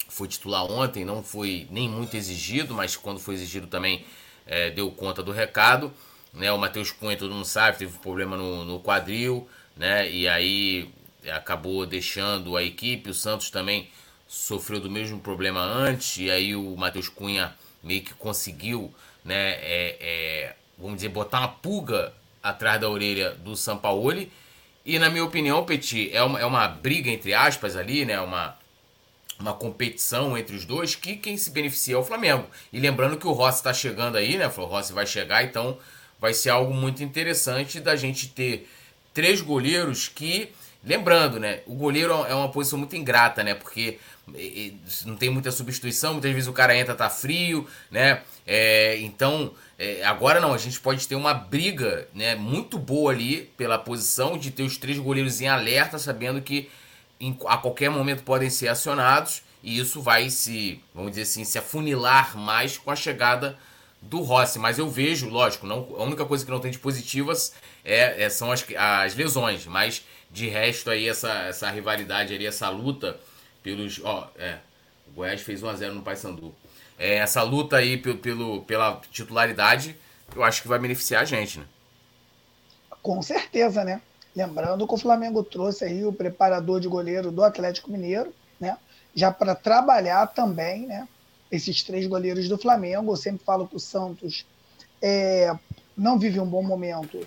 foi 0.08 0.28
titular 0.28 0.64
ontem, 0.64 1.04
não 1.04 1.24
foi 1.24 1.66
nem 1.72 1.88
muito 1.88 2.16
exigido, 2.16 2.72
mas 2.72 2.94
quando 2.94 3.18
foi 3.18 3.34
exigido 3.34 3.66
também 3.66 4.04
é, 4.46 4.70
deu 4.70 4.88
conta 4.92 5.24
do 5.24 5.32
recado. 5.32 5.92
Né? 6.32 6.52
O 6.52 6.58
Matheus 6.58 6.92
Cunha, 6.92 7.16
todo 7.16 7.34
mundo 7.34 7.46
sabe, 7.46 7.78
teve 7.78 7.96
um 7.96 8.00
problema 8.00 8.36
no, 8.36 8.64
no 8.64 8.78
quadril, 8.78 9.48
né? 9.76 10.08
E 10.08 10.28
aí 10.28 10.88
acabou 11.30 11.86
deixando 11.86 12.56
a 12.56 12.62
equipe. 12.62 13.10
O 13.10 13.14
Santos 13.14 13.50
também 13.50 13.88
sofreu 14.26 14.80
do 14.80 14.90
mesmo 14.90 15.20
problema 15.20 15.60
antes, 15.60 16.16
e 16.18 16.30
aí 16.30 16.56
o 16.56 16.76
Matheus 16.76 17.08
Cunha 17.08 17.54
meio 17.82 18.02
que 18.02 18.14
conseguiu, 18.14 18.92
né? 19.24 19.52
É, 19.60 19.96
é, 20.00 20.56
vamos 20.78 20.96
dizer, 20.96 21.08
botar 21.10 21.40
uma 21.40 21.48
pulga 21.48 22.12
atrás 22.42 22.80
da 22.80 22.88
orelha 22.88 23.30
do 23.30 23.56
Sampaoli. 23.56 24.32
E 24.84 24.98
na 24.98 25.08
minha 25.10 25.24
opinião, 25.24 25.64
Petit, 25.64 26.10
é 26.12 26.22
uma, 26.22 26.40
é 26.40 26.46
uma 26.46 26.66
briga 26.66 27.10
entre 27.10 27.34
aspas 27.34 27.76
ali, 27.76 28.04
né? 28.04 28.20
Uma, 28.20 28.56
uma 29.38 29.52
competição 29.52 30.36
entre 30.36 30.56
os 30.56 30.64
dois 30.64 30.94
que 30.94 31.16
quem 31.16 31.36
se 31.36 31.50
beneficia 31.50 31.94
é 31.94 31.98
o 31.98 32.04
Flamengo. 32.04 32.46
E 32.72 32.80
lembrando 32.80 33.16
que 33.16 33.26
o 33.26 33.32
Rossi 33.32 33.58
está 33.58 33.72
chegando 33.72 34.16
aí, 34.16 34.36
né? 34.36 34.46
O 34.46 34.64
Rossi 34.64 34.92
vai 34.92 35.06
chegar, 35.06 35.44
então 35.44 35.78
vai 36.20 36.34
ser 36.34 36.50
algo 36.50 36.72
muito 36.72 37.02
interessante 37.02 37.80
da 37.80 37.96
gente 37.96 38.28
ter 38.28 38.68
três 39.12 39.40
goleiros 39.40 40.08
que. 40.08 40.50
Lembrando, 40.84 41.38
né? 41.38 41.60
O 41.66 41.74
goleiro 41.74 42.12
é 42.26 42.34
uma 42.34 42.48
posição 42.48 42.78
muito 42.78 42.96
ingrata, 42.96 43.44
né? 43.44 43.54
Porque 43.54 43.98
não 45.06 45.16
tem 45.16 45.30
muita 45.30 45.50
substituição, 45.50 46.14
muitas 46.14 46.32
vezes 46.32 46.48
o 46.48 46.52
cara 46.52 46.76
entra, 46.76 46.94
tá 46.94 47.08
frio, 47.08 47.66
né? 47.90 48.22
É, 48.46 48.96
então, 48.98 49.52
é, 49.78 50.04
agora 50.04 50.40
não, 50.40 50.52
a 50.52 50.58
gente 50.58 50.80
pode 50.80 51.06
ter 51.06 51.14
uma 51.14 51.32
briga 51.32 52.08
né, 52.12 52.34
muito 52.34 52.78
boa 52.78 53.12
ali 53.12 53.50
pela 53.56 53.78
posição 53.78 54.36
de 54.36 54.50
ter 54.50 54.62
os 54.62 54.76
três 54.76 54.98
goleiros 54.98 55.40
em 55.40 55.48
alerta, 55.48 55.98
sabendo 55.98 56.42
que 56.42 56.68
em, 57.20 57.36
a 57.46 57.56
qualquer 57.56 57.88
momento 57.88 58.24
podem 58.24 58.50
ser 58.50 58.68
acionados 58.68 59.42
e 59.62 59.78
isso 59.78 60.02
vai 60.02 60.28
se, 60.30 60.80
vamos 60.92 61.10
dizer 61.10 61.22
assim, 61.22 61.44
se 61.44 61.58
afunilar 61.58 62.36
mais 62.36 62.76
com 62.76 62.90
a 62.90 62.96
chegada 62.96 63.56
do 64.00 64.20
Rossi. 64.20 64.58
Mas 64.58 64.78
eu 64.78 64.90
vejo, 64.90 65.28
lógico, 65.28 65.66
não, 65.66 65.94
a 65.96 66.02
única 66.02 66.24
coisa 66.24 66.44
que 66.44 66.50
não 66.50 66.58
tem 66.58 66.72
de 66.72 66.78
positivas 66.78 67.54
é, 67.84 68.24
é 68.24 68.28
são 68.28 68.50
as, 68.50 68.66
as 68.76 69.14
lesões, 69.14 69.66
mas 69.66 70.04
de 70.32 70.48
resto 70.48 70.90
aí 70.90 71.08
essa, 71.08 71.30
essa 71.44 71.70
rivalidade 71.70 72.34
ali, 72.34 72.46
essa 72.46 72.68
luta 72.70 73.18
pelos. 73.62 74.00
Ó, 74.02 74.28
é. 74.36 74.58
O 75.08 75.12
Goiás 75.12 75.42
fez 75.42 75.60
1x0 75.60 75.92
no 75.92 76.02
Paysandu. 76.02 76.54
É, 76.98 77.16
essa 77.16 77.42
luta 77.42 77.76
aí 77.76 77.98
pelo, 77.98 78.16
pelo, 78.16 78.62
pela 78.62 79.00
titularidade, 79.10 79.94
eu 80.34 80.42
acho 80.42 80.62
que 80.62 80.68
vai 80.68 80.78
beneficiar 80.78 81.22
a 81.22 81.24
gente, 81.26 81.58
né? 81.58 81.66
Com 83.02 83.20
certeza, 83.20 83.84
né? 83.84 84.00
Lembrando 84.34 84.86
que 84.86 84.94
o 84.94 84.98
Flamengo 84.98 85.42
trouxe 85.42 85.84
aí 85.84 86.04
o 86.04 86.12
preparador 86.12 86.80
de 86.80 86.88
goleiro 86.88 87.30
do 87.30 87.44
Atlético 87.44 87.90
Mineiro, 87.90 88.32
né? 88.58 88.78
Já 89.14 89.30
para 89.30 89.54
trabalhar 89.54 90.26
também, 90.28 90.86
né? 90.86 91.06
Esses 91.50 91.82
três 91.82 92.06
goleiros 92.06 92.48
do 92.48 92.56
Flamengo. 92.56 93.12
Eu 93.12 93.16
sempre 93.16 93.44
falo 93.44 93.68
que 93.68 93.76
o 93.76 93.80
Santos 93.80 94.46
é, 95.02 95.54
não 95.96 96.18
vive 96.18 96.40
um 96.40 96.46
bom 96.46 96.62
momento, 96.62 97.26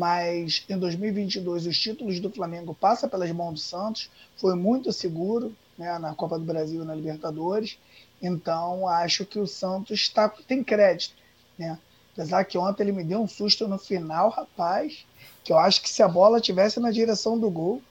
mas 0.00 0.64
em 0.66 0.78
2022 0.78 1.66
os 1.66 1.78
títulos 1.78 2.18
do 2.20 2.30
Flamengo 2.30 2.72
passam 2.72 3.06
pelas 3.06 3.30
mãos 3.32 3.52
do 3.52 3.60
Santos. 3.60 4.10
Foi 4.38 4.54
muito 4.54 4.90
seguro 4.94 5.54
né, 5.76 5.98
na 5.98 6.14
Copa 6.14 6.38
do 6.38 6.44
Brasil 6.46 6.82
e 6.82 6.86
na 6.86 6.94
Libertadores. 6.94 7.78
Então 8.22 8.88
acho 8.88 9.26
que 9.26 9.38
o 9.38 9.46
Santos 9.46 10.08
tá, 10.08 10.26
tem 10.48 10.64
crédito, 10.64 11.14
né? 11.58 11.78
Apesar 12.14 12.44
que 12.44 12.56
ontem 12.56 12.82
ele 12.82 12.92
me 12.92 13.04
deu 13.04 13.20
um 13.20 13.28
susto 13.28 13.68
no 13.68 13.76
final, 13.76 14.30
rapaz 14.30 15.04
que 15.44 15.52
eu 15.52 15.58
acho 15.58 15.82
que 15.82 15.90
se 15.90 16.02
a 16.02 16.08
bola 16.08 16.40
tivesse 16.40 16.80
na 16.80 16.90
direção 16.90 17.38
do 17.38 17.50
gol, 17.50 17.82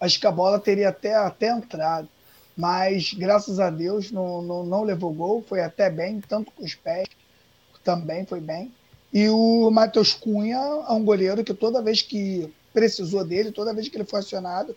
acho 0.00 0.20
que 0.20 0.26
a 0.28 0.32
bola 0.32 0.60
teria 0.60 0.90
até, 0.90 1.14
até 1.16 1.48
entrado. 1.48 2.08
Mas, 2.56 3.12
graças 3.14 3.58
a 3.58 3.68
Deus, 3.68 4.12
não, 4.12 4.42
não, 4.42 4.64
não 4.64 4.82
levou 4.84 5.12
gol, 5.12 5.44
foi 5.48 5.60
até 5.60 5.90
bem, 5.90 6.20
tanto 6.20 6.52
com 6.52 6.64
os 6.64 6.74
pés, 6.74 7.08
também 7.84 8.24
foi 8.24 8.40
bem. 8.40 8.72
E 9.12 9.28
o 9.28 9.70
Matheus 9.70 10.12
Cunha 10.12 10.56
é 10.56 10.92
um 10.92 11.04
goleiro 11.04 11.42
que 11.42 11.54
toda 11.54 11.82
vez 11.82 12.02
que 12.02 12.52
precisou 12.72 13.24
dele, 13.24 13.50
toda 13.50 13.72
vez 13.72 13.88
que 13.88 13.96
ele 13.96 14.04
foi 14.04 14.20
acionado, 14.20 14.76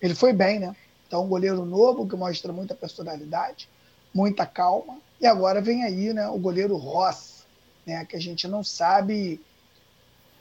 ele 0.00 0.14
foi 0.14 0.32
bem, 0.32 0.58
né? 0.58 0.74
Então, 1.06 1.24
um 1.24 1.28
goleiro 1.28 1.64
novo 1.64 2.06
que 2.06 2.16
mostra 2.16 2.52
muita 2.52 2.74
personalidade, 2.74 3.68
muita 4.12 4.46
calma. 4.46 4.98
E 5.20 5.26
agora 5.26 5.60
vem 5.60 5.82
aí, 5.84 6.12
né, 6.12 6.28
o 6.28 6.38
goleiro 6.38 6.76
Ross, 6.76 7.46
né, 7.86 8.04
que 8.04 8.16
a 8.16 8.20
gente 8.20 8.46
não 8.46 8.62
sabe 8.62 9.40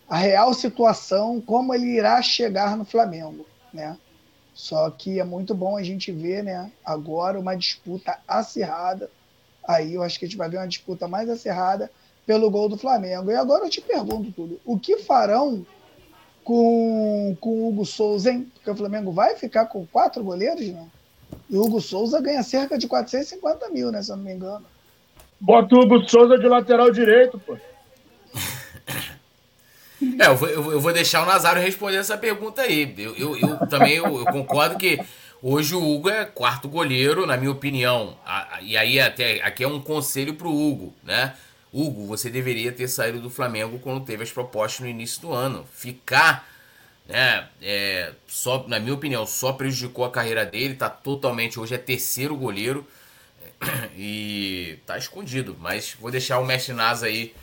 a 0.10 0.18
real 0.18 0.54
situação, 0.54 1.42
como 1.42 1.74
ele 1.74 1.86
irá 1.88 2.22
chegar 2.22 2.78
no 2.78 2.86
Flamengo, 2.86 3.46
né? 3.74 3.98
Só 4.54 4.90
que 4.90 5.20
é 5.20 5.24
muito 5.24 5.54
bom 5.54 5.78
a 5.78 5.84
gente 5.84 6.12
ver, 6.12 6.44
né, 6.44 6.72
agora 6.84 7.40
uma 7.40 7.56
disputa 7.56 8.18
acirrada. 8.28 9.10
Aí 9.68 9.94
eu 9.94 10.04
acho 10.04 10.18
que 10.18 10.26
a 10.26 10.28
gente 10.28 10.38
vai 10.38 10.50
ver 10.50 10.58
uma 10.58 10.68
disputa 10.68 11.08
mais 11.08 11.30
acirrada 11.30 11.92
pelo 12.28 12.52
gol 12.52 12.68
do 12.68 12.78
Flamengo. 12.78 13.32
E 13.32 13.36
agora 13.36 13.66
eu 13.66 13.70
te 13.70 13.80
pergunto 13.80 14.32
tudo, 14.34 14.60
o 14.66 14.78
que 14.78 14.98
farão 14.98 15.66
com, 16.44 17.36
com 17.40 17.50
o 17.50 17.70
Hugo 17.70 17.86
Souza, 17.86 18.32
hein? 18.32 18.52
Porque 18.54 18.70
o 18.70 18.76
Flamengo 18.76 19.12
vai 19.12 19.36
ficar 19.36 19.66
com 19.66 19.88
quatro 19.88 20.22
goleiros, 20.24 20.68
né? 20.68 20.86
E 21.50 21.56
o 21.56 21.62
Hugo 21.62 21.82
Souza 21.82 22.22
ganha 22.22 22.44
cerca 22.44 22.78
de 22.78 22.88
450 22.88 23.70
mil, 23.70 23.92
né, 23.92 24.02
se 24.02 24.12
eu 24.12 24.18
não 24.18 24.24
me 24.24 24.34
engano. 24.34 24.66
Bota 25.40 25.76
o 25.76 25.80
Hugo 25.80 26.08
Souza 26.08 26.38
de 26.38 26.48
lateral 26.48 26.92
direito, 26.92 27.40
pô. 27.40 27.58
É, 30.20 30.28
eu 30.28 30.36
vou, 30.36 30.48
eu 30.48 30.80
vou 30.80 30.94
deixar 30.94 31.24
o 31.24 31.26
Nazário 31.26 31.62
responder 31.62 31.98
essa 31.98 32.18
pergunta 32.18 32.62
aí. 32.62 32.94
Eu, 32.98 33.16
eu, 33.16 33.38
eu 33.38 33.68
também 33.68 33.96
eu, 33.96 34.06
eu, 34.20 34.26
concordo 34.26 34.78
que 34.78 35.00
hoje 35.42 35.74
o 35.76 35.84
Hugo 35.84 36.10
é 36.10 36.24
quarto 36.24 36.68
goleiro, 36.68 37.26
na 37.26 37.36
minha 37.36 37.52
opinião. 37.52 38.16
E 38.62 38.78
aí 38.78 39.00
até 39.00 39.42
aqui 39.42 39.64
é 39.64 39.68
um 39.68 39.82
conselho 39.82 40.36
pro 40.36 40.50
Hugo, 40.50 40.94
né? 41.04 41.34
Hugo, 41.74 42.06
você 42.06 42.30
deveria 42.30 42.72
ter 42.72 42.88
saído 42.88 43.20
do 43.20 43.30
Flamengo 43.30 43.80
quando 43.80 44.06
teve 44.06 44.24
as 44.24 44.32
propostas 44.32 44.82
no 44.82 44.88
início 44.88 45.22
do 45.22 45.34
ano. 45.34 45.66
Ficar, 45.72 46.48
né? 47.08 47.48
É, 47.62 48.14
só, 48.28 48.66
na 48.68 48.80
minha 48.80 48.94
opinião, 48.94 49.26
só 49.26 49.54
prejudicou 49.54 50.06
a 50.06 50.12
carreira 50.12 50.46
dele. 50.46 50.76
Tá 50.76 50.90
totalmente 50.90 51.60
hoje 51.60 51.76
é 51.76 51.78
terceiro 51.78 52.36
goleiro 52.36 52.86
e 53.96 54.78
tá 54.86 54.98
escondido. 54.98 55.56
Mas 55.60 55.96
vou 56.00 56.12
deixar 56.12 56.40
o 56.40 56.46
mestre 56.46 56.74
Nasa 56.74 57.08
aí 57.08 57.34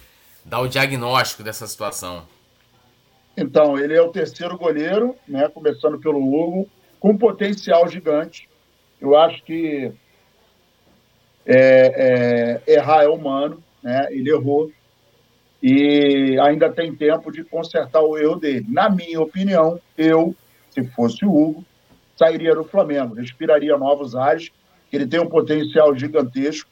dar 0.45 0.61
o 0.61 0.69
diagnóstico 0.69 1.43
dessa 1.43 1.67
situação. 1.67 2.27
Então, 3.37 3.79
ele 3.79 3.95
é 3.95 4.01
o 4.01 4.13
terceiro 4.13 4.57
goleiro, 4.57 5.17
né, 5.27 5.49
começando 5.49 5.99
pelo 5.99 6.19
Hugo, 6.19 6.69
com 7.01 7.17
potencial 7.17 7.89
gigante. 7.89 8.49
Eu 9.01 9.17
acho 9.17 9.43
que 9.43 9.93
é, 11.45 12.61
é, 12.67 12.73
errar 12.75 13.03
é 13.03 13.09
humano, 13.09 13.63
né? 13.85 14.09
ele 14.11 14.31
errou 14.31 14.73
e 15.63 16.39
ainda 16.41 16.73
tem 16.73 16.95
tempo 16.95 17.31
de 17.31 17.45
consertar 17.45 18.01
o 18.01 18.19
erro 18.19 18.37
dele. 18.37 18.67
Na 18.69 18.91
minha 18.91 19.21
opinião, 19.21 19.81
eu, 19.97 20.35
se 20.71 20.85
fosse 20.89 21.25
o 21.25 21.31
Hugo, 21.31 21.65
sairia 22.17 22.55
do 22.55 22.65
Flamengo, 22.65 23.15
respiraria 23.15 23.77
novos 23.79 24.17
ares, 24.17 24.51
ele 24.93 25.07
tem 25.07 25.21
um 25.21 25.29
potencial 25.29 25.95
gigantesco. 25.97 26.71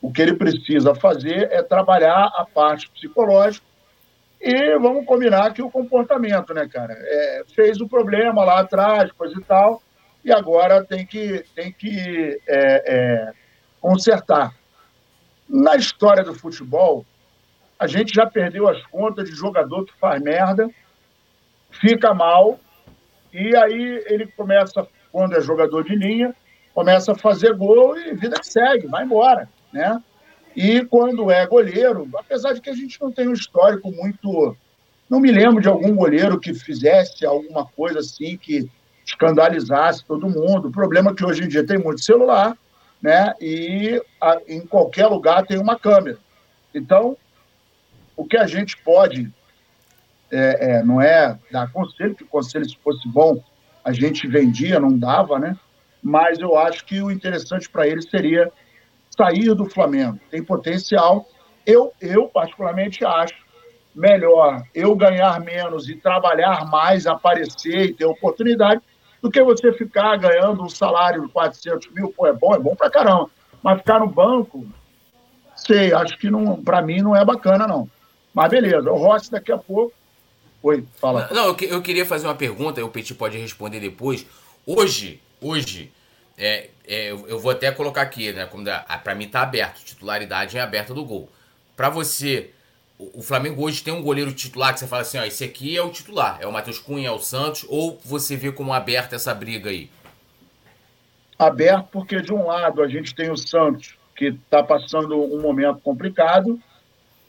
O 0.00 0.12
que 0.12 0.22
ele 0.22 0.34
precisa 0.34 0.94
fazer 0.94 1.48
é 1.52 1.62
trabalhar 1.62 2.32
a 2.34 2.44
parte 2.44 2.90
psicológica 2.90 3.66
e 4.40 4.78
vamos 4.78 5.04
combinar 5.04 5.52
que 5.52 5.60
o 5.60 5.70
comportamento, 5.70 6.54
né, 6.54 6.66
cara? 6.66 6.94
É, 6.96 7.42
fez 7.54 7.80
o 7.80 7.88
problema 7.88 8.42
lá 8.42 8.60
atrás, 8.60 9.12
coisa 9.12 9.38
e 9.38 9.44
tal, 9.44 9.82
e 10.24 10.32
agora 10.32 10.82
tem 10.82 11.04
que, 11.04 11.44
tem 11.54 11.70
que 11.70 12.40
é, 12.48 12.94
é, 12.94 13.32
consertar. 13.80 14.54
Na 15.52 15.74
história 15.74 16.22
do 16.22 16.32
futebol, 16.32 17.04
a 17.76 17.88
gente 17.88 18.14
já 18.14 18.24
perdeu 18.24 18.68
as 18.68 18.80
contas 18.86 19.28
de 19.28 19.34
jogador 19.34 19.84
que 19.84 19.92
faz 19.98 20.22
merda, 20.22 20.70
fica 21.72 22.14
mal, 22.14 22.60
e 23.32 23.56
aí 23.56 24.04
ele 24.06 24.28
começa, 24.28 24.86
quando 25.10 25.34
é 25.34 25.40
jogador 25.40 25.82
de 25.82 25.96
linha, 25.96 26.32
começa 26.72 27.10
a 27.10 27.16
fazer 27.16 27.52
gol 27.54 27.98
e 27.98 28.14
vida 28.14 28.38
que 28.38 28.46
segue, 28.46 28.86
vai 28.86 29.04
embora, 29.04 29.48
né? 29.72 30.00
E 30.54 30.84
quando 30.84 31.32
é 31.32 31.44
goleiro, 31.46 32.08
apesar 32.14 32.52
de 32.52 32.60
que 32.60 32.70
a 32.70 32.74
gente 32.74 33.00
não 33.00 33.10
tem 33.10 33.26
um 33.26 33.32
histórico 33.32 33.90
muito. 33.90 34.56
Não 35.08 35.18
me 35.18 35.32
lembro 35.32 35.60
de 35.60 35.68
algum 35.68 35.96
goleiro 35.96 36.38
que 36.38 36.54
fizesse 36.54 37.26
alguma 37.26 37.66
coisa 37.66 37.98
assim 37.98 38.36
que 38.36 38.70
escandalizasse 39.04 40.04
todo 40.04 40.28
mundo. 40.28 40.68
O 40.68 40.72
problema 40.72 41.10
é 41.10 41.14
que 41.14 41.24
hoje 41.24 41.42
em 41.42 41.48
dia 41.48 41.66
tem 41.66 41.78
muito 41.78 42.04
celular, 42.04 42.56
né? 43.02 43.34
E 43.40 44.00
a, 44.20 44.38
em 44.46 44.66
qualquer 44.66 45.06
lugar 45.06 45.46
tem 45.46 45.58
uma 45.58 45.78
câmera. 45.78 46.18
Então, 46.74 47.16
o 48.16 48.24
que 48.24 48.36
a 48.36 48.46
gente 48.46 48.76
pode 48.76 49.32
é, 50.30 50.76
é, 50.78 50.82
não 50.82 51.00
é 51.00 51.38
dar 51.50 51.72
conselho, 51.72 52.14
que 52.14 52.24
conselho, 52.24 52.68
se 52.68 52.76
fosse 52.78 53.08
bom, 53.08 53.42
a 53.84 53.92
gente 53.92 54.26
vendia, 54.28 54.78
não 54.78 54.96
dava, 54.96 55.38
né? 55.38 55.56
Mas 56.02 56.38
eu 56.38 56.56
acho 56.56 56.84
que 56.84 57.02
o 57.02 57.10
interessante 57.10 57.68
para 57.68 57.86
ele 57.86 58.02
seria 58.02 58.50
sair 59.10 59.54
do 59.54 59.68
Flamengo. 59.68 60.18
Tem 60.30 60.42
potencial. 60.42 61.26
Eu, 61.66 61.92
eu 62.00 62.28
particularmente, 62.28 63.04
acho 63.04 63.34
melhor 63.94 64.62
eu 64.74 64.94
ganhar 64.94 65.40
menos 65.40 65.88
e 65.88 65.96
trabalhar 65.96 66.64
mais, 66.70 67.06
aparecer 67.06 67.86
e 67.86 67.94
ter 67.94 68.04
oportunidade, 68.04 68.80
do 69.22 69.30
que 69.30 69.42
você 69.42 69.72
ficar 69.72 70.16
ganhando 70.16 70.62
um 70.62 70.68
salário 70.68 71.22
de 71.22 71.28
400 71.28 71.90
mil. 71.92 72.12
Pô, 72.16 72.26
é 72.26 72.32
bom, 72.32 72.54
é 72.54 72.58
bom 72.58 72.74
pra 72.74 72.90
caramba. 72.90 73.30
Mas 73.62 73.78
ficar 73.78 74.00
no 74.00 74.06
banco, 74.06 74.66
sei, 75.54 75.92
acho 75.92 76.16
que 76.18 76.30
não, 76.30 76.62
pra 76.62 76.80
mim 76.80 77.02
não 77.02 77.14
é 77.14 77.24
bacana, 77.24 77.66
não. 77.66 77.88
Mas 78.32 78.50
beleza, 78.50 78.90
o 78.90 78.96
Rossi 78.96 79.30
daqui 79.30 79.52
a 79.52 79.58
pouco. 79.58 79.92
Oi, 80.62 80.84
fala. 80.98 81.28
Não, 81.32 81.46
eu, 81.46 81.56
eu 81.60 81.82
queria 81.82 82.06
fazer 82.06 82.26
uma 82.26 82.34
pergunta, 82.34 82.84
o 82.84 82.88
Petit 82.88 83.14
pode 83.14 83.38
responder 83.38 83.80
depois. 83.80 84.26
Hoje, 84.66 85.20
hoje, 85.40 85.92
é, 86.36 86.68
é, 86.86 87.10
eu 87.10 87.38
vou 87.38 87.50
até 87.50 87.70
colocar 87.70 88.02
aqui, 88.02 88.32
né? 88.32 88.46
Como 88.46 88.64
para 89.02 89.14
mim 89.14 89.28
tá 89.28 89.42
aberto, 89.42 89.84
titularidade 89.84 90.56
é 90.56 90.60
aberta 90.60 90.94
do 90.94 91.04
gol. 91.04 91.28
Para 91.76 91.88
você, 91.88 92.50
o, 93.14 93.22
Flamengo 93.22 93.64
hoje 93.64 93.82
tem 93.82 93.92
um 93.92 94.02
goleiro 94.02 94.32
titular 94.32 94.72
que 94.72 94.80
você 94.80 94.86
fala 94.86 95.02
assim, 95.02 95.18
ó, 95.18 95.24
esse 95.24 95.44
aqui 95.44 95.76
é 95.76 95.82
o 95.82 95.90
titular, 95.90 96.38
é 96.40 96.46
o 96.46 96.52
Matheus 96.52 96.78
Cunha, 96.78 97.08
é 97.08 97.10
o 97.10 97.18
Santos, 97.18 97.64
ou 97.68 97.98
você 98.04 98.36
vê 98.36 98.52
como 98.52 98.72
aberta 98.72 99.16
essa 99.16 99.34
briga 99.34 99.70
aí? 99.70 99.90
Aberto 101.38 101.88
porque 101.92 102.20
de 102.20 102.32
um 102.32 102.46
lado 102.46 102.82
a 102.82 102.88
gente 102.88 103.14
tem 103.14 103.30
o 103.30 103.36
Santos 103.36 103.96
que 104.14 104.26
está 104.26 104.62
passando 104.62 105.18
um 105.18 105.40
momento 105.40 105.80
complicado 105.80 106.60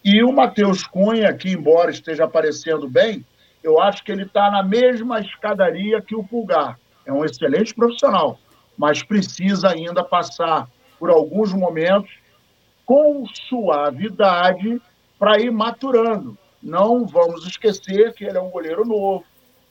e 0.04 0.22
o 0.24 0.32
Matheus 0.32 0.86
Cunha 0.86 1.34
que 1.34 1.50
embora 1.50 1.92
esteja 1.92 2.26
aparecendo 2.26 2.90
bem, 2.90 3.26
eu 3.64 3.80
acho 3.80 4.04
que 4.04 4.12
ele 4.12 4.24
está 4.24 4.52
na 4.52 4.64
mesma 4.64 5.20
escadaria 5.22 6.02
que 6.02 6.16
o 6.16 6.24
Pulgar. 6.24 6.78
É 7.06 7.14
um 7.14 7.24
excelente 7.24 7.74
profissional 7.74 8.38
mas 8.82 9.04
precisa 9.04 9.70
ainda 9.70 10.04
passar 10.04 10.68
por 10.98 11.12
alguns 11.12 11.54
momentos 11.54 12.12
com 12.84 13.24
suavidade 13.48 14.82
para 15.22 15.40
ir 15.40 15.52
maturando. 15.52 16.36
Não 16.64 17.06
vamos 17.06 17.46
esquecer 17.46 18.12
que 18.16 18.26
ele 18.26 18.40
é 18.40 18.42
um 18.42 18.50
goleiro 18.50 18.84
novo, 18.84 19.24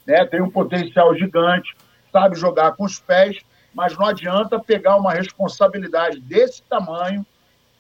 né? 0.06 0.24
tem 0.24 0.40
um 0.40 0.48
potencial 0.48 1.12
gigante, 1.16 1.76
sabe 2.12 2.38
jogar 2.38 2.76
com 2.76 2.84
os 2.84 3.00
pés, 3.00 3.36
mas 3.74 3.98
não 3.98 4.06
adianta 4.06 4.60
pegar 4.60 4.94
uma 4.94 5.12
responsabilidade 5.12 6.20
desse 6.20 6.62
tamanho, 6.62 7.26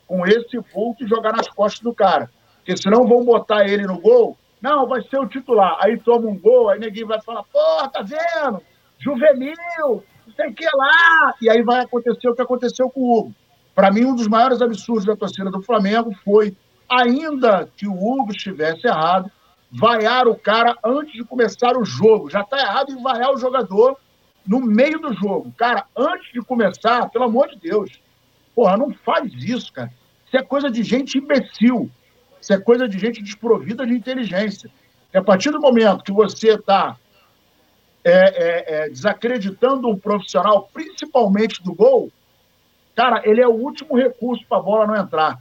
com 0.04 0.26
esse 0.26 0.58
vulto, 0.74 1.04
e 1.04 1.08
jogar 1.08 1.32
nas 1.32 1.46
costas 1.46 1.80
do 1.80 1.94
cara. 1.94 2.28
Porque 2.56 2.76
senão 2.76 3.06
vão 3.06 3.24
botar 3.24 3.64
ele 3.64 3.86
no 3.86 4.00
gol 4.00 4.36
Não, 4.60 4.88
vai 4.88 5.02
ser 5.02 5.20
o 5.20 5.28
titular. 5.28 5.78
Aí 5.80 5.96
toma 5.96 6.28
um 6.28 6.36
gol, 6.36 6.70
aí 6.70 6.80
ninguém 6.80 7.04
vai 7.04 7.20
falar, 7.22 7.44
porra, 7.44 7.88
tá 7.88 8.02
vendo? 8.02 8.60
Juvenil, 8.98 9.54
não 10.26 10.34
sei 10.34 10.48
o 10.48 10.54
que 10.54 10.66
lá. 10.74 11.34
E 11.40 11.48
aí 11.48 11.62
vai 11.62 11.82
acontecer 11.82 12.28
o 12.28 12.34
que 12.34 12.42
aconteceu 12.42 12.90
com 12.90 13.00
o 13.00 13.18
Hugo. 13.18 13.34
Para 13.76 13.92
mim, 13.92 14.06
um 14.06 14.16
dos 14.16 14.26
maiores 14.26 14.60
absurdos 14.60 15.04
da 15.04 15.14
torcida 15.14 15.52
do 15.52 15.62
Flamengo 15.62 16.12
foi, 16.24 16.56
ainda 16.90 17.70
que 17.76 17.86
o 17.86 17.94
Hugo 17.94 18.32
estivesse 18.32 18.86
errado, 18.86 19.30
vaiar 19.70 20.26
o 20.26 20.34
cara 20.34 20.76
antes 20.84 21.12
de 21.12 21.24
começar 21.24 21.76
o 21.76 21.84
jogo. 21.84 22.28
Já 22.28 22.40
está 22.40 22.58
errado 22.58 22.90
em 22.90 23.02
vaiar 23.02 23.32
o 23.32 23.38
jogador 23.38 23.96
no 24.46 24.60
meio 24.60 24.98
do 24.98 25.14
jogo. 25.14 25.52
Cara, 25.56 25.86
antes 25.96 26.32
de 26.32 26.40
começar, 26.40 27.08
pelo 27.10 27.24
amor 27.24 27.48
de 27.48 27.56
Deus, 27.56 28.00
porra, 28.54 28.76
não 28.76 28.92
faz 28.92 29.32
isso, 29.34 29.72
cara. 29.72 29.92
Isso 30.26 30.36
é 30.36 30.42
coisa 30.42 30.70
de 30.70 30.82
gente 30.82 31.18
imbecil. 31.18 31.90
Isso 32.40 32.52
é 32.52 32.58
coisa 32.58 32.88
de 32.88 32.98
gente 32.98 33.22
desprovida 33.22 33.86
de 33.86 33.92
inteligência. 33.92 34.70
E 35.12 35.18
a 35.18 35.22
partir 35.22 35.50
do 35.50 35.60
momento 35.60 36.02
que 36.02 36.12
você 36.12 36.54
está 36.54 36.96
é, 38.02 38.10
é, 38.12 38.64
é, 38.66 38.88
desacreditando 38.88 39.88
um 39.88 39.98
profissional, 39.98 40.68
principalmente 40.72 41.62
do 41.62 41.74
gol, 41.74 42.10
cara, 42.94 43.22
ele 43.24 43.40
é 43.40 43.46
o 43.46 43.52
último 43.52 43.96
recurso 43.96 44.44
para 44.48 44.58
a 44.58 44.62
bola 44.62 44.86
não 44.86 44.96
entrar. 44.96 45.38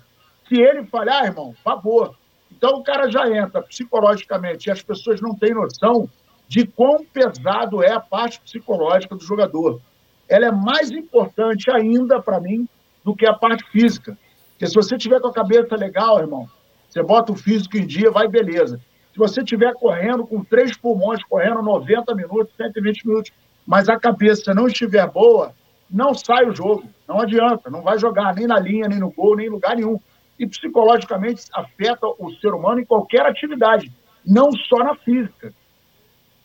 Se 0.50 0.60
ele 0.60 0.84
falhar, 0.88 1.26
irmão, 1.26 1.56
favor. 1.64 2.16
Então 2.52 2.80
o 2.80 2.84
cara 2.84 3.10
já 3.10 3.30
entra 3.30 3.62
psicologicamente 3.62 4.68
e 4.68 4.72
as 4.72 4.82
pessoas 4.82 5.22
não 5.22 5.36
têm 5.36 5.54
noção 5.54 6.10
de 6.47 6.66
quão 6.66 7.06
pesado 7.06 7.84
é 7.84 7.91
a 7.91 8.00
parte 8.00 8.41
psicológica 8.41 9.16
do 9.16 9.24
jogador. 9.24 9.80
Ela 10.28 10.47
é 10.47 10.52
mais 10.52 10.89
importante 10.89 11.70
ainda 11.72 12.20
para 12.20 12.39
mim 12.39 12.68
do 13.06 13.16
que 13.16 13.28
a 13.28 13.34
parte 13.34 13.64
física. 13.72 14.18
Porque 14.52 14.66
se 14.66 14.74
você 14.74 14.97
tiver 14.97 15.22
com 15.22 15.28
a 15.28 15.34
cabeça 15.34 15.76
legal, 15.76 16.20
irmão, 16.20 16.50
você 16.89 17.04
bota 17.04 17.32
o 17.32 17.36
físico 17.36 17.78
em 17.78 17.86
dia, 17.86 18.10
vai 18.10 18.28
beleza. 18.28 18.82
Se 19.14 19.20
você 19.20 19.41
estiver 19.41 19.74
correndo 19.76 20.26
com 20.26 20.43
três 20.43 20.76
pulmões, 20.76 21.24
correndo 21.24 21.62
90 21.62 22.16
minutos, 22.16 22.56
120 22.58 23.08
minutos, 23.08 23.32
mas 23.66 23.88
a 23.88 24.00
cabeça 24.00 24.54
não 24.54 24.68
estiver 24.68 25.08
boa, 25.08 25.54
não 25.89 26.14
sai 26.14 26.47
o 26.50 26.56
jogo. 26.56 26.84
Não 27.08 27.20
adianta, 27.20 27.70
não 27.70 27.82
vai 27.82 28.00
jogar 28.00 28.34
nem 28.36 28.47
na 28.47 28.60
linha, 28.60 28.88
nem 28.88 29.00
no 29.00 29.12
gol, 29.12 29.36
nem 29.36 29.47
em 29.47 29.50
lugar 29.50 29.76
nenhum. 29.76 30.00
E 30.40 30.48
psicologicamente 30.48 31.44
afeta 31.54 32.08
o 32.08 32.32
ser 32.40 32.54
humano 32.54 32.80
em 32.80 32.86
qualquer 32.86 33.26
atividade, 33.26 33.92
não 34.26 34.52
só 34.52 34.78
na 34.78 34.96
física. 34.96 35.54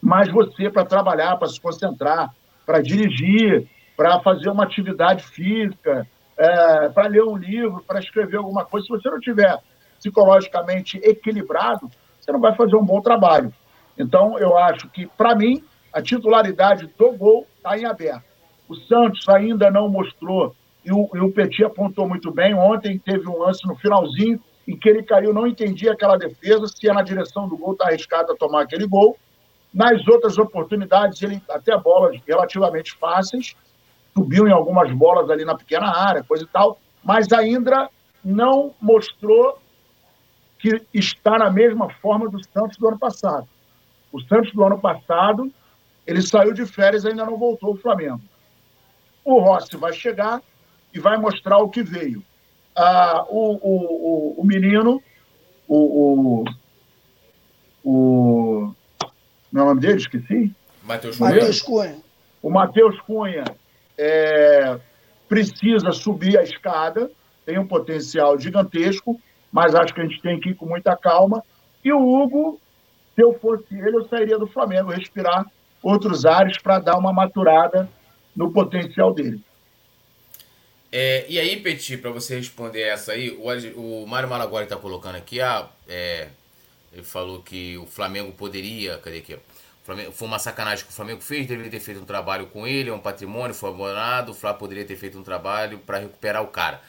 Mas 0.03 0.29
você, 0.31 0.69
para 0.69 0.85
trabalhar, 0.85 1.37
para 1.37 1.49
se 1.49 1.61
concentrar, 1.61 2.35
para 2.67 2.83
dirigir, 2.83 3.69
para 3.97 4.21
fazer 4.21 4.51
uma 4.51 4.65
atividade 4.65 5.23
física, 5.23 6.07
é, 6.37 6.89
para 6.89 7.09
ler 7.09 7.23
um 7.23 7.37
livro, 7.37 7.83
para 7.87 8.01
escrever 8.01 8.39
alguma 8.39 8.65
coisa, 8.65 8.87
se 8.87 8.93
você 8.93 9.09
não 9.09 9.21
tiver 9.21 9.57
psicologicamente 9.99 10.99
equilibrado, 11.03 11.89
você 12.21 12.33
não 12.33 12.41
vai 12.41 12.55
fazer 12.55 12.77
um 12.77 12.85
bom 12.85 13.01
trabalho. 13.01 13.53
Então, 13.97 14.39
eu 14.39 14.57
acho 14.59 14.89
que, 14.89 15.07
para 15.07 15.35
mim, 15.35 15.63
a 15.93 16.03
titularidade 16.03 16.91
do 16.99 17.13
gol 17.13 17.47
está 17.57 17.79
em 17.79 17.85
aberto. 17.85 18.25
O 18.69 18.75
Santos 18.75 19.29
ainda 19.29 19.71
não 19.71 19.89
mostrou, 19.89 20.55
e 20.85 20.93
o, 20.93 21.09
e 21.15 21.21
o 21.21 21.33
Petit 21.33 21.65
apontou 21.65 22.09
muito 22.09 22.31
bem. 22.31 22.55
Ontem 22.55 22.99
teve 22.99 23.29
um 23.29 23.39
lance 23.39 23.67
no 23.67 23.77
finalzinho 23.77 24.41
em 24.67 24.77
que 24.77 24.89
ele 24.89 25.03
caiu, 25.03 25.33
não 25.33 25.47
entendia 25.47 25.93
aquela 25.93 26.17
defesa, 26.17 26.67
se 26.67 26.89
é 26.89 26.93
na 26.93 27.03
direção 27.03 27.49
do 27.49 27.57
gol, 27.57 27.73
está 27.73 27.87
arriscado 27.87 28.33
a 28.33 28.37
tomar 28.37 28.63
aquele 28.63 28.87
gol. 28.87 29.17
Nas 29.73 30.07
outras 30.07 30.39
oportunidades, 30.39 31.21
ele 31.23 31.43
até 31.51 31.77
bolas 31.77 32.19
relativamente 32.27 32.95
fáceis, 32.95 33.55
subiu 34.15 34.47
em 34.47 34.53
algumas 34.53 34.91
bolas 34.93 35.29
ali 35.29 35.45
na 35.45 35.55
pequena 35.55 35.95
área, 35.95 36.23
coisa 36.23 36.45
e 36.45 36.47
tal, 36.47 36.79
mas 37.03 37.33
ainda 37.33 37.91
não 38.25 38.73
mostrou 38.81 39.59
que 40.59 40.81
está 40.95 41.37
na 41.39 41.51
mesma 41.51 41.91
forma 42.01 42.29
do 42.29 42.43
Santos 42.43 42.79
do 42.79 42.89
ano 42.89 42.99
passado. 42.99 43.47
O 44.11 44.21
Santos 44.21 44.53
do 44.53 44.65
ano 44.65 44.79
passado, 44.79 45.53
ele 46.07 46.23
saiu 46.23 46.55
de 46.55 46.65
férias 46.65 47.05
e 47.05 47.09
ainda 47.09 47.27
não 47.27 47.37
voltou 47.37 47.71
ao 47.71 47.77
Flamengo. 47.77 48.21
O 49.25 49.41
Rossi 49.41 49.77
vai 49.77 49.93
chegar 49.93 50.41
e 50.95 51.01
vai 51.01 51.19
mostrar 51.19 51.59
o 51.59 51.69
que 51.69 51.83
veio. 51.83 52.23
Ah, 52.77 53.25
o, 53.29 53.55
o, 53.55 54.35
o, 54.39 54.41
o 54.41 54.47
menino, 54.47 55.03
o, 55.67 56.45
o, 56.45 56.45
o. 57.85 58.75
Não 59.53 59.63
é 59.63 59.65
o 59.65 59.69
nome 59.69 59.81
dele? 59.81 59.99
Esqueci? 59.99 60.55
Matheus 60.83 61.19
Cunha. 61.19 61.31
Mateus 61.31 61.63
Cunha. 61.63 61.97
O 62.43 62.51
Matheus 62.51 63.01
Cunha 63.01 63.45
é, 63.99 64.79
precisa 65.29 65.93
subir 65.93 66.39
a 66.39 66.43
escada, 66.43 67.11
tem 67.45 67.59
um 67.59 67.67
potencial 67.67 68.39
gigantesco, 68.39 69.21
mas 69.51 69.75
acho 69.75 69.95
que 69.95 70.01
a 70.01 70.05
gente 70.05 70.21
tem 70.21 70.39
que 70.41 70.51
ir 70.51 70.55
com 70.55 70.67
muita 70.67 70.97
calma. 70.97 71.43
E 71.85 71.93
o 71.93 72.01
Hugo, 72.01 72.61
se 73.15 73.23
eu 73.23 73.39
fosse 73.39 73.73
ele, 73.73 73.97
eu 73.97 74.09
sairia 74.09 74.39
do 74.39 74.47
Flamengo, 74.47 74.91
respirar 74.91 75.47
outros 75.83 76.25
ares 76.25 76.59
para 76.59 76.79
dar 76.79 76.97
uma 76.97 77.13
maturada 77.13 77.89
no 78.35 78.53
potencial 78.53 79.13
dele. 79.13 79.41
É, 80.97 81.27
e 81.29 81.41
aí, 81.41 81.59
Petit, 81.61 81.97
para 81.97 82.11
você 82.11 82.37
responder 82.37 82.83
essa 82.83 83.13
aí, 83.13 83.31
o, 83.31 84.03
o 84.03 84.07
Mário 84.07 84.29
Malagori 84.29 84.65
está 84.65 84.77
colocando 84.77 85.17
aqui, 85.17 85.41
ah, 85.41 85.69
é, 85.89 86.29
ele 86.93 87.03
falou 87.03 87.43
que 87.43 87.77
o 87.79 87.87
Flamengo 87.87 88.31
poderia, 88.33 88.99
cadê 88.99 89.19
aqui? 89.19 89.37
Flamengo, 89.83 90.13
foi 90.13 90.29
uma 90.29 90.39
sacanagem 90.39 90.85
que 90.85 90.93
o 90.93 90.95
Flamengo 90.95 91.21
fez, 91.21 91.47
deveria 91.47 91.71
ter 91.71 91.81
feito 91.81 92.01
um 92.01 92.05
trabalho 92.05 92.47
com 92.47 92.67
ele, 92.67 92.91
é 92.91 92.93
um 92.93 93.01
patrimônio, 93.01 93.55
foi 93.55 93.71
abandonado, 93.71 94.31
o 94.31 94.35
Flá 94.35 94.55
poderia 94.55 94.85
ter 94.85 94.97
feito 94.97 95.19
um 95.19 95.25
trabalho 95.25 95.79
para 95.79 95.99
recuperar 95.99 96.43
o 96.43 96.47
cara 96.47 96.81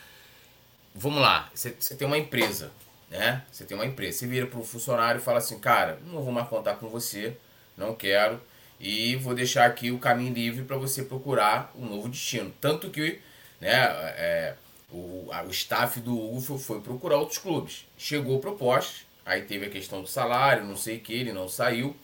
vamos 0.95 1.21
lá, 1.21 1.49
você, 1.53 1.71
tem 1.95 2.07
uma 2.07 2.17
empresa, 2.17 2.71
né? 3.11 3.43
Você 3.51 3.65
tem 3.65 3.75
uma 3.75 3.85
empresa, 3.85 4.19
você 4.19 4.27
vira 4.27 4.47
para 4.47 4.59
o 4.59 4.63
funcionário 4.63 5.19
e 5.19 5.23
fala 5.23 5.39
assim, 5.39 5.59
cara, 5.59 5.99
não 6.05 6.23
vou 6.23 6.31
mais 6.31 6.47
contar 6.47 6.75
com 6.75 6.87
você, 6.87 7.35
não 7.77 7.93
quero, 7.93 8.39
e 8.79 9.15
vou 9.17 9.35
deixar 9.35 9.65
aqui 9.65 9.91
o 9.91 9.99
caminho 9.99 10.33
livre 10.33 10.63
para 10.63 10.77
você 10.77 11.03
procurar 11.03 11.71
um 11.75 11.85
novo 11.85 12.07
destino. 12.07 12.53
Tanto 12.61 12.89
que 12.89 13.19
né, 13.59 13.71
é, 14.17 14.55
o, 14.91 15.27
a, 15.31 15.43
o 15.43 15.49
staff 15.49 15.99
do 15.99 16.17
Hugo 16.17 16.57
foi, 16.57 16.81
procurar 16.81 17.17
outros 17.17 17.37
clubes. 17.37 17.85
Chegou 17.97 18.39
proposta, 18.39 19.01
aí 19.25 19.41
teve 19.43 19.65
a 19.65 19.69
questão 19.69 20.01
do 20.01 20.07
salário, 20.07 20.63
não 20.63 20.77
sei 20.77 20.97
o 20.97 20.99
que, 21.01 21.13
ele 21.13 21.33
não 21.33 21.47
saiu. 21.47 21.95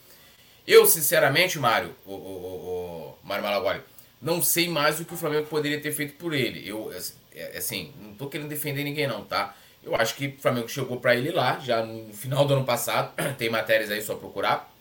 Eu, 0.67 0.85
sinceramente, 0.85 1.57
Mário, 1.57 1.95
o, 2.05 2.13
o, 2.13 2.15
o, 2.15 3.17
Mário 3.23 3.43
Malagoli, 3.43 3.81
não 4.21 4.41
sei 4.41 4.69
mais 4.69 4.99
o 4.99 5.05
que 5.05 5.13
o 5.13 5.17
Flamengo 5.17 5.47
poderia 5.47 5.81
ter 5.81 5.91
feito 5.91 6.15
por 6.17 6.33
ele. 6.33 6.67
Eu, 6.67 6.93
é, 7.33 7.57
assim, 7.57 7.93
não 7.99 8.13
tô 8.13 8.27
querendo 8.27 8.49
defender 8.49 8.83
ninguém 8.83 9.07
não, 9.07 9.23
tá? 9.25 9.55
Eu 9.83 9.95
acho 9.95 10.15
que 10.15 10.27
o 10.27 10.37
Flamengo 10.37 10.69
chegou 10.69 10.99
para 10.99 11.15
ele 11.15 11.31
lá, 11.31 11.59
já 11.59 11.83
no 11.83 12.13
final 12.13 12.45
do 12.45 12.53
ano 12.53 12.65
passado, 12.65 13.13
tem 13.37 13.49
matérias 13.49 13.89
aí 13.89 14.01
só 14.01 14.15
procurar. 14.15 14.71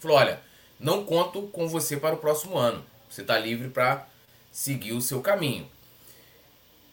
Falou, 0.00 0.16
olha, 0.16 0.40
não 0.78 1.04
conto 1.04 1.42
com 1.48 1.68
você 1.68 1.96
para 1.96 2.14
o 2.14 2.18
próximo 2.18 2.58
ano. 2.58 2.84
Você 3.08 3.22
tá 3.22 3.38
livre 3.38 3.68
para 3.68 4.06
seguir 4.50 4.92
o 4.92 5.00
seu 5.00 5.20
caminho. 5.20 5.68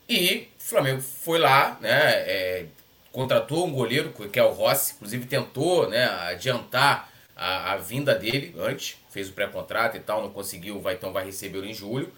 E 0.07 0.47
o 0.57 0.63
Flamengo 0.63 1.01
foi 1.01 1.39
lá, 1.39 1.77
né? 1.81 1.91
É, 1.91 2.65
contratou 3.11 3.65
um 3.65 3.71
goleiro, 3.71 4.11
que 4.11 4.39
é 4.39 4.43
o 4.43 4.51
Rossi, 4.51 4.93
inclusive 4.95 5.25
tentou 5.25 5.89
né, 5.89 6.05
adiantar 6.05 7.11
a, 7.35 7.73
a 7.73 7.77
vinda 7.77 8.13
dele 8.13 8.55
antes, 8.59 8.97
fez 9.09 9.29
o 9.29 9.33
pré-contrato 9.33 9.97
e 9.97 9.99
tal, 9.99 10.21
não 10.21 10.29
conseguiu, 10.29 10.79
vai, 10.79 10.93
então 10.93 11.11
vai 11.11 11.25
recebê-lo 11.25 11.65
em 11.65 11.73
julho 11.73 12.11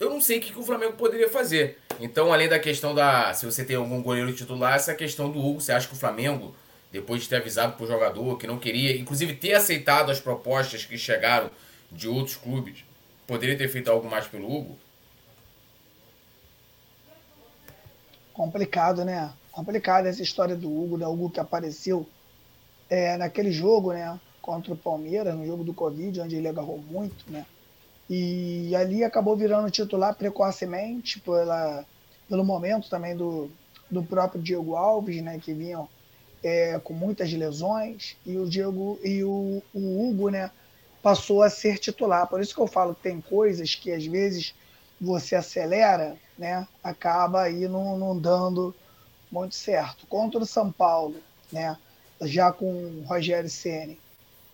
eu 0.00 0.08
não 0.08 0.20
sei 0.20 0.38
o 0.38 0.40
que, 0.40 0.50
que 0.50 0.58
o 0.58 0.62
Flamengo 0.62 0.94
poderia 0.94 1.28
fazer. 1.28 1.78
Então, 2.00 2.32
além 2.32 2.48
da 2.48 2.58
questão 2.58 2.94
da. 2.94 3.34
Se 3.34 3.44
você 3.44 3.62
tem 3.62 3.76
algum 3.76 4.02
goleiro 4.02 4.32
titular, 4.32 4.74
essa 4.74 4.94
questão 4.94 5.30
do 5.30 5.38
Hugo, 5.38 5.60
você 5.60 5.72
acha 5.72 5.86
que 5.86 5.92
o 5.92 5.96
Flamengo, 5.96 6.56
depois 6.90 7.22
de 7.22 7.28
ter 7.28 7.36
avisado 7.36 7.74
pro 7.74 7.86
jogador 7.86 8.38
que 8.38 8.46
não 8.46 8.58
queria, 8.58 8.96
inclusive 8.96 9.34
ter 9.34 9.52
aceitado 9.52 10.10
as 10.10 10.18
propostas 10.18 10.86
que 10.86 10.96
chegaram 10.96 11.50
de 11.92 12.08
outros 12.08 12.36
clubes, 12.36 12.82
poderia 13.26 13.58
ter 13.58 13.68
feito 13.68 13.90
algo 13.90 14.08
mais 14.08 14.26
pelo 14.26 14.50
Hugo? 14.50 14.78
Complicado, 18.40 19.04
né? 19.04 19.30
Complicado 19.52 20.06
essa 20.06 20.22
história 20.22 20.56
do 20.56 20.66
Hugo, 20.66 20.96
da 20.96 21.06
Hugo 21.06 21.28
que 21.28 21.38
apareceu 21.38 22.06
é, 22.88 23.14
naquele 23.18 23.52
jogo, 23.52 23.92
né? 23.92 24.18
Contra 24.40 24.72
o 24.72 24.76
Palmeiras, 24.76 25.34
no 25.34 25.44
jogo 25.44 25.62
do 25.62 25.74
Covid, 25.74 26.22
onde 26.22 26.36
ele 26.36 26.48
agarrou 26.48 26.78
muito, 26.78 27.30
né? 27.30 27.44
E 28.08 28.74
ali 28.74 29.04
acabou 29.04 29.36
virando 29.36 29.70
titular 29.70 30.14
precocemente 30.14 31.20
pela, 31.20 31.84
pelo 32.30 32.42
momento 32.42 32.88
também 32.88 33.14
do, 33.14 33.50
do 33.90 34.02
próprio 34.02 34.40
Diego 34.40 34.74
Alves, 34.74 35.22
né, 35.22 35.38
que 35.38 35.52
vinham 35.52 35.86
é, 36.42 36.80
com 36.82 36.94
muitas 36.94 37.30
lesões, 37.30 38.16
e 38.24 38.38
o 38.38 38.48
Diego 38.48 38.98
e 39.04 39.22
o, 39.22 39.62
o 39.74 40.08
Hugo, 40.08 40.30
né, 40.30 40.50
passou 41.02 41.42
a 41.42 41.50
ser 41.50 41.76
titular. 41.78 42.26
Por 42.26 42.40
isso 42.40 42.54
que 42.54 42.60
eu 42.62 42.66
falo 42.66 42.94
que 42.94 43.02
tem 43.02 43.20
coisas 43.20 43.74
que 43.74 43.92
às 43.92 44.06
vezes 44.06 44.54
você 44.98 45.36
acelera, 45.36 46.16
né, 46.40 46.66
acaba 46.82 47.42
aí 47.42 47.68
não, 47.68 47.98
não 47.98 48.18
dando 48.18 48.74
muito 49.30 49.54
certo. 49.54 50.06
Contra 50.06 50.40
o 50.40 50.46
São 50.46 50.72
Paulo, 50.72 51.16
né, 51.52 51.76
já 52.22 52.50
com 52.50 52.64
o 52.64 53.04
Rogério 53.06 53.50
Ceni, 53.50 54.00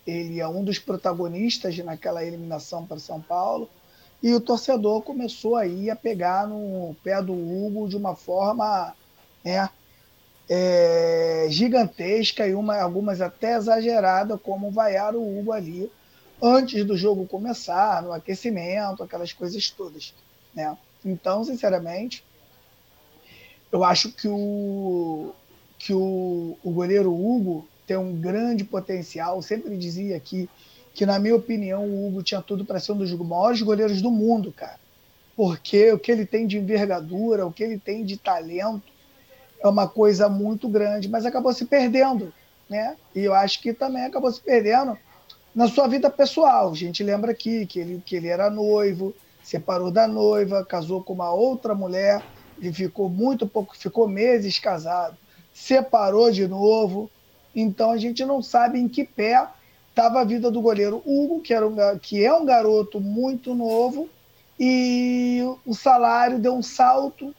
ele 0.05 0.41
é 0.41 0.49
um 0.49 0.65
dos 0.65 0.81
protagonistas 0.81 1.79
naquela 1.79 2.25
eliminação 2.25 2.85
para 2.85 2.99
São 2.99 3.21
Paulo. 3.21 3.71
E 4.21 4.35
o 4.35 4.41
torcedor 4.41 5.03
começou 5.03 5.55
aí 5.55 5.89
a 5.89 5.95
pegar 5.95 6.49
no 6.49 6.97
pé 7.05 7.23
do 7.23 7.33
Hugo 7.33 7.89
de 7.89 7.97
uma 7.97 8.17
forma 8.17 8.93
né, 9.45 9.71
é, 10.49 11.47
gigantesca 11.51 12.49
e 12.49 12.55
uma, 12.55 12.81
algumas 12.81 13.21
até 13.21 13.57
exageradas, 13.57 14.41
como 14.43 14.73
vaiar 14.73 15.15
o 15.15 15.39
Hugo 15.39 15.53
ali 15.53 15.91
antes 16.43 16.85
do 16.85 16.97
jogo 16.97 17.29
começar, 17.29 18.03
no 18.03 18.13
aquecimento, 18.13 19.05
aquelas 19.05 19.33
coisas 19.33 19.71
todas. 19.71 20.13
Né? 20.53 20.77
Então, 21.07 21.45
sinceramente, 21.45 22.25
eu 23.71 23.85
acho 23.85 24.11
que 24.11 24.27
o, 24.27 25.33
que 25.79 25.95
o, 25.95 26.59
o 26.65 26.71
goleiro 26.73 27.15
Hugo 27.15 27.67
tem 27.87 27.97
um 27.97 28.21
grande 28.21 28.65
potencial. 28.65 29.37
Eu 29.37 29.43
sempre 29.43 29.77
dizia 29.77 30.17
aqui 30.17 30.51
que, 30.93 31.07
na 31.07 31.19
minha 31.19 31.37
opinião, 31.37 31.85
o 31.85 32.09
Hugo 32.09 32.25
tinha 32.25 32.43
tudo 32.43 32.65
para 32.65 32.81
ser 32.81 32.93
um 32.93 32.99
dos 32.99 33.13
maiores 33.13 33.63
goleiros 33.63 34.03
do 34.03 34.11
mundo, 34.11 34.51
cara. 34.53 34.81
Porque 35.37 35.93
o 35.93 35.99
que 35.99 36.11
ele 36.11 36.27
tem 36.27 36.47
de 36.47 36.59
envergadura, 36.59 37.47
o 37.47 37.53
que 37.53 37.63
ele 37.63 37.79
tem 37.79 38.05
de 38.05 38.17
talento, 38.17 38.93
é 39.61 39.69
uma 39.69 39.87
coisa 39.87 40.29
muito 40.29 40.69
grande, 40.69 41.09
mas 41.09 41.25
acabou 41.25 41.53
se 41.53 41.67
perdendo, 41.67 42.33
né? 42.69 42.97
E 43.15 43.21
eu 43.21 43.35
acho 43.35 43.61
que 43.63 43.73
também 43.73 44.05
acabou 44.05 44.33
se 44.33 44.41
perdendo 44.41 44.99
na 45.55 45.69
sua 45.69 45.87
vida 45.87 46.11
pessoal. 46.11 46.73
A 46.73 46.75
gente 46.75 47.05
lembra 47.05 47.31
aqui 47.31 47.65
que 47.67 47.79
ele, 47.79 48.03
que 48.05 48.17
ele 48.17 48.29
era 48.29 48.51
noivo, 48.51 49.15
separou 49.47 49.93
da 49.93 50.09
noiva, 50.09 50.65
casou 50.65 51.01
com 51.01 51.13
uma 51.13 51.33
outra 51.33 51.73
mulher, 51.73 52.21
e 52.61 52.73
ficou 52.73 53.09
muito 53.09 53.47
pouco, 53.47 53.77
ficou 53.77 54.09
meses 54.09 54.59
casado, 54.59 55.17
separou 55.55 56.33
de 56.33 56.49
novo. 56.49 57.09
Então 57.55 57.93
a 57.93 57.97
gente 57.97 58.25
não 58.25 58.43
sabe 58.43 58.81
em 58.81 58.89
que 58.89 59.05
pé 59.05 59.47
estava 59.89 60.21
a 60.21 60.25
vida 60.25 60.51
do 60.51 60.61
goleiro 60.61 61.01
Hugo, 61.07 61.41
que, 61.41 61.55
era 61.55 61.65
um, 61.65 61.77
que 62.03 62.25
é 62.25 62.35
um 62.35 62.45
garoto 62.45 63.01
muito 63.01 63.55
novo, 63.55 64.09
e 64.59 65.41
o 65.65 65.75
salário 65.75 66.41
deu 66.41 66.55
um 66.55 66.63
salto, 66.63 67.33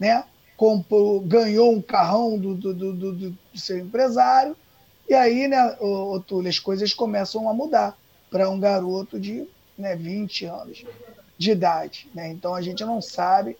né? 0.00 0.24
Comprou, 0.56 1.20
ganhou 1.20 1.70
um 1.70 1.82
carrão 1.82 2.38
do, 2.38 2.54
do, 2.54 2.72
do, 2.72 3.12
do, 3.12 3.38
seu 3.54 3.78
empresário, 3.78 4.56
e 5.06 5.12
aí, 5.12 5.48
né, 5.48 5.76
as 6.48 6.58
coisas 6.58 6.94
começam 6.94 7.46
a 7.46 7.52
mudar 7.52 7.94
para 8.30 8.48
um 8.48 8.58
garoto 8.58 9.20
de 9.20 9.46
né, 9.76 9.94
20 9.94 10.46
anos 10.46 10.84
de 11.42 11.50
idade. 11.50 12.08
Né? 12.14 12.30
Então 12.30 12.54
a 12.54 12.62
gente 12.62 12.84
não 12.84 13.02
sabe 13.02 13.56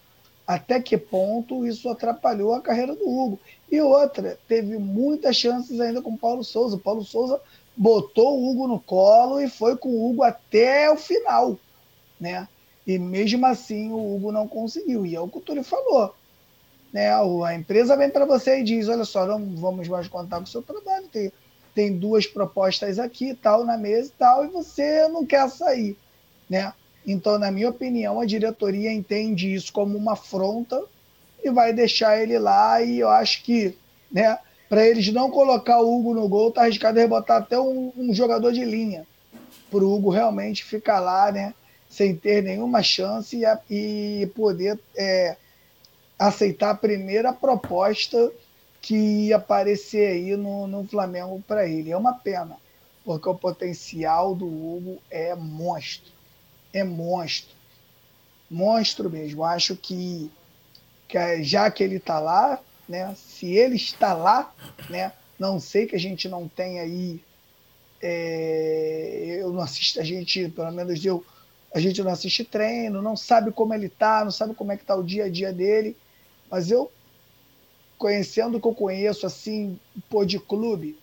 até 0.47 0.80
que 0.80 0.97
ponto 0.97 1.66
isso 1.66 1.89
atrapalhou 1.89 2.55
a 2.55 2.61
carreira 2.61 2.95
do 2.95 3.09
Hugo. 3.09 3.41
E 3.70 3.80
outra, 3.80 4.39
teve 4.47 4.78
muitas 4.78 5.37
chances 5.37 5.80
ainda 5.80 6.01
com 6.01 6.11
o 6.11 6.18
Paulo 6.18 6.45
Souza. 6.45 6.76
O 6.76 6.80
Paulo 6.80 7.05
Souza 7.05 7.41
botou 7.76 8.39
o 8.39 8.51
Hugo 8.51 8.68
no 8.68 8.78
colo 8.78 9.41
e 9.41 9.49
foi 9.49 9.76
com 9.76 9.89
o 9.89 10.11
Hugo 10.11 10.22
até 10.22 10.91
o 10.91 10.97
final, 10.97 11.59
né? 12.20 12.47
E 12.87 12.99
mesmo 12.99 13.47
assim 13.47 13.91
o 13.91 14.14
Hugo 14.14 14.33
não 14.33 14.47
conseguiu. 14.47 15.07
E 15.07 15.14
é 15.14 15.20
o 15.20 15.28
que 15.28 15.39
o 15.39 15.41
Túlio 15.41 15.64
falou. 15.64 16.14
Né? 16.93 17.11
A 17.11 17.55
empresa 17.55 17.97
vem 17.97 18.11
para 18.11 18.26
você 18.26 18.61
e 18.61 18.64
diz: 18.64 18.89
olha 18.89 19.05
só, 19.05 19.24
não 19.26 19.57
vamos 19.57 19.89
mais 19.89 20.09
contar 20.09 20.37
com 20.37 20.45
o 20.45 20.49
seu 20.49 20.62
trabalho. 20.62 21.09
Tem, 21.09 21.33
tem 21.74 21.97
duas 21.97 22.26
propostas 22.26 22.99
aqui, 22.99 23.35
tal, 23.35 23.64
na 23.64 23.78
mesa 23.78 24.09
e 24.09 24.18
tal, 24.18 24.45
e 24.45 24.49
você 24.49 25.09
não 25.09 25.24
quer 25.24 25.49
sair. 25.49 25.97
Né? 26.51 26.72
Então, 27.07 27.39
na 27.39 27.51
minha 27.51 27.69
opinião, 27.69 28.21
a 28.21 28.27
diretoria 28.27 28.93
entende 28.93 29.53
isso 29.53 29.73
como 29.73 29.99
uma 29.99 30.13
afronta 30.13 30.83
e 31.43 31.51
vai 31.51 31.73
deixar 31.73 32.21
ele 32.21 32.39
lá. 32.39 32.81
E 32.81 33.01
eu 33.01 33.09
acho 33.09 33.43
que, 33.43 33.77
né, 34.11 34.39
para 34.69 34.87
eles 34.87 35.13
não 35.13 35.31
colocar 35.31 35.81
o 35.81 35.99
Hugo 35.99 36.15
no 36.15 36.29
gol, 36.29 36.53
tá 36.53 36.63
arriscado 36.63 36.99
rebotar 36.99 37.39
até 37.39 37.59
um, 37.59 37.93
um 37.97 38.15
jogador 38.15 38.53
de 38.53 38.65
linha, 38.65 39.07
para 39.71 39.85
o 39.85 39.95
Hugo 39.95 40.11
realmente 40.11 40.65
ficar 40.65 41.01
lá, 41.01 41.33
né, 41.33 41.55
sem 41.89 42.15
ter 42.15 42.43
nenhuma 42.43 42.83
chance 42.83 43.43
e, 43.69 44.23
e 44.23 44.27
poder 44.29 44.79
é, 44.97 45.37
aceitar 46.19 46.71
a 46.71 46.75
primeira 46.75 47.33
proposta 47.33 48.31
que 48.81 48.95
ia 49.27 49.37
aparecer 49.37 50.13
aí 50.13 50.37
no, 50.37 50.67
no 50.67 50.87
Flamengo 50.87 51.43
para 51.47 51.69
ele. 51.69 51.91
É 51.91 51.97
uma 51.97 52.15
pena, 52.15 52.57
porque 53.05 53.29
o 53.29 53.35
potencial 53.35 54.35
do 54.35 54.47
Hugo 54.47 54.99
é 55.11 55.35
monstro 55.35 56.22
é 56.73 56.83
monstro. 56.85 57.55
Monstro 58.51 59.11
mesmo. 59.11 59.45
Acho 59.45 59.77
que, 59.77 60.31
que 61.09 61.43
já 61.43 61.70
que 61.70 61.83
ele 61.83 61.97
está 61.97 62.18
lá, 62.18 62.61
né? 62.89 63.14
Se 63.16 63.47
ele 63.55 63.77
está 63.77 64.12
lá, 64.12 64.53
né? 64.89 65.12
Não 65.39 65.59
sei 65.59 65.87
que 65.87 65.97
a 65.97 66.01
gente 66.01 66.29
não 66.29 66.49
tem 66.49 66.81
aí. 66.81 67.20
É, 68.01 69.39
eu 69.41 69.53
não 69.53 69.62
assisto, 69.62 70.01
a 70.01 70.05
gente, 70.05 70.49
pelo 70.49 70.73
menos 70.73 71.05
eu, 71.05 71.25
a 71.73 71.79
gente 71.79 72.03
não 72.03 72.11
assiste 72.11 72.43
treino, 72.43 73.01
não 73.01 73.16
sabe 73.16 73.53
como 73.53 73.73
ele 73.73 73.87
está, 73.87 74.25
não 74.25 74.33
sabe 74.33 74.55
como 74.55 74.73
é 74.73 74.77
que 74.77 74.83
está 74.83 74.97
o 74.97 75.05
dia 75.05 75.25
a 75.25 75.29
dia 75.29 75.53
dele. 75.53 75.97
Mas 76.51 76.70
eu, 76.70 76.91
conhecendo 77.97 78.59
o 78.59 78.61
que 78.61 78.66
eu 78.66 78.75
conheço, 78.75 79.25
assim, 79.25 79.79
pô, 80.11 80.25
de 80.25 80.39
clube, 80.39 80.99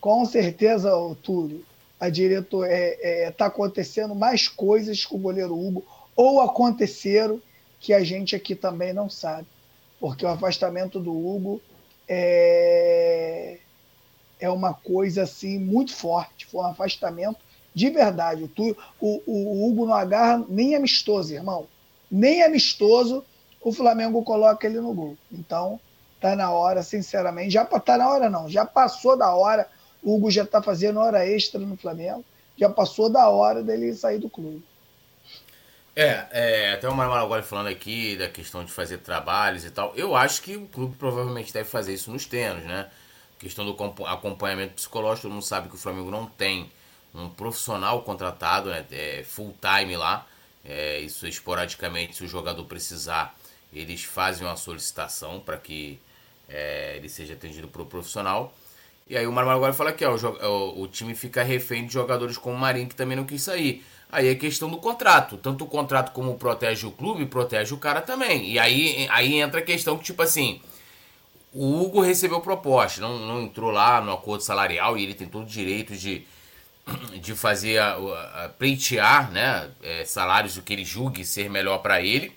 com 0.00 0.24
certeza, 0.24 0.90
Túlio, 1.22 1.64
a 2.00 2.08
diretor 2.08 2.64
está 2.64 2.74
é, 2.74 3.24
é, 3.24 3.30
tá 3.30 3.46
acontecendo 3.46 4.14
mais 4.14 4.48
coisas 4.48 5.04
com 5.04 5.16
o 5.16 5.20
goleiro 5.20 5.54
Hugo, 5.54 5.84
ou 6.16 6.40
aconteceram 6.40 7.40
que 7.78 7.92
a 7.92 8.02
gente 8.02 8.34
aqui 8.34 8.54
também 8.54 8.94
não 8.94 9.10
sabe. 9.10 9.46
Porque 10.00 10.24
o 10.24 10.28
afastamento 10.28 10.98
do 10.98 11.12
Hugo 11.12 11.60
é, 12.08 13.58
é 14.40 14.50
uma 14.50 14.72
coisa 14.72 15.24
assim 15.24 15.58
muito 15.58 15.94
forte. 15.94 16.46
Foi 16.46 16.62
um 16.62 16.68
afastamento 16.68 17.38
de 17.74 17.90
verdade. 17.90 18.44
O, 18.44 18.76
o, 18.98 19.22
o 19.26 19.68
Hugo 19.68 19.86
não 19.86 19.94
agarra 19.94 20.44
nem 20.48 20.74
amistoso, 20.74 21.34
irmão. 21.34 21.66
Nem 22.10 22.42
amistoso 22.42 23.22
o 23.60 23.72
Flamengo 23.72 24.22
coloca 24.22 24.66
ele 24.66 24.80
no 24.80 24.94
gol. 24.94 25.18
Então, 25.30 25.78
tá 26.18 26.34
na 26.34 26.50
hora, 26.50 26.82
sinceramente. 26.82 27.50
Já 27.50 27.64
tá 27.64 27.98
na 27.98 28.08
hora, 28.08 28.30
não. 28.30 28.48
Já 28.48 28.64
passou 28.64 29.18
da 29.18 29.34
hora 29.34 29.68
Hugo 30.02 30.30
já 30.30 30.44
está 30.44 30.62
fazendo 30.62 31.00
hora 31.00 31.26
extra 31.26 31.60
no 31.60 31.76
Flamengo, 31.76 32.24
já 32.56 32.68
passou 32.68 33.10
da 33.10 33.28
hora 33.28 33.62
dele 33.62 33.94
sair 33.94 34.18
do 34.18 34.28
clube. 34.28 34.62
É, 35.94 36.26
é 36.30 36.72
até 36.72 36.88
o 36.88 36.94
Mário 36.94 37.12
agora 37.12 37.42
falando 37.42 37.66
aqui 37.66 38.16
da 38.16 38.28
questão 38.28 38.64
de 38.64 38.70
fazer 38.70 38.98
trabalhos 38.98 39.64
e 39.64 39.70
tal. 39.70 39.92
Eu 39.96 40.14
acho 40.14 40.40
que 40.42 40.56
o 40.56 40.66
clube 40.66 40.96
provavelmente 40.96 41.52
deve 41.52 41.68
fazer 41.68 41.92
isso 41.92 42.10
nos 42.10 42.26
treinos, 42.26 42.64
né? 42.64 42.88
Questão 43.38 43.64
do 43.64 43.76
acompanhamento 44.04 44.74
psicológico, 44.74 45.22
todo 45.22 45.32
mundo 45.32 45.44
sabe 45.44 45.68
que 45.68 45.74
o 45.74 45.78
Flamengo 45.78 46.10
não 46.10 46.26
tem 46.26 46.70
um 47.14 47.28
profissional 47.28 48.02
contratado, 48.02 48.70
né? 48.70 48.84
É 48.90 49.24
full 49.24 49.54
time 49.60 49.96
lá. 49.96 50.26
É, 50.64 50.98
isso 51.00 51.26
esporadicamente, 51.26 52.16
se 52.16 52.24
o 52.24 52.28
jogador 52.28 52.64
precisar, 52.64 53.34
eles 53.72 54.04
fazem 54.04 54.46
uma 54.46 54.56
solicitação 54.56 55.40
para 55.40 55.56
que 55.56 55.98
é, 56.48 56.96
ele 56.96 57.08
seja 57.08 57.34
atendido 57.34 57.68
por 57.68 57.82
um 57.82 57.86
profissional. 57.86 58.54
E 59.10 59.16
aí 59.16 59.26
o 59.26 59.32
Marmar 59.32 59.56
agora 59.56 59.72
fala 59.72 59.92
que 59.92 60.04
ó, 60.04 60.14
o, 60.14 60.82
o, 60.82 60.86
time 60.86 61.16
fica 61.16 61.42
refém 61.42 61.84
de 61.84 61.92
jogadores 61.92 62.38
como 62.38 62.54
o 62.54 62.58
Marinho, 62.58 62.86
que 62.86 62.94
também 62.94 63.16
não 63.16 63.24
quis 63.24 63.42
sair. 63.42 63.84
Aí 64.08 64.28
é 64.28 64.36
questão 64.36 64.70
do 64.70 64.76
contrato. 64.76 65.36
Tanto 65.36 65.64
o 65.64 65.66
contrato 65.66 66.12
como 66.12 66.38
protege 66.38 66.86
o 66.86 66.92
clube, 66.92 67.26
protege 67.26 67.74
o 67.74 67.78
cara 67.78 68.00
também. 68.00 68.52
E 68.52 68.56
aí, 68.56 69.08
aí 69.10 69.40
entra 69.40 69.58
a 69.58 69.64
questão 69.64 69.98
que, 69.98 70.04
tipo 70.04 70.22
assim, 70.22 70.60
o 71.52 71.82
Hugo 71.82 72.00
recebeu 72.00 72.40
proposta, 72.40 73.00
não, 73.00 73.18
não 73.18 73.42
entrou 73.42 73.72
lá 73.72 74.00
no 74.00 74.12
acordo 74.12 74.44
salarial 74.44 74.96
e 74.96 75.02
ele 75.02 75.14
tem 75.14 75.26
todo 75.26 75.42
o 75.42 75.46
direito 75.46 75.96
de, 75.96 76.24
de 77.20 77.34
fazer 77.34 77.78
a, 77.78 77.94
a, 77.94 78.44
a 78.44 78.48
pleitear 78.48 79.32
né, 79.32 79.72
é, 79.82 80.04
salários 80.04 80.54
do 80.54 80.62
que 80.62 80.72
ele 80.72 80.84
julgue 80.84 81.24
ser 81.24 81.50
melhor 81.50 81.78
para 81.78 82.00
ele. 82.00 82.32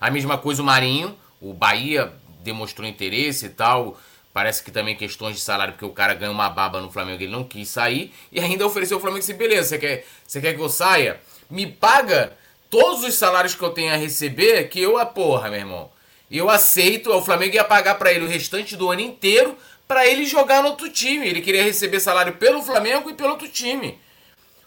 A 0.00 0.10
mesma 0.10 0.38
coisa 0.38 0.62
o 0.62 0.64
Marinho, 0.64 1.14
o 1.42 1.52
Bahia 1.52 2.10
demonstrou 2.42 2.88
interesse 2.88 3.44
e 3.44 3.50
tal. 3.50 3.98
Parece 4.32 4.62
que 4.62 4.70
também 4.70 4.94
questões 4.94 5.36
de 5.36 5.42
salário, 5.42 5.72
porque 5.72 5.84
o 5.84 5.90
cara 5.90 6.14
ganha 6.14 6.30
uma 6.30 6.48
baba 6.48 6.80
no 6.80 6.92
Flamengo, 6.92 7.22
ele 7.22 7.32
não 7.32 7.44
quis 7.44 7.68
sair. 7.68 8.12
E 8.30 8.38
ainda 8.38 8.66
ofereceu 8.66 8.96
ao 8.96 9.00
Flamengo 9.00 9.22
assim: 9.22 9.34
beleza, 9.34 9.70
você 9.70 9.78
quer, 9.78 10.06
você 10.26 10.40
quer 10.40 10.54
que 10.54 10.60
eu 10.60 10.68
saia? 10.68 11.20
Me 11.50 11.66
paga 11.66 12.36
todos 12.70 13.04
os 13.04 13.14
salários 13.14 13.54
que 13.54 13.62
eu 13.62 13.70
tenho 13.70 13.92
a 13.92 13.96
receber, 13.96 14.68
que 14.68 14.80
eu 14.80 14.98
a 14.98 15.06
porra, 15.06 15.50
meu 15.50 15.58
irmão. 15.58 15.90
Eu 16.30 16.50
aceito, 16.50 17.10
o 17.10 17.22
Flamengo 17.22 17.54
ia 17.54 17.64
pagar 17.64 17.94
para 17.94 18.12
ele 18.12 18.26
o 18.26 18.28
restante 18.28 18.76
do 18.76 18.90
ano 18.90 19.00
inteiro 19.00 19.56
para 19.88 20.06
ele 20.06 20.26
jogar 20.26 20.62
no 20.62 20.68
outro 20.68 20.90
time. 20.90 21.26
Ele 21.26 21.40
queria 21.40 21.64
receber 21.64 21.98
salário 21.98 22.34
pelo 22.34 22.62
Flamengo 22.62 23.08
e 23.08 23.14
pelo 23.14 23.30
outro 23.30 23.48
time. 23.48 23.98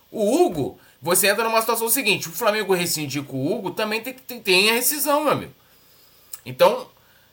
O 0.09 0.36
Hugo, 0.36 0.80
você 0.99 1.28
entra 1.28 1.43
numa 1.43 1.62
situação 1.62 1.88
seguinte: 1.88 2.28
o 2.28 2.32
Flamengo 2.32 2.74
rescindir 2.74 3.24
com 3.24 3.38
o 3.38 3.53
Hugo 3.53 3.72
também 3.72 4.01
tem, 4.01 4.14
tem, 4.14 4.41
tem 4.41 4.70
a 4.72 4.74
rescisão, 4.74 5.24
meu 5.24 5.34
amigo. 5.34 5.53
Então, 6.43 6.89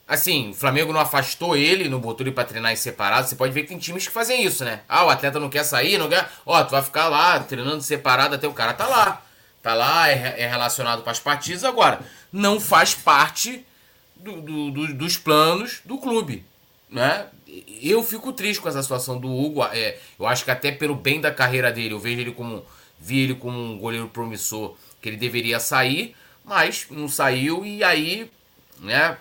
Assim, 0.09 0.51
o 0.51 0.55
Flamengo 0.55 0.91
não 0.91 1.01
afastou 1.01 1.55
ele, 1.55 1.87
não 1.87 2.01
botou 2.01 2.27
ele 2.27 2.35
pra 2.35 2.43
treinar 2.43 2.73
em 2.73 2.77
separado. 2.77 3.29
Você 3.29 3.37
pode 3.37 3.53
ver 3.53 3.63
que 3.63 3.69
tem 3.69 3.79
times 3.79 4.07
que 4.07 4.13
fazem 4.13 4.43
isso, 4.43 4.65
né? 4.65 4.81
Ah, 4.89 5.05
o 5.05 5.11
atleta 5.11 5.39
não 5.39 5.51
quer 5.51 5.65
sair, 5.65 5.99
não 5.99 6.09
quer. 6.09 6.27
Ó, 6.47 6.65
tu 6.65 6.71
vai 6.71 6.83
ficar 6.83 7.09
lá 7.09 7.39
treinando 7.41 7.83
separado 7.83 8.35
até 8.35 8.49
o 8.49 8.55
cara 8.55 8.73
tá 8.73 8.87
lá. 8.87 9.23
Tá 9.63 9.75
lá, 9.75 10.09
é, 10.09 10.37
é 10.39 10.49
relacionado 10.49 11.03
com 11.03 11.11
as 11.11 11.21
partidas. 11.21 11.63
Agora, 11.63 12.01
não 12.33 12.59
faz 12.59 12.95
parte 12.95 13.67
do, 14.17 14.41
do, 14.41 14.71
do, 14.71 14.95
dos 14.95 15.19
planos 15.19 15.83
do 15.85 15.99
clube, 15.99 16.43
né? 16.89 17.27
Eu 17.83 18.03
fico 18.03 18.33
triste 18.33 18.63
com 18.63 18.69
essa 18.71 18.83
situação 18.83 19.19
do 19.19 19.31
Hugo. 19.31 19.63
É, 19.65 19.99
eu 20.19 20.27
acho 20.27 20.43
que 20.43 20.51
até 20.51 20.73
pelo 20.73 20.95
bem 20.95 21.21
da 21.21 21.31
carreira 21.31 21.71
dele, 21.71 21.93
eu 21.93 22.01
vejo 22.01 22.21
ele 22.21 22.33
como. 22.33 22.65
Vi 22.99 23.21
ele 23.21 23.35
como 23.35 23.57
um 23.57 23.79
goleiro 23.79 24.09
promissor 24.09 24.75
que 25.01 25.09
ele 25.09 25.17
deveria 25.19 25.61
sair, 25.61 26.17
mas 26.45 26.87
não 26.91 27.09
saiu 27.09 27.65
e 27.65 27.85
aí, 27.85 28.29
né? 28.81 29.17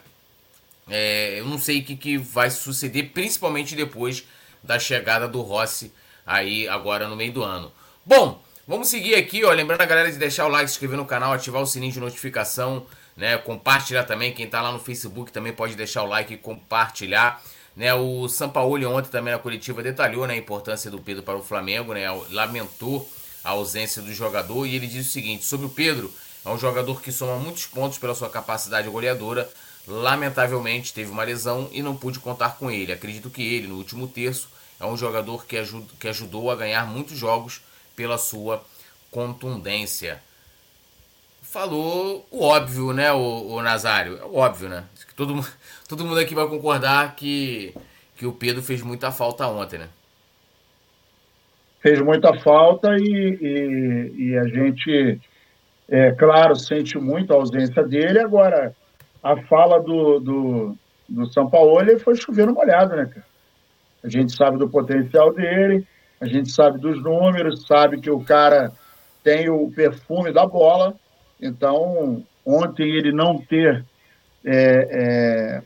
É, 0.90 1.40
eu 1.40 1.46
não 1.46 1.58
sei 1.58 1.80
o 1.80 1.84
que, 1.84 1.96
que 1.96 2.18
vai 2.18 2.50
suceder, 2.50 3.12
principalmente 3.12 3.76
depois 3.76 4.24
da 4.64 4.80
chegada 4.80 5.28
do 5.28 5.42
Rossi 5.42 5.92
aí 6.26 6.68
agora 6.68 7.08
no 7.08 7.16
meio 7.16 7.32
do 7.32 7.44
ano. 7.44 7.72
Bom, 8.06 8.42
vamos 8.68 8.88
seguir 8.88 9.16
aqui, 9.16 9.44
ó. 9.44 9.52
Lembrando 9.52 9.82
a 9.82 9.86
galera 9.86 10.12
de 10.12 10.18
deixar 10.18 10.46
o 10.46 10.50
like, 10.50 10.70
se 10.70 10.76
inscrever 10.76 10.98
no 10.98 11.06
canal, 11.06 11.34
ativar 11.34 11.62
o 11.62 11.66
sininho 11.66 11.92
de 11.92 12.00
notificação, 12.00 12.86
né? 13.16 13.38
Compartilhar 13.38 14.04
também. 14.04 14.34
Quem 14.34 14.48
tá 14.48 14.62
lá 14.62 14.72
no 14.72 14.80
Facebook 14.80 15.32
também 15.32 15.54
pode 15.54 15.76
deixar 15.76 16.04
o 16.04 16.08
like 16.08 16.34
e 16.34 16.38
compartilhar. 16.38 17.42
Né, 17.76 17.94
o 17.94 18.28
Sampaoli 18.28 18.88
ontem 18.88 19.12
também 19.12 19.32
na 19.32 19.38
coletiva 19.38 19.84
detalhou 19.84 20.26
né, 20.26 20.34
a 20.34 20.38
importância 20.38 20.90
do 20.90 21.00
Pedro 21.00 21.22
para 21.22 21.38
o 21.38 21.44
Flamengo, 21.44 21.94
né, 21.94 22.06
lamentou 22.32 23.08
a 23.44 23.52
ausência 23.52 24.02
do 24.02 24.12
jogador 24.12 24.66
e 24.66 24.76
ele 24.76 24.88
diz 24.88 25.06
o 25.06 25.12
seguinte: 25.12 25.46
sobre 25.46 25.68
o 25.68 25.70
Pedro, 25.70 26.12
é 26.44 26.50
um 26.50 26.58
jogador 26.58 27.02
que 27.02 27.12
soma 27.12 27.38
muitos 27.38 27.68
pontos 27.68 28.00
pela 28.00 28.16
sua 28.16 28.32
capacidade 28.32 28.90
goleadora. 28.90 29.48
Lamentavelmente 29.88 30.94
teve 30.94 31.10
uma 31.10 31.24
lesão 31.24 31.70
e 31.72 31.82
não 31.82 31.96
pude 31.96 32.20
contar 32.20 32.58
com 32.58 32.70
ele. 32.70 32.92
Acredito 32.92 33.30
que 33.30 33.42
ele, 33.42 33.68
no 33.68 33.76
último 33.76 34.06
terço, 34.08 34.50
é 34.80 34.86
um 34.86 34.98
jogador 34.98 35.46
que, 35.46 35.58
ajud 35.58 35.88
que 35.98 36.10
ajudou 36.10 36.52
a 36.52 36.56
ganhar 36.56 36.86
muitos 36.86 37.18
jogos 37.18 37.62
pela 37.96 38.18
sua 38.18 38.64
contundência. 39.10 40.22
Falou 41.42 42.28
o 42.30 42.44
óbvio, 42.44 42.92
né, 42.92 43.12
o, 43.14 43.48
o 43.48 43.62
Nazário? 43.62 44.18
É 44.18 44.24
óbvio, 44.26 44.68
né? 44.68 44.84
Todo, 45.16 45.34
todo 45.88 46.06
mundo 46.06 46.20
aqui 46.20 46.36
vai 46.36 46.48
concordar 46.48 47.16
que, 47.16 47.74
que 48.18 48.26
o 48.26 48.34
Pedro 48.34 48.62
fez 48.62 48.82
muita 48.82 49.10
falta 49.10 49.48
ontem, 49.48 49.80
né? 49.80 49.88
Fez 51.80 52.02
muita 52.02 52.38
falta 52.42 52.98
e, 53.00 53.38
e, 53.42 54.30
e 54.30 54.38
a 54.38 54.44
gente, 54.44 55.22
é 55.88 56.12
claro, 56.12 56.58
sente 56.58 56.98
muito 56.98 57.32
a 57.32 57.38
ausência 57.38 57.82
dele. 57.84 58.20
Agora, 58.20 58.76
a 59.24 59.38
fala 59.44 59.80
do, 59.80 60.20
do, 60.20 60.78
do 61.08 61.34
São 61.34 61.50
Paulo 61.50 62.00
foi 62.00 62.16
chovendo 62.16 62.54
molhado, 62.54 62.96
né, 62.96 63.06
cara? 63.06 63.26
A 64.04 64.10
gente 64.10 64.36
sabe 64.36 64.58
do 64.58 64.70
potencial 64.70 65.34
dele, 65.34 65.86
a 66.22 66.26
gente 66.26 66.50
sabe 66.50 66.80
dos 66.80 67.02
números, 67.02 67.66
sabe 67.68 68.00
que 68.00 68.10
o 68.10 68.24
cara 68.24 68.72
tem 69.24 69.50
o 69.50 69.70
perfume 69.72 70.32
da 70.32 70.46
bola. 70.46 70.96
Então, 71.42 72.24
ontem 72.46 72.90
ele 72.90 73.12
não 73.12 73.38
ter 73.38 73.84
é, 74.46 74.88
é, 74.90 75.62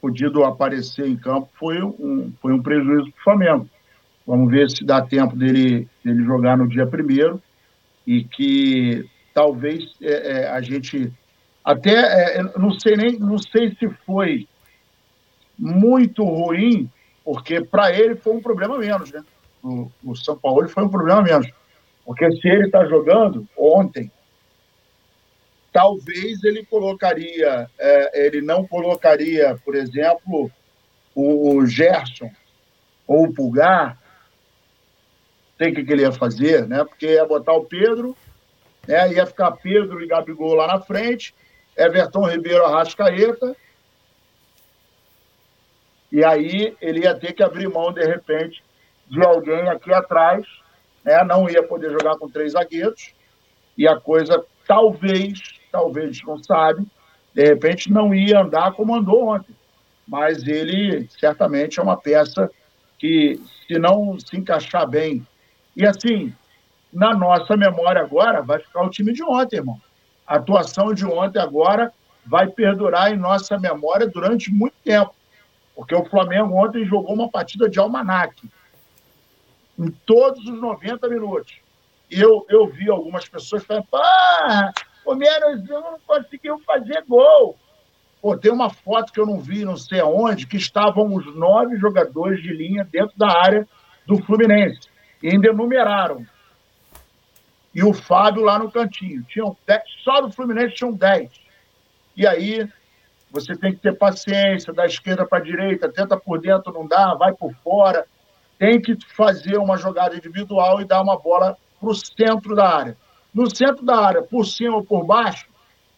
podido 0.00 0.44
aparecer 0.44 1.06
em 1.06 1.16
campo 1.16 1.48
foi 1.58 1.82
um, 1.82 2.32
foi 2.42 2.52
um 2.52 2.62
prejuízo 2.62 3.10
para 3.12 3.20
o 3.20 3.24
Flamengo. 3.24 3.68
Vamos 4.26 4.50
ver 4.50 4.70
se 4.70 4.84
dá 4.84 5.00
tempo 5.00 5.36
dele, 5.36 5.88
dele 6.04 6.24
jogar 6.24 6.56
no 6.56 6.68
dia 6.68 6.86
primeiro 6.86 7.40
e 8.06 8.22
que 8.24 9.08
talvez 9.32 9.82
é, 10.02 10.42
é 10.42 10.48
a 10.48 10.60
gente 10.60 11.10
até 11.64 12.38
é, 12.38 12.42
não 12.58 12.78
sei 12.78 12.96
nem 12.96 13.18
não 13.18 13.38
sei 13.38 13.74
se 13.76 13.88
foi 14.04 14.46
muito 15.58 16.22
ruim 16.22 16.90
porque 17.24 17.62
para 17.62 17.90
ele 17.92 18.16
foi 18.16 18.34
um 18.34 18.40
problema 18.40 18.78
menos, 18.78 19.10
né? 19.10 19.24
O, 19.62 19.90
o 20.04 20.14
São 20.14 20.36
Paulo 20.36 20.68
foi 20.68 20.84
um 20.84 20.90
problema 20.90 21.22
menos, 21.22 21.50
porque 22.04 22.30
se 22.32 22.48
ele 22.48 22.66
está 22.66 22.84
jogando 22.84 23.48
ontem 23.56 24.10
talvez 25.72 26.44
ele 26.44 26.64
colocaria, 26.66 27.68
é, 27.76 28.26
ele 28.26 28.40
não 28.40 28.64
colocaria, 28.64 29.58
por 29.64 29.74
exemplo, 29.74 30.48
o 31.12 31.66
Gerson 31.66 32.30
ou 33.08 33.24
o 33.24 33.34
Pulgar, 33.34 33.98
sei 35.58 35.72
o 35.72 35.74
que, 35.74 35.84
que 35.84 35.92
ele 35.92 36.02
ia 36.02 36.12
fazer, 36.12 36.66
né? 36.68 36.84
Porque 36.84 37.06
ia 37.06 37.26
botar 37.26 37.54
o 37.54 37.64
Pedro, 37.64 38.16
né? 38.86 39.12
ia 39.12 39.26
ficar 39.26 39.50
Pedro 39.52 40.00
e 40.00 40.06
Gabigol 40.06 40.54
lá 40.54 40.68
na 40.68 40.80
frente, 40.80 41.34
Everton 41.76 42.28
Ribeiro 42.28 42.64
Arrascaeta, 42.64 43.56
e 46.10 46.24
aí 46.24 46.76
ele 46.80 47.00
ia 47.00 47.14
ter 47.14 47.32
que 47.32 47.42
abrir 47.42 47.68
mão, 47.68 47.92
de 47.92 48.04
repente, 48.04 48.62
de 49.08 49.24
alguém 49.24 49.68
aqui 49.68 49.92
atrás, 49.92 50.46
né? 51.04 51.22
não 51.24 51.48
ia 51.48 51.62
poder 51.62 51.90
jogar 51.90 52.16
com 52.16 52.30
três 52.30 52.52
zagueiros, 52.52 53.12
e 53.76 53.88
a 53.88 53.98
coisa 53.98 54.44
talvez 54.66 55.54
talvez 55.74 56.22
não 56.22 56.40
sabe, 56.40 56.86
de 57.34 57.44
repente 57.44 57.90
não 57.90 58.14
ia 58.14 58.40
andar 58.40 58.72
como 58.74 58.94
andou 58.94 59.34
ontem. 59.34 59.52
Mas 60.06 60.46
ele 60.46 61.08
certamente 61.18 61.80
é 61.80 61.82
uma 61.82 61.96
peça 61.96 62.48
que, 62.96 63.40
se 63.66 63.76
não 63.76 64.16
se 64.20 64.36
encaixar 64.36 64.88
bem. 64.88 65.26
E 65.74 65.84
assim, 65.84 66.32
na 66.92 67.12
nossa 67.12 67.56
memória 67.56 68.02
agora, 68.02 68.40
vai 68.40 68.60
ficar 68.60 68.82
o 68.82 68.90
time 68.90 69.12
de 69.12 69.24
ontem, 69.24 69.56
irmão. 69.56 69.80
A 70.26 70.36
atuação 70.36 70.94
de 70.94 71.04
ontem 71.04 71.38
agora 71.38 71.92
vai 72.26 72.46
perdurar 72.48 73.12
em 73.12 73.16
nossa 73.16 73.58
memória 73.58 74.06
durante 74.06 74.50
muito 74.50 74.74
tempo. 74.82 75.14
Porque 75.74 75.94
o 75.94 76.04
Flamengo 76.04 76.54
ontem 76.54 76.84
jogou 76.84 77.14
uma 77.14 77.30
partida 77.30 77.68
de 77.68 77.78
almanaque. 77.78 78.48
Em 79.78 79.90
todos 80.06 80.44
os 80.44 80.60
90 80.60 81.08
minutos. 81.08 81.58
Eu, 82.10 82.46
eu 82.48 82.66
vi 82.68 82.88
algumas 82.88 83.28
pessoas 83.28 83.64
falando, 83.64 83.86
pá, 83.90 84.72
o 85.04 85.14
menos 85.14 85.68
não 85.68 85.98
conseguiu 86.06 86.60
fazer 86.60 87.04
gol. 87.08 87.58
Pô, 88.22 88.36
tem 88.38 88.52
uma 88.52 88.70
foto 88.70 89.12
que 89.12 89.20
eu 89.20 89.26
não 89.26 89.40
vi, 89.40 89.64
não 89.64 89.76
sei 89.76 90.00
aonde, 90.00 90.46
que 90.46 90.56
estavam 90.56 91.14
os 91.14 91.34
nove 91.34 91.76
jogadores 91.76 92.42
de 92.42 92.52
linha 92.52 92.88
dentro 92.90 93.12
da 93.18 93.28
área 93.28 93.68
do 94.06 94.16
Fluminense. 94.22 94.88
E 95.22 95.28
ainda 95.28 95.48
enumeraram. 95.48 96.24
E 97.74 97.82
o 97.82 97.92
Fábio 97.92 98.44
lá 98.44 98.58
no 98.58 98.70
cantinho. 98.70 99.22
Tinham 99.24 99.56
só 100.04 100.20
do 100.20 100.30
Fluminense 100.30 100.74
tinham 100.74 100.92
dez. 100.92 101.30
E 102.16 102.26
aí 102.26 102.68
você 103.30 103.56
tem 103.56 103.72
que 103.72 103.80
ter 103.80 103.98
paciência, 103.98 104.72
da 104.72 104.86
esquerda 104.86 105.26
para 105.26 105.38
a 105.38 105.42
direita, 105.42 105.92
tenta 105.92 106.16
por 106.16 106.40
dentro, 106.40 106.72
não 106.72 106.86
dá, 106.86 107.14
vai 107.14 107.32
por 107.32 107.52
fora. 107.64 108.06
Tem 108.56 108.80
que 108.80 108.96
fazer 109.16 109.58
uma 109.58 109.76
jogada 109.76 110.16
individual 110.16 110.80
e 110.80 110.84
dar 110.84 111.02
uma 111.02 111.18
bola 111.18 111.58
para 111.80 111.88
o 111.88 111.94
centro 111.94 112.54
da 112.54 112.68
área. 112.68 112.96
No 113.34 113.54
centro 113.54 113.84
da 113.84 113.96
área, 113.96 114.22
por 114.22 114.46
cima 114.46 114.76
ou 114.76 114.84
por 114.84 115.04
baixo, 115.04 115.48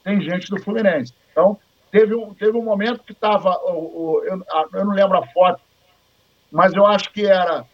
tem 0.03 0.19
gente 0.23 0.49
do 0.49 0.59
Fluminense. 0.63 1.13
Então, 1.31 1.59
teve 1.91 2.15
um, 2.15 2.33
teve 2.33 2.57
um 2.57 2.63
momento 2.63 3.03
que 3.05 3.13
estava. 3.13 3.51
Eu, 3.67 4.43
eu 4.73 4.85
não 4.87 4.95
lembro 4.95 5.19
a 5.19 5.27
foto, 5.27 5.61
mas 6.51 6.73
eu 6.73 6.87
acho 6.87 7.13
que 7.13 7.27
era 7.27 7.67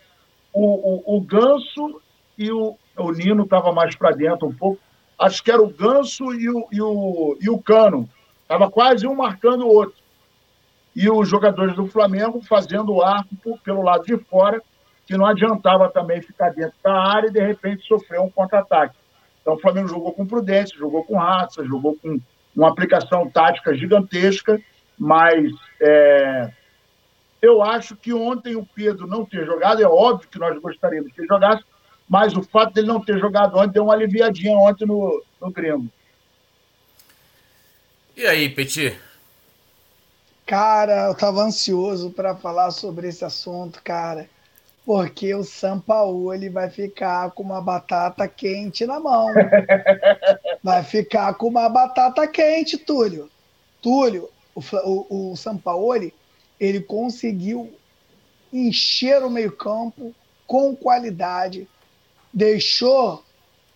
o, 0.52 1.14
o, 1.14 1.16
o 1.16 1.20
Ganso 1.20 2.02
e 2.36 2.50
o, 2.50 2.76
o 2.96 3.10
Nino 3.12 3.44
estava 3.44 3.72
mais 3.72 3.94
para 3.96 4.10
dentro 4.10 4.48
um 4.48 4.54
pouco. 4.54 4.80
Acho 5.18 5.42
que 5.42 5.50
era 5.50 5.62
o 5.62 5.68
Ganso 5.68 6.32
e 6.34 6.48
o, 6.48 6.68
e 6.70 6.80
o, 6.80 7.38
e 7.40 7.50
o 7.50 7.58
Cano. 7.58 8.08
Estava 8.42 8.70
quase 8.70 9.06
um 9.06 9.14
marcando 9.14 9.66
o 9.66 9.72
outro. 9.72 9.96
E 10.94 11.08
os 11.08 11.28
jogadores 11.28 11.74
do 11.74 11.86
Flamengo 11.86 12.42
fazendo 12.42 12.92
o 12.92 13.02
arco 13.02 13.58
pelo 13.64 13.82
lado 13.82 14.04
de 14.04 14.16
fora, 14.16 14.62
que 15.06 15.16
não 15.16 15.26
adiantava 15.26 15.88
também 15.88 16.20
ficar 16.20 16.50
dentro 16.50 16.74
da 16.82 16.92
área 16.92 17.28
e 17.28 17.32
de 17.32 17.40
repente 17.40 17.86
sofrer 17.86 18.20
um 18.20 18.30
contra-ataque. 18.30 18.94
Então 19.40 19.54
o 19.54 19.58
Flamengo 19.58 19.88
jogou 19.88 20.12
com 20.12 20.26
prudência, 20.26 20.78
jogou 20.78 21.04
com 21.04 21.16
raça, 21.16 21.64
jogou 21.64 21.96
com 21.96 22.20
uma 22.54 22.68
aplicação 22.68 23.28
tática 23.30 23.74
gigantesca, 23.74 24.60
mas 24.98 25.50
é, 25.80 26.52
eu 27.40 27.62
acho 27.62 27.96
que 27.96 28.12
ontem 28.12 28.54
o 28.54 28.64
Pedro 28.64 29.06
não 29.06 29.24
ter 29.24 29.44
jogado, 29.44 29.82
é 29.82 29.86
óbvio 29.86 30.28
que 30.28 30.38
nós 30.38 30.56
gostaríamos 30.60 31.12
que 31.12 31.20
ele 31.20 31.28
jogasse, 31.28 31.64
mas 32.12 32.36
o 32.36 32.42
fato 32.42 32.74
dele 32.74 32.88
não 32.88 33.00
ter 33.00 33.18
jogado 33.18 33.56
ontem 33.56 33.72
deu 33.72 33.84
uma 33.84 33.94
aliviadinha 33.94 34.54
ontem 34.54 34.84
no, 34.84 35.24
no 35.40 35.50
Grêmio. 35.50 35.90
E 38.14 38.26
aí, 38.26 38.50
Petit? 38.50 39.00
Cara, 40.44 41.06
eu 41.06 41.14
tava 41.14 41.40
ansioso 41.40 42.10
para 42.10 42.36
falar 42.36 42.70
sobre 42.70 43.08
esse 43.08 43.24
assunto, 43.24 43.80
cara 43.82 44.28
porque 44.84 45.32
o 45.32 45.44
Sampaoli 45.44 46.48
vai 46.48 46.68
ficar 46.68 47.30
com 47.30 47.44
uma 47.44 47.60
batata 47.60 48.26
quente 48.26 48.84
na 48.84 48.98
mão. 48.98 49.28
Vai 50.60 50.82
ficar 50.82 51.34
com 51.34 51.46
uma 51.46 51.68
batata 51.68 52.26
quente, 52.26 52.76
Túlio. 52.76 53.30
Túlio, 53.80 54.28
o, 54.54 54.60
o, 54.60 55.30
o 55.32 55.36
Sampaoli, 55.36 56.12
ele 56.58 56.80
conseguiu 56.80 57.72
encher 58.52 59.22
o 59.22 59.30
meio-campo 59.30 60.12
com 60.48 60.74
qualidade, 60.74 61.68
deixou 62.32 63.24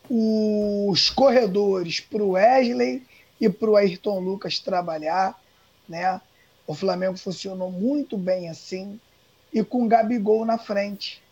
os 0.09 1.11
corredores 1.11 2.01
para 2.01 2.23
o 2.23 2.31
Wesley 2.31 3.07
e 3.41 3.49
para 3.49 3.71
o 3.71 3.77
Ayrton 3.77 4.21
Lucas 4.21 4.59
trabalhar, 4.59 5.41
né? 5.89 6.21
O 6.67 6.75
Flamengo 6.75 7.17
funcionou 7.17 7.71
muito 7.71 8.17
bem 8.17 8.49
assim 8.49 9.01
e 9.53 9.63
com 9.63 9.87
Gabigol 9.87 10.45
na 10.45 10.59
frente. 10.59 11.23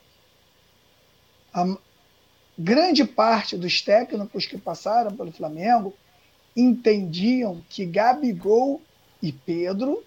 A 1.52 1.76
grande 2.58 3.04
parte 3.04 3.56
dos 3.56 3.80
técnicos 3.80 4.46
que 4.46 4.58
passaram 4.58 5.16
pelo 5.16 5.32
Flamengo 5.32 5.94
entendiam 6.56 7.64
que 7.68 7.84
Gabigol 7.84 8.80
e 9.22 9.32
Pedro 9.32 10.04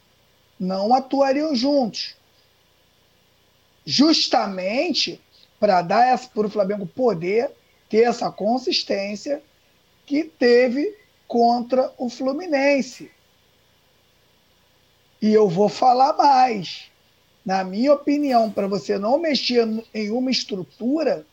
não 0.59 0.93
atuariam 0.93 1.55
juntos. 1.55 2.15
Justamente 3.86 5.22
para 5.60 5.82
dar 5.82 6.20
para 6.30 6.47
o 6.47 6.49
Flamengo 6.49 6.86
poder 6.86 7.51
ter 7.89 8.03
essa 8.03 8.32
consistência 8.32 9.41
que 10.05 10.24
teve 10.24 10.95
contra 11.28 11.91
o 11.97 12.10
Fluminense. 12.10 13.12
E 15.22 15.34
eu 15.34 15.49
vou 15.49 15.70
falar 15.70 16.14
mais. 16.14 16.89
Na 17.45 17.64
minha 17.64 17.93
opinião, 17.93 18.51
para 18.51 18.68
você 18.68 18.97
não 18.97 19.18
mexer 19.18 19.68
em 19.93 20.12
uma 20.12 20.30
estrutura, 20.30 21.26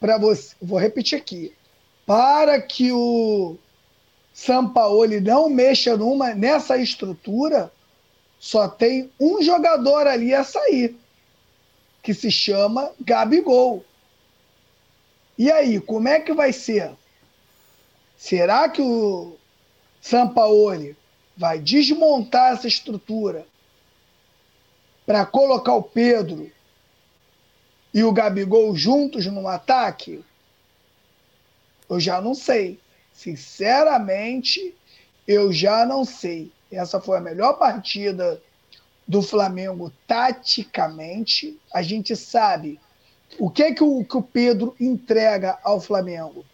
para 0.00 0.18
você, 0.18 0.54
vou 0.60 0.78
repetir 0.78 1.16
aqui, 1.16 1.54
para 2.04 2.60
que 2.60 2.92
o 2.92 3.56
Sampaoli 4.34 5.20
não 5.20 5.48
mexa 5.48 5.96
numa, 5.96 6.34
nessa 6.34 6.76
estrutura, 6.76 7.72
só 8.38 8.68
tem 8.68 9.10
um 9.18 9.42
jogador 9.42 10.06
ali 10.06 10.34
a 10.34 10.44
sair, 10.44 10.96
que 12.06 12.14
se 12.14 12.30
chama 12.30 12.92
Gabigol. 13.00 13.84
E 15.36 15.50
aí, 15.50 15.80
como 15.80 16.06
é 16.06 16.20
que 16.20 16.32
vai 16.32 16.52
ser? 16.52 16.92
Será 18.16 18.68
que 18.68 18.80
o 18.80 19.36
Sampaoli 20.00 20.96
vai 21.36 21.58
desmontar 21.58 22.52
essa 22.52 22.68
estrutura 22.68 23.44
para 25.04 25.26
colocar 25.26 25.74
o 25.74 25.82
Pedro 25.82 26.48
e 27.92 28.04
o 28.04 28.12
Gabigol 28.12 28.76
juntos 28.76 29.26
no 29.26 29.48
ataque? 29.48 30.24
Eu 31.90 31.98
já 31.98 32.20
não 32.20 32.36
sei. 32.36 32.78
Sinceramente, 33.12 34.72
eu 35.26 35.52
já 35.52 35.84
não 35.84 36.04
sei. 36.04 36.52
Essa 36.70 37.00
foi 37.00 37.18
a 37.18 37.20
melhor 37.20 37.54
partida 37.54 38.40
do 39.06 39.22
Flamengo 39.22 39.92
taticamente. 40.06 41.58
A 41.72 41.82
gente 41.82 42.16
sabe 42.16 42.80
o 43.38 43.50
que, 43.50 43.72
que, 43.72 43.84
o, 43.84 44.04
que 44.04 44.16
o 44.16 44.22
Pedro 44.22 44.74
entrega 44.80 45.58
ao 45.62 45.80
Flamengo 45.80 46.44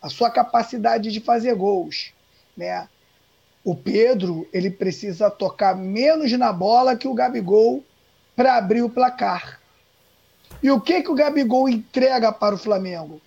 a 0.00 0.08
sua 0.08 0.30
capacidade 0.30 1.10
de 1.10 1.20
fazer 1.20 1.54
gols, 1.54 2.12
né? 2.56 2.88
O 3.64 3.74
Pedro, 3.74 4.48
ele 4.52 4.70
precisa 4.70 5.30
tocar 5.30 5.76
menos 5.76 6.32
na 6.32 6.52
bola 6.52 6.96
que 6.96 7.08
o 7.08 7.14
Gabigol 7.14 7.84
para 8.34 8.56
abrir 8.56 8.82
o 8.82 8.88
placar. 8.88 9.60
E 10.62 10.70
o 10.70 10.80
que 10.80 11.02
que 11.02 11.10
o 11.10 11.14
Gabigol 11.14 11.68
entrega 11.68 12.32
para 12.32 12.54
o 12.54 12.58
Flamengo? 12.58 13.20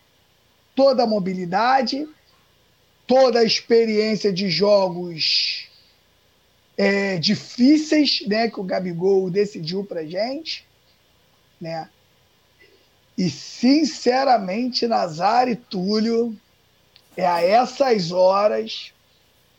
Toda 0.74 1.04
a 1.04 1.08
mobilidade, 1.08 2.08
toda 3.06 3.40
a 3.40 3.44
experiência 3.44 4.32
de 4.32 4.50
jogos 4.50 5.70
é, 6.82 7.20
difíceis, 7.20 8.24
né, 8.26 8.50
que 8.50 8.60
o 8.60 8.64
Gabigol 8.64 9.30
decidiu 9.30 9.84
para 9.84 10.04
gente, 10.04 10.66
né? 11.62 11.88
E 13.16 13.30
sinceramente, 13.30 14.88
Nazar 14.88 15.48
e 15.48 15.56
Túlio, 15.56 16.36
é 17.16 17.24
a 17.24 17.40
essas 17.40 18.12
horas 18.12 18.92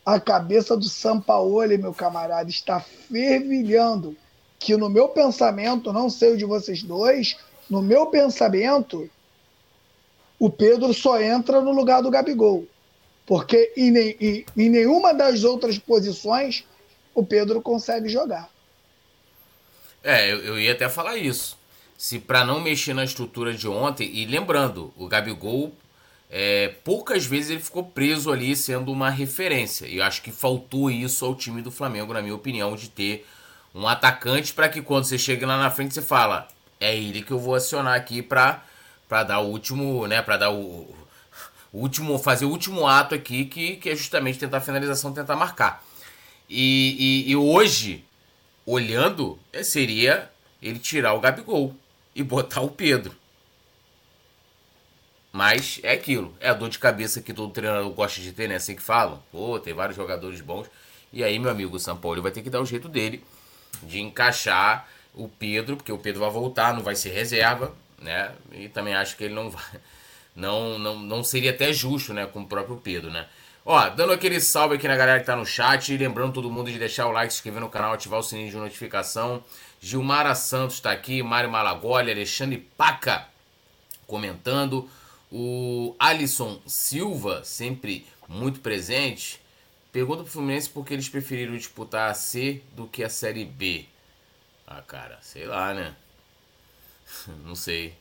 a 0.05 0.19
cabeça 0.19 0.75
do 0.75 0.83
Sampaoli, 0.83 1.77
meu 1.77 1.93
camarada, 1.93 2.49
está 2.49 2.81
fervilhando. 2.81 4.17
Que 4.59 4.75
no 4.75 4.89
meu 4.89 5.07
pensamento, 5.07 5.93
não 5.93 6.09
sei 6.09 6.33
o 6.33 6.37
de 6.37 6.43
vocês 6.43 6.83
dois, 6.83 7.37
no 7.69 7.81
meu 7.81 8.07
pensamento, 8.07 9.09
o 10.37 10.49
Pedro 10.49 10.93
só 10.93 11.21
entra 11.21 11.61
no 11.61 11.71
lugar 11.71 12.01
do 12.01 12.11
Gabigol. 12.11 12.67
Porque 13.25 13.71
em, 13.77 13.97
em, 13.97 14.45
em 14.57 14.69
nenhuma 14.69 15.13
das 15.13 15.45
outras 15.45 15.77
posições 15.79 16.65
o 17.13 17.25
Pedro 17.25 17.61
consegue 17.61 18.09
jogar. 18.09 18.49
É, 20.03 20.31
eu, 20.31 20.43
eu 20.43 20.59
ia 20.59 20.73
até 20.73 20.89
falar 20.89 21.17
isso. 21.17 21.57
Se 21.97 22.19
para 22.19 22.43
não 22.43 22.59
mexer 22.59 22.93
na 22.93 23.03
estrutura 23.03 23.53
de 23.53 23.67
ontem, 23.67 24.09
e 24.13 24.25
lembrando, 24.25 24.93
o 24.97 25.07
Gabigol 25.07 25.73
é, 26.29 26.73
poucas 26.83 27.25
vezes 27.25 27.51
ele 27.51 27.61
ficou 27.61 27.83
preso 27.83 28.31
ali 28.31 28.55
sendo 28.55 28.91
uma 28.91 29.09
referência. 29.09 29.85
E 29.85 29.97
eu 29.97 30.03
acho 30.03 30.21
que 30.21 30.31
faltou 30.31 30.89
isso 30.89 31.23
ao 31.23 31.35
time 31.35 31.61
do 31.61 31.71
Flamengo, 31.71 32.13
na 32.13 32.21
minha 32.21 32.35
opinião, 32.35 32.75
de 32.75 32.89
ter 32.89 33.25
um 33.73 33.87
atacante 33.87 34.53
para 34.53 34.67
que 34.67 34.81
quando 34.81 35.05
você 35.05 35.17
chega 35.17 35.47
lá 35.47 35.57
na 35.57 35.71
frente 35.71 35.93
você 35.93 36.01
fala, 36.01 36.47
é 36.79 36.95
ele 36.95 37.21
que 37.21 37.31
eu 37.31 37.39
vou 37.39 37.55
acionar 37.55 37.95
aqui 37.95 38.21
para 38.21 38.63
para 39.07 39.23
dar 39.23 39.39
o 39.41 39.47
último, 39.47 40.07
né, 40.07 40.23
para 40.23 40.37
dar 40.37 40.49
o, 40.49 40.55
o, 41.71 41.79
último, 41.79 42.17
fazer 42.17 42.45
o 42.45 42.49
último 42.49 42.87
ato 42.87 43.13
aqui 43.13 43.45
que, 43.45 43.75
que 43.75 43.91
é 43.91 43.95
justamente 43.95 44.39
tentar 44.39 44.57
a 44.57 44.61
finalização, 44.61 45.13
tentar 45.13 45.35
marcar. 45.35 45.83
E, 46.55 47.25
e, 47.25 47.31
e 47.31 47.35
hoje, 47.35 48.05
olhando, 48.63 49.39
seria 49.63 50.29
ele 50.61 50.77
tirar 50.77 51.15
o 51.15 51.19
Gabigol 51.19 51.75
e 52.13 52.21
botar 52.21 52.61
o 52.61 52.69
Pedro. 52.69 53.15
Mas 55.31 55.79
é 55.81 55.93
aquilo, 55.93 56.31
é 56.39 56.49
a 56.49 56.53
dor 56.53 56.69
de 56.69 56.77
cabeça 56.77 57.23
que 57.23 57.33
todo 57.33 57.51
treinador 57.51 57.89
gosta 57.89 58.21
de 58.21 58.31
ter, 58.31 58.47
né? 58.47 58.57
Assim 58.57 58.75
que 58.75 58.83
falam. 58.83 59.21
Pô, 59.31 59.59
tem 59.59 59.73
vários 59.73 59.97
jogadores 59.97 60.41
bons. 60.41 60.69
E 61.11 61.23
aí, 61.23 61.39
meu 61.39 61.49
amigo, 61.49 61.75
o 61.75 61.79
São 61.79 61.97
Paulo 61.97 62.21
vai 62.21 62.31
ter 62.31 62.43
que 62.43 62.51
dar 62.51 62.61
o 62.61 62.65
jeito 62.67 62.87
dele 62.87 63.23
de 63.81 63.99
encaixar 63.99 64.87
o 65.15 65.27
Pedro, 65.27 65.75
porque 65.75 65.91
o 65.91 65.97
Pedro 65.97 66.21
vai 66.21 66.29
voltar, 66.29 66.75
não 66.75 66.83
vai 66.83 66.95
ser 66.95 67.09
reserva, 67.09 67.73
né? 67.99 68.31
E 68.51 68.69
também 68.69 68.93
acho 68.93 69.17
que 69.17 69.23
ele 69.23 69.33
não 69.33 69.49
vai. 69.49 69.63
Não, 70.35 70.79
não, 70.79 70.97
não 70.97 71.23
seria 71.23 71.51
até 71.51 71.71
justo, 71.71 72.11
né? 72.11 72.25
Com 72.25 72.41
o 72.41 72.47
próprio 72.47 72.77
Pedro, 72.77 73.11
né? 73.11 73.27
Ó, 73.65 73.89
dando 73.89 74.11
aquele 74.11 74.41
salve 74.41 74.75
aqui 74.75 74.87
na 74.87 74.97
galera 74.97 75.19
que 75.19 75.25
tá 75.25 75.35
no 75.35 75.45
chat. 75.45 75.93
E 75.93 75.97
lembrando 75.97 76.33
todo 76.33 76.51
mundo 76.51 76.69
de 76.71 76.77
deixar 76.77 77.07
o 77.07 77.11
like, 77.11 77.31
se 77.31 77.37
inscrever 77.39 77.61
no 77.61 77.69
canal, 77.69 77.93
ativar 77.93 78.19
o 78.19 78.23
sininho 78.23 78.49
de 78.49 78.57
notificação. 78.57 79.43
Gilmara 79.79 80.35
Santos 80.35 80.79
tá 80.79 80.91
aqui, 80.91 81.23
Mário 81.23 81.49
Malagoli, 81.49 82.11
Alexandre 82.11 82.57
Paca 82.77 83.27
comentando. 84.05 84.89
O 85.31 85.95
Alisson 85.97 86.61
Silva, 86.67 87.43
sempre 87.43 88.05
muito 88.27 88.59
presente, 88.59 89.41
pergunta 89.91 90.23
pro 90.23 90.31
Fluminense 90.31 90.69
por 90.69 90.85
que 90.85 90.93
eles 90.93 91.09
preferiram 91.09 91.57
disputar 91.57 92.11
a 92.11 92.13
C 92.13 92.61
do 92.73 92.85
que 92.85 93.03
a 93.03 93.09
Série 93.09 93.43
B. 93.43 93.85
Ah, 94.67 94.81
cara, 94.81 95.17
sei 95.21 95.45
lá, 95.45 95.73
né? 95.73 95.95
não 97.43 97.55
sei. 97.55 97.95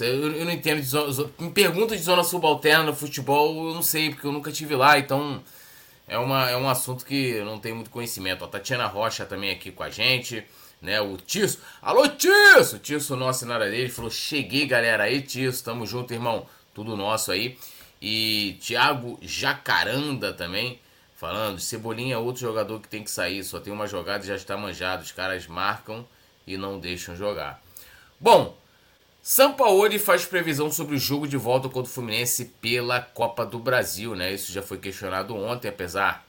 Eu 0.00 0.44
não 0.44 0.50
entendo 0.50 0.80
de 0.80 0.86
zona, 0.86 1.30
Me 1.38 1.50
pergunta 1.50 1.96
de 1.96 2.02
zona 2.02 2.24
subalterna 2.24 2.84
no 2.84 2.94
futebol, 2.94 3.68
eu 3.68 3.74
não 3.74 3.82
sei, 3.82 4.10
porque 4.10 4.26
eu 4.26 4.32
nunca 4.32 4.50
tive 4.50 4.74
lá, 4.74 4.98
então 4.98 5.42
é, 6.08 6.18
uma, 6.18 6.50
é 6.50 6.56
um 6.56 6.68
assunto 6.68 7.04
que 7.04 7.30
eu 7.30 7.44
não 7.44 7.58
tenho 7.58 7.76
muito 7.76 7.90
conhecimento. 7.90 8.44
A 8.44 8.48
Tatiana 8.48 8.86
Rocha 8.86 9.24
também 9.24 9.50
aqui 9.50 9.70
com 9.70 9.82
a 9.82 9.90
gente, 9.90 10.44
né? 10.80 11.00
O 11.00 11.16
Tisso. 11.16 11.60
Alô, 11.80 12.08
Tisso! 12.08 12.78
Tisso, 12.78 13.16
nosso 13.16 13.46
nada 13.46 13.70
dele, 13.70 13.88
falou: 13.88 14.10
Cheguei, 14.10 14.66
galera. 14.66 15.04
Aí, 15.04 15.22
Tisso, 15.22 15.62
tamo 15.62 15.86
junto, 15.86 16.12
irmão 16.12 16.46
tudo 16.74 16.96
nosso 16.96 17.32
aí. 17.32 17.56
E 18.02 18.58
Thiago 18.60 19.18
Jacaranda 19.22 20.34
também, 20.34 20.78
falando, 21.16 21.60
Cebolinha 21.60 22.16
é 22.16 22.18
outro 22.18 22.42
jogador 22.42 22.80
que 22.80 22.88
tem 22.88 23.02
que 23.02 23.10
sair, 23.10 23.42
só 23.44 23.60
tem 23.60 23.72
uma 23.72 23.86
jogada 23.86 24.24
e 24.24 24.26
já 24.26 24.34
está 24.34 24.56
manjado. 24.56 25.02
Os 25.02 25.12
caras 25.12 25.46
marcam 25.46 26.06
e 26.46 26.58
não 26.58 26.78
deixam 26.78 27.16
jogar. 27.16 27.62
Bom, 28.20 28.56
Sampaoli 29.26 29.98
faz 29.98 30.26
previsão 30.26 30.70
sobre 30.70 30.96
o 30.96 30.98
jogo 30.98 31.26
de 31.26 31.38
volta 31.38 31.66
contra 31.66 31.90
o 31.90 31.94
Fluminense 31.94 32.44
pela 32.60 33.00
Copa 33.00 33.46
do 33.46 33.58
Brasil, 33.58 34.14
né? 34.14 34.30
Isso 34.30 34.52
já 34.52 34.60
foi 34.60 34.76
questionado 34.76 35.34
ontem, 35.34 35.66
apesar, 35.66 36.26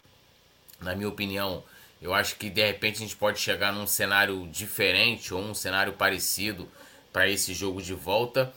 na 0.80 0.96
minha 0.96 1.10
opinião, 1.10 1.62
eu 2.02 2.14
acho 2.14 2.38
que 2.38 2.50
de 2.50 2.66
repente 2.66 2.96
a 2.96 3.00
gente 3.00 3.18
pode 3.18 3.38
chegar 3.38 3.74
num 3.74 3.86
cenário 3.86 4.48
diferente 4.48 5.34
ou 5.34 5.42
um 5.42 5.54
cenário 5.54 5.92
parecido 5.92 6.70
para 7.12 7.30
esse 7.30 7.54
jogo 7.54 7.82
de 7.82 7.94
volta. 7.94 8.54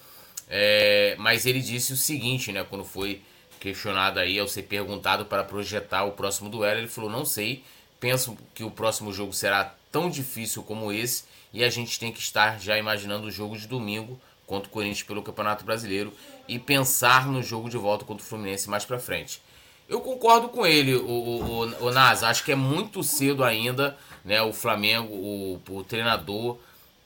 É, 0.48 1.16
mas 1.18 1.44
ele 1.44 1.60
disse 1.60 1.92
o 1.92 1.96
seguinte, 1.96 2.52
né? 2.52 2.62
Quando 2.62 2.84
foi 2.84 3.20
questionado 3.58 4.20
aí, 4.20 4.38
ao 4.38 4.46
ser 4.46 4.62
perguntado 4.62 5.24
para 5.24 5.42
projetar 5.42 6.04
o 6.04 6.12
próximo 6.12 6.48
duelo, 6.48 6.78
ele 6.78 6.86
falou: 6.86 7.10
Não 7.10 7.24
sei, 7.24 7.64
penso 7.98 8.38
que 8.54 8.62
o 8.62 8.70
próximo 8.70 9.12
jogo 9.12 9.32
será 9.32 9.74
tão 9.90 10.08
difícil 10.08 10.62
como 10.62 10.92
esse 10.92 11.24
e 11.52 11.64
a 11.64 11.70
gente 11.70 11.98
tem 11.98 12.12
que 12.12 12.20
estar 12.20 12.60
já 12.60 12.78
imaginando 12.78 13.26
o 13.26 13.32
jogo 13.32 13.58
de 13.58 13.66
domingo 13.66 14.20
contra 14.48 14.66
o 14.66 14.72
Corinthians 14.72 15.02
pelo 15.02 15.22
Campeonato 15.22 15.64
Brasileiro 15.64 16.12
e 16.48 16.58
pensar 16.58 17.28
no 17.28 17.42
jogo 17.42 17.68
de 17.68 17.76
volta 17.76 18.04
contra 18.04 18.24
o 18.24 18.26
Fluminense 18.26 18.68
mais 18.68 18.84
para 18.84 18.98
frente. 18.98 19.40
Eu 19.86 20.00
concordo 20.00 20.48
com 20.48 20.66
ele, 20.66 20.96
o, 20.96 21.06
o, 21.06 21.84
o, 21.86 21.90
Nas. 21.92 22.22
Acho 22.22 22.44
que 22.44 22.52
é 22.52 22.56
muito 22.56 23.02
cedo 23.02 23.44
ainda, 23.44 23.96
né? 24.24 24.42
O 24.42 24.52
Flamengo, 24.52 25.14
o, 25.14 25.60
o 25.70 25.84
treinador 25.84 26.58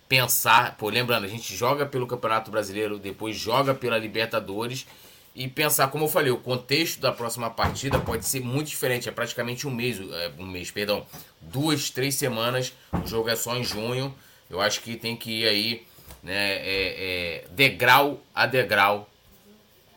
pensar, 0.08 0.76
pô, 0.76 0.88
lembrando, 0.88 1.24
a 1.24 1.28
gente 1.28 1.54
joga 1.54 1.86
pelo 1.86 2.06
Campeonato 2.06 2.50
Brasileiro, 2.50 2.98
depois 2.98 3.36
joga 3.36 3.74
pela 3.74 3.98
Libertadores 3.98 4.86
e 5.34 5.48
pensar, 5.48 5.88
como 5.88 6.04
eu 6.04 6.08
falei, 6.08 6.30
o 6.30 6.36
contexto 6.36 7.00
da 7.00 7.10
próxima 7.10 7.48
partida 7.48 7.98
pode 7.98 8.26
ser 8.26 8.40
muito 8.40 8.68
diferente, 8.68 9.08
é 9.08 9.12
praticamente 9.12 9.66
um 9.66 9.70
mês, 9.70 9.98
é, 9.98 10.30
um 10.38 10.46
mês, 10.46 10.70
perdão, 10.70 11.06
duas, 11.40 11.88
três 11.88 12.14
semanas, 12.16 12.74
o 12.92 13.06
jogo 13.06 13.30
é 13.30 13.36
só 13.36 13.56
em 13.56 13.64
junho, 13.64 14.14
eu 14.50 14.60
acho 14.60 14.82
que 14.82 14.96
tem 14.96 15.16
que 15.16 15.30
ir 15.30 15.48
aí, 15.48 15.86
né, 16.22 16.56
é, 16.56 16.64
é, 16.64 17.44
degrau 17.50 18.20
a 18.34 18.46
degrau, 18.46 19.08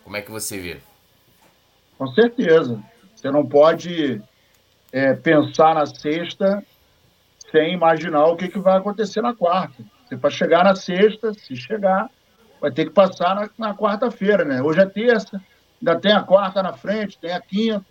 como 0.04 0.18
é 0.18 0.22
que 0.22 0.32
você 0.32 0.58
vê? 0.58 0.78
Com 1.98 2.08
certeza, 2.08 2.82
você 3.16 3.32
não 3.32 3.46
pode 3.46 4.22
é, 4.92 5.14
pensar 5.14 5.76
na 5.76 5.86
sexta 5.86 6.64
sem 7.52 7.74
imaginar 7.74 8.26
o 8.26 8.36
que, 8.36 8.48
que 8.48 8.60
vai 8.60 8.78
acontecer 8.78 9.22
na 9.22 9.34
quarta. 9.34 9.84
Você 10.06 10.18
para 10.18 10.30
chegar 10.30 10.64
na 10.64 10.76
sexta, 10.76 11.34
se 11.34 11.56
chegar, 11.56 12.10
vai 12.60 12.72
ter 12.72 12.86
que 12.86 12.92
passar 12.92 13.36
na, 13.36 13.50
na 13.58 13.76
quarta-feira, 13.76 14.44
né? 14.44 14.62
Hoje 14.62 14.82
é 14.82 14.86
terça, 14.86 15.42
ainda 15.80 16.00
tem 16.00 16.12
a 16.12 16.22
quarta 16.22 16.62
na 16.62 16.74
frente, 16.74 17.18
tem 17.18 17.32
a 17.32 17.42
quinta, 17.42 17.86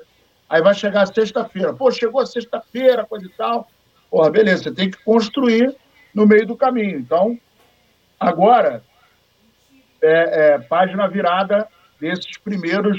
aí 0.49 0.61
vai 0.62 0.74
chegar 0.74 1.03
a 1.03 1.07
sexta-feira. 1.07 1.72
Pô, 1.72 1.91
chegou 1.91 2.20
a 2.20 2.26
sexta-feira, 2.26 3.05
coisa 3.05 3.26
e 3.26 3.30
tal. 3.30 3.68
Porra, 4.11 4.30
beleza, 4.30 4.64
você 4.64 4.72
tem 4.72 4.91
que 4.91 5.03
construir 5.03 5.74
no 6.14 6.26
meio 6.26 6.47
do 6.47 6.57
caminho. 6.57 6.99
Então, 6.99 7.39
agora, 8.18 8.82
é, 10.02 10.54
é, 10.54 10.58
página 10.58 11.08
virada 11.08 11.68
desses 12.00 12.38
primeiros 12.38 12.98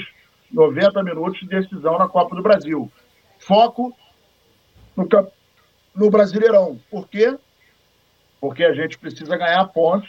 90 0.52 1.02
minutos 1.02 1.40
de 1.40 1.48
decisão 1.48 1.98
na 1.98 2.08
Copa 2.08 2.34
do 2.34 2.42
Brasil. 2.42 2.90
Foco 3.38 3.96
no, 4.96 5.06
no 5.94 6.10
Brasileirão. 6.10 6.80
Por 6.90 7.08
quê? 7.08 7.36
Porque 8.40 8.64
a 8.64 8.72
gente 8.72 8.98
precisa 8.98 9.36
ganhar 9.36 9.64
pontos 9.66 10.08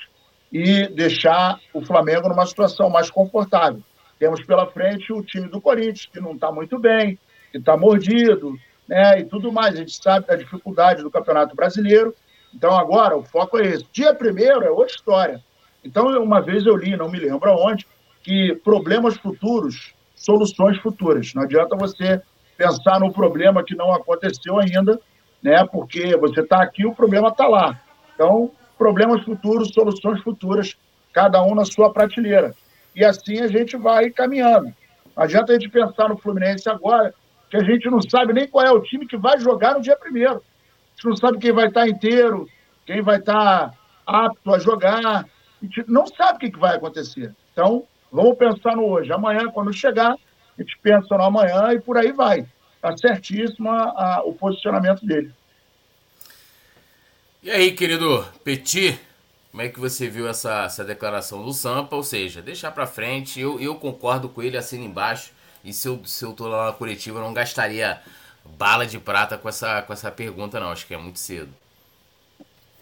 e 0.51 0.87
deixar 0.87 1.59
o 1.73 1.83
Flamengo 1.83 2.29
numa 2.29 2.45
situação 2.45 2.89
mais 2.89 3.11
confortável. 3.11 3.81
Temos 4.17 4.43
pela 4.43 4.67
frente 4.67 5.11
o 5.13 5.21
time 5.21 5.47
do 5.47 5.61
Corinthians, 5.61 6.05
que 6.05 6.19
não 6.19 6.33
está 6.33 6.51
muito 6.51 6.79
bem, 6.79 7.19
que 7.51 7.57
está 7.57 7.77
mordido, 7.77 8.57
né, 8.87 9.19
e 9.19 9.25
tudo 9.25 9.51
mais. 9.51 9.75
A 9.75 9.77
gente 9.77 9.93
sabe 10.01 10.25
da 10.25 10.35
dificuldade 10.35 11.03
do 11.03 11.11
Campeonato 11.11 11.55
Brasileiro. 11.55 12.15
Então, 12.57 12.75
agora, 12.75 13.15
o 13.15 13.21
foco 13.21 13.59
é 13.59 13.67
esse. 13.67 13.85
Dia 13.93 14.15
primeiro 14.15 14.63
é 14.63 14.71
outra 14.71 14.95
história. 14.95 15.43
Então, 15.85 16.07
uma 16.19 16.41
vez 16.41 16.65
eu 16.65 16.75
li, 16.75 16.97
não 16.97 17.07
me 17.07 17.19
lembro 17.19 17.51
aonde, 17.51 17.85
que 18.23 18.55
problemas 18.63 19.15
futuros, 19.17 19.93
soluções 20.15 20.75
futuras. 20.79 21.35
Não 21.35 21.43
adianta 21.43 21.75
você 21.75 22.19
pensar 22.57 22.99
no 22.99 23.13
problema 23.13 23.63
que 23.63 23.75
não 23.75 23.93
aconteceu 23.93 24.57
ainda, 24.57 24.99
né? 25.41 25.63
Porque 25.71 26.17
você 26.17 26.41
está 26.41 26.63
aqui, 26.63 26.83
o 26.83 26.95
problema 26.95 27.27
está 27.27 27.47
lá. 27.47 27.79
Então, 28.15 28.49
problemas 28.75 29.23
futuros, 29.23 29.69
soluções 29.71 30.19
futuras, 30.23 30.75
cada 31.13 31.43
um 31.43 31.53
na 31.53 31.63
sua 31.63 31.93
prateleira. 31.93 32.55
E 32.95 33.05
assim 33.05 33.39
a 33.39 33.47
gente 33.47 33.77
vai 33.77 34.09
caminhando. 34.09 34.73
Não 35.15 35.23
adianta 35.23 35.51
a 35.51 35.59
gente 35.59 35.69
pensar 35.69 36.09
no 36.09 36.17
Fluminense 36.17 36.67
agora, 36.67 37.13
que 37.51 37.57
a 37.57 37.63
gente 37.63 37.87
não 37.87 38.01
sabe 38.01 38.33
nem 38.33 38.47
qual 38.47 38.65
é 38.65 38.71
o 38.71 38.81
time 38.81 39.05
que 39.05 39.15
vai 39.15 39.39
jogar 39.39 39.75
no 39.75 39.81
dia 39.81 39.95
primeiro. 39.95 40.41
Gente 40.97 41.09
não 41.09 41.15
sabe 41.15 41.37
quem 41.37 41.51
vai 41.51 41.67
estar 41.67 41.87
inteiro, 41.87 42.49
quem 42.83 43.03
vai 43.03 43.19
estar 43.19 43.71
apto 44.03 44.53
a 44.53 44.57
jogar. 44.57 45.25
A 45.25 45.25
gente 45.61 45.85
não 45.87 46.07
sabe 46.07 46.47
o 46.47 46.51
que 46.51 46.59
vai 46.59 46.75
acontecer. 46.75 47.35
Então, 47.53 47.83
vamos 48.11 48.35
pensar 48.35 48.75
no 48.75 48.87
hoje. 48.87 49.11
Amanhã, 49.13 49.47
quando 49.51 49.71
chegar, 49.71 50.13
a 50.13 50.61
gente 50.61 50.75
pensa 50.81 51.15
no 51.15 51.23
amanhã 51.23 51.71
e 51.71 51.79
por 51.79 51.97
aí 51.97 52.11
vai. 52.11 52.47
Está 52.75 52.97
certíssimo 52.97 53.69
a, 53.69 53.83
a, 53.83 54.23
o 54.23 54.33
posicionamento 54.33 55.05
dele. 55.05 55.31
E 57.43 57.51
aí, 57.51 57.73
querido 57.73 58.25
Petit, 58.43 58.99
como 59.51 59.61
é 59.61 59.69
que 59.69 59.79
você 59.79 60.09
viu 60.09 60.27
essa, 60.27 60.63
essa 60.63 60.83
declaração 60.83 61.43
do 61.43 61.53
Sampa? 61.53 61.95
Ou 61.95 62.03
seja, 62.03 62.41
deixar 62.41 62.71
para 62.71 62.87
frente, 62.87 63.39
eu, 63.39 63.59
eu 63.59 63.75
concordo 63.75 64.29
com 64.29 64.41
ele, 64.41 64.57
assino 64.57 64.83
embaixo. 64.83 65.31
E 65.63 65.71
se 65.71 65.87
eu, 65.87 66.01
se 66.05 66.25
eu 66.25 66.33
tô 66.33 66.47
lá 66.47 66.67
na 66.67 66.73
coletiva, 66.73 67.19
eu 67.19 67.23
não 67.23 67.33
gastaria 67.33 68.01
bala 68.57 68.85
de 68.85 68.99
prata 68.99 69.37
com 69.37 69.49
essa, 69.49 69.81
com 69.81 69.93
essa 69.93 70.11
pergunta, 70.11 70.59
não. 70.59 70.71
Acho 70.71 70.87
que 70.87 70.93
é 70.93 70.97
muito 70.97 71.19
cedo. 71.19 71.53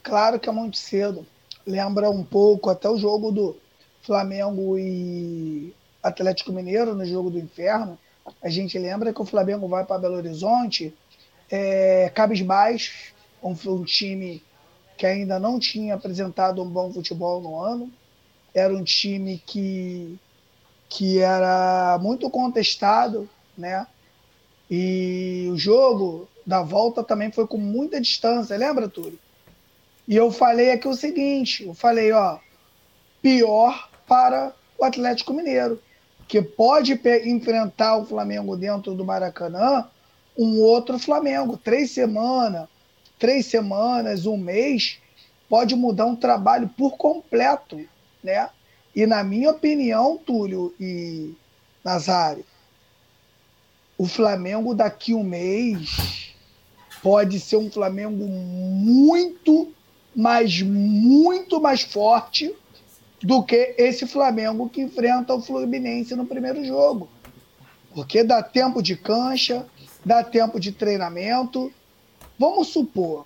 Claro 0.03 0.39
que 0.39 0.47
é 0.47 0.51
muito 0.51 0.77
cedo. 0.77 1.25
Lembra 1.65 2.09
um 2.09 2.23
pouco 2.23 2.69
até 2.69 2.89
o 2.89 2.97
jogo 2.97 3.31
do 3.31 3.57
Flamengo 4.03 4.77
e 4.77 5.73
Atlético 6.03 6.51
Mineiro, 6.51 6.93
no 6.93 7.05
jogo 7.05 7.31
do 7.31 7.39
inferno. 7.39 7.97
A 8.41 8.49
gente 8.49 8.77
lembra 8.77 9.13
que 9.13 9.21
o 9.21 9.25
Flamengo 9.25 9.67
vai 9.67 9.83
para 9.83 9.99
Belo 9.99 10.15
Horizonte, 10.15 10.93
é, 11.49 12.11
cabisbaixo, 12.13 13.13
um, 13.41 13.55
um 13.65 13.83
time 13.83 14.43
que 14.97 15.05
ainda 15.05 15.39
não 15.39 15.59
tinha 15.59 15.95
apresentado 15.95 16.61
um 16.61 16.69
bom 16.69 16.91
futebol 16.93 17.41
no 17.41 17.59
ano. 17.59 17.91
Era 18.53 18.73
um 18.73 18.83
time 18.83 19.41
que, 19.45 20.17
que 20.87 21.19
era 21.19 21.97
muito 21.99 22.29
contestado, 22.29 23.29
né? 23.57 23.85
E 24.69 25.47
o 25.51 25.57
jogo 25.57 26.27
da 26.45 26.61
volta 26.61 27.03
também 27.03 27.31
foi 27.31 27.47
com 27.47 27.57
muita 27.57 28.01
distância, 28.01 28.57
lembra, 28.57 28.87
Túlio? 28.87 29.19
E 30.07 30.15
eu 30.15 30.31
falei 30.31 30.71
aqui 30.71 30.87
o 30.87 30.93
seguinte: 30.93 31.65
eu 31.65 31.73
falei, 31.73 32.11
ó, 32.11 32.37
pior 33.21 33.89
para 34.07 34.53
o 34.77 34.83
Atlético 34.83 35.33
Mineiro, 35.33 35.81
que 36.27 36.41
pode 36.41 36.99
enfrentar 37.25 37.97
o 37.97 38.05
Flamengo 38.05 38.55
dentro 38.55 38.93
do 38.93 39.05
Maracanã, 39.05 39.87
um 40.37 40.59
outro 40.59 40.99
Flamengo, 40.99 41.57
três 41.57 41.91
semanas, 41.91 42.67
três 43.17 43.45
semanas, 43.45 44.25
um 44.25 44.37
mês, 44.37 44.99
pode 45.49 45.75
mudar 45.75 46.05
um 46.05 46.15
trabalho 46.15 46.69
por 46.77 46.97
completo, 46.97 47.79
né? 48.23 48.49
E 48.95 49.05
na 49.05 49.23
minha 49.23 49.51
opinião, 49.51 50.17
Túlio 50.17 50.73
e 50.79 51.33
Nazário, 51.83 52.45
o 53.97 54.05
Flamengo 54.05 54.73
daqui 54.73 55.13
um 55.13 55.23
mês 55.23 56.33
pode 57.01 57.39
ser 57.39 57.57
um 57.57 57.69
Flamengo 57.69 58.25
muito, 58.25 59.71
mas 60.15 60.61
muito 60.61 61.61
mais 61.61 61.81
forte 61.81 62.53
do 63.21 63.43
que 63.43 63.75
esse 63.77 64.05
Flamengo 64.07 64.69
que 64.69 64.81
enfrenta 64.81 65.33
o 65.33 65.41
Fluminense 65.41 66.15
no 66.15 66.25
primeiro 66.25 66.63
jogo. 66.65 67.09
Porque 67.93 68.23
dá 68.23 68.43
tempo 68.43 68.81
de 68.81 68.95
cancha, 68.95 69.65
dá 70.03 70.23
tempo 70.23 70.59
de 70.59 70.71
treinamento, 70.71 71.71
Vamos 72.37 72.67
supor, 72.67 73.25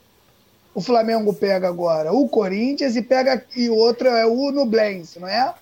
o 0.73 0.81
Flamengo 0.81 1.33
pega 1.33 1.67
agora 1.67 2.13
o 2.13 2.29
Corinthians 2.29 2.95
e 2.95 3.01
pega 3.01 3.43
e 3.55 3.69
o 3.69 3.75
outro 3.75 4.07
é 4.07 4.25
o 4.25 4.51
Nublense, 4.51 5.19
não 5.19 5.27
é? 5.27 5.53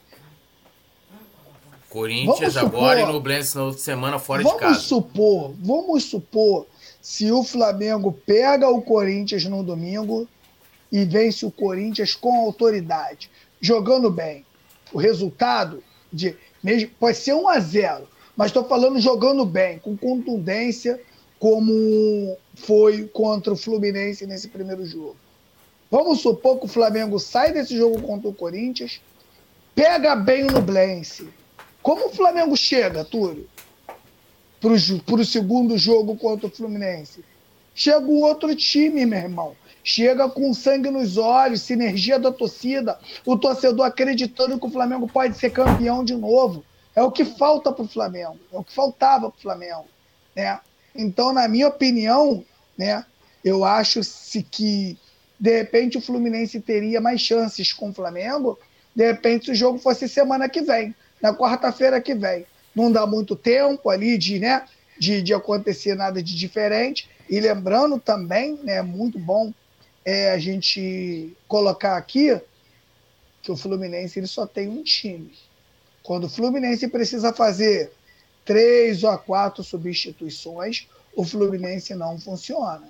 Corinthians 1.97 2.55
agora 2.55 3.01
e 3.01 3.05
Nublense 3.05 3.55
na 3.55 3.63
outra 3.63 3.79
semana 3.79 4.19
fora 4.19 4.43
de 4.43 4.49
casa. 4.51 4.65
Vamos 4.65 4.83
supor, 4.83 5.53
vamos 5.59 6.03
supor 6.03 6.67
se 7.01 7.31
o 7.31 7.43
Flamengo 7.43 8.11
pega 8.23 8.69
o 8.69 8.83
Corinthians 8.83 9.45
no 9.45 9.63
domingo 9.63 10.27
e 10.91 11.03
vence 11.05 11.43
o 11.43 11.49
Corinthians 11.49 12.13
com 12.13 12.39
autoridade, 12.39 13.31
jogando 13.59 14.11
bem. 14.11 14.45
O 14.93 14.99
resultado 14.99 15.83
de 16.13 16.35
mesmo 16.63 16.91
pode 16.99 17.17
ser 17.17 17.33
1 17.33 17.49
a 17.49 17.59
0, 17.59 18.07
mas 18.35 18.47
estou 18.47 18.63
falando 18.65 18.99
jogando 18.99 19.43
bem, 19.43 19.79
com 19.79 19.97
contundência, 19.97 21.01
como 21.39 22.37
foi 22.53 23.07
contra 23.07 23.53
o 23.53 23.57
Fluminense 23.57 24.27
nesse 24.27 24.49
primeiro 24.49 24.85
jogo. 24.85 25.17
Vamos 25.89 26.21
supor 26.21 26.59
que 26.59 26.65
o 26.65 26.69
Flamengo 26.69 27.17
sai 27.17 27.51
desse 27.51 27.75
jogo 27.75 28.01
contra 28.03 28.29
o 28.29 28.33
Corinthians, 28.33 29.01
pega 29.73 30.15
bem 30.15 30.43
o 30.43 30.51
Nublense. 30.51 31.27
Como 31.88 32.07
o 32.07 32.11
Flamengo 32.11 32.57
chega, 32.57 33.05
Túlio, 33.05 33.47
para 34.59 34.73
o 34.73 35.23
segundo 35.25 35.77
jogo 35.77 36.17
contra 36.17 36.47
o 36.47 36.51
Fluminense? 36.51 37.23
Chega 37.73 38.05
o 38.05 38.23
outro 38.23 38.53
time, 38.53 39.05
meu 39.05 39.17
irmão. 39.17 39.55
Chega 39.86 40.28
com 40.28 40.53
sangue 40.53 40.89
nos 40.89 41.16
olhos, 41.16 41.62
sinergia 41.62 42.20
da 42.20 42.29
torcida, 42.29 42.99
o 43.25 43.37
torcedor 43.37 43.86
acreditando 43.86 44.59
que 44.59 44.66
o 44.66 44.70
Flamengo 44.70 45.07
pode 45.07 45.37
ser 45.37 45.51
campeão 45.51 46.03
de 46.03 46.13
novo. 46.13 46.62
É 46.93 47.01
o 47.01 47.09
que 47.09 47.24
falta 47.24 47.71
para 47.71 47.86
o 47.86 47.87
Flamengo, 47.87 48.37
é 48.51 48.57
o 48.57 48.66
que 48.66 48.74
faltava 48.74 49.29
para 49.29 49.37
o 49.37 49.41
Flamengo. 49.41 49.86
Né? 50.36 50.59
Então, 50.93 51.32
na 51.32 51.47
minha 51.47 51.70
opinião, 51.70 52.43
né, 52.78 53.05
eu 53.45 53.63
acho 53.63 54.03
se 54.03 54.43
que 54.43 54.97
de 55.39 55.57
repente 55.57 55.97
o 55.97 56.01
Fluminense 56.01 56.59
teria 56.59 56.99
mais 56.99 57.21
chances 57.21 57.71
com 57.71 57.91
o 57.91 57.93
Flamengo, 57.93 58.59
de 58.93 59.05
repente 59.05 59.45
se 59.45 59.51
o 59.51 59.55
jogo 59.55 59.79
fosse 59.79 60.09
semana 60.09 60.49
que 60.49 60.62
vem, 60.62 60.93
na 61.21 61.33
quarta-feira 61.33 62.01
que 62.01 62.13
vem. 62.13 62.45
Não 62.75 62.91
dá 62.91 63.05
muito 63.05 63.35
tempo 63.35 63.89
ali 63.89 64.17
de, 64.17 64.39
né, 64.39 64.65
de, 64.99 65.21
de 65.21 65.33
acontecer 65.33 65.95
nada 65.95 66.21
de 66.21 66.35
diferente. 66.35 67.09
E 67.29 67.39
lembrando 67.39 67.99
também, 67.99 68.59
né, 68.63 68.81
muito 68.81 69.17
bom 69.19 69.51
é, 70.05 70.31
a 70.31 70.37
gente 70.37 71.35
colocar 71.47 71.97
aqui 71.97 72.39
que 73.41 73.51
o 73.51 73.57
Fluminense 73.57 74.19
ele 74.19 74.27
só 74.27 74.45
tem 74.45 74.67
um 74.67 74.83
time. 74.83 75.33
Quando 76.03 76.25
o 76.25 76.29
Fluminense 76.29 76.87
precisa 76.87 77.33
fazer 77.33 77.91
três 78.45 79.03
ou 79.03 79.17
quatro 79.17 79.63
substituições, 79.63 80.87
o 81.15 81.25
Fluminense 81.25 81.93
não 81.95 82.17
funciona. 82.19 82.87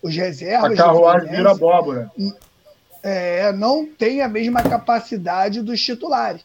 Os 0.00 0.14
reservas. 0.14 0.72
A 0.72 0.76
carruagem 0.76 1.30
vira 1.30 1.50
abóbora. 1.50 2.10
É, 3.02 3.52
não 3.52 3.86
tem 3.86 4.22
a 4.22 4.28
mesma 4.28 4.62
capacidade 4.62 5.60
dos 5.60 5.80
titulares. 5.80 6.42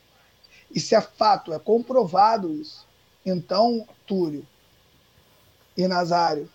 Isso 0.74 0.95
é 0.95 1.02
fato, 1.02 1.54
é 1.54 1.60
comprovado 1.60 2.52
isso. 2.54 2.86
Então, 3.26 3.88
Túlio 4.06 4.45
e 5.78 5.88
Nazário, 5.88 6.50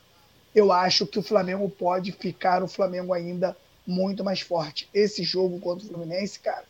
eu 0.55 0.73
acho 0.73 1.07
que 1.07 1.19
o 1.19 1.23
Flamengo 1.23 1.69
pode 1.69 2.12
ficar 2.12 2.62
o 2.62 2.69
Flamengo 2.69 3.12
ainda 3.12 3.57
muito 3.86 4.23
mais 4.23 4.40
forte. 4.40 4.89
Esse 4.93 5.23
jogo 5.23 5.59
contra 5.61 5.85
o 5.85 5.89
Fluminense, 5.89 6.39
cara, 6.40 6.65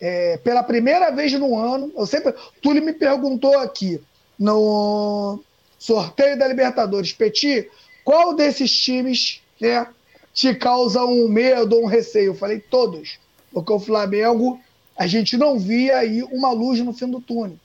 é, 0.00 0.36
pela 0.38 0.62
primeira 0.62 1.10
vez 1.10 1.32
no 1.32 1.58
ano, 1.58 1.92
eu 1.96 2.06
sempre. 2.06 2.34
Túlio 2.60 2.82
me 2.82 2.92
perguntou 2.92 3.58
aqui 3.58 4.02
no 4.38 5.40
sorteio 5.78 6.38
da 6.38 6.48
Libertadores, 6.48 7.12
Petit, 7.12 7.70
qual 8.04 8.34
desses 8.34 8.70
times 8.70 9.42
né, 9.60 9.86
te 10.32 10.54
causa 10.54 11.04
um 11.04 11.28
medo 11.28 11.76
ou 11.76 11.84
um 11.84 11.86
receio? 11.86 12.32
Eu 12.32 12.34
falei 12.34 12.60
todos, 12.60 13.18
porque 13.52 13.72
o 13.72 13.80
Flamengo, 13.80 14.60
a 14.96 15.06
gente 15.06 15.36
não 15.36 15.58
via 15.58 15.98
aí 15.98 16.22
uma 16.22 16.50
luz 16.52 16.80
no 16.80 16.92
fim 16.92 17.10
do 17.10 17.20
túnel. 17.20 17.58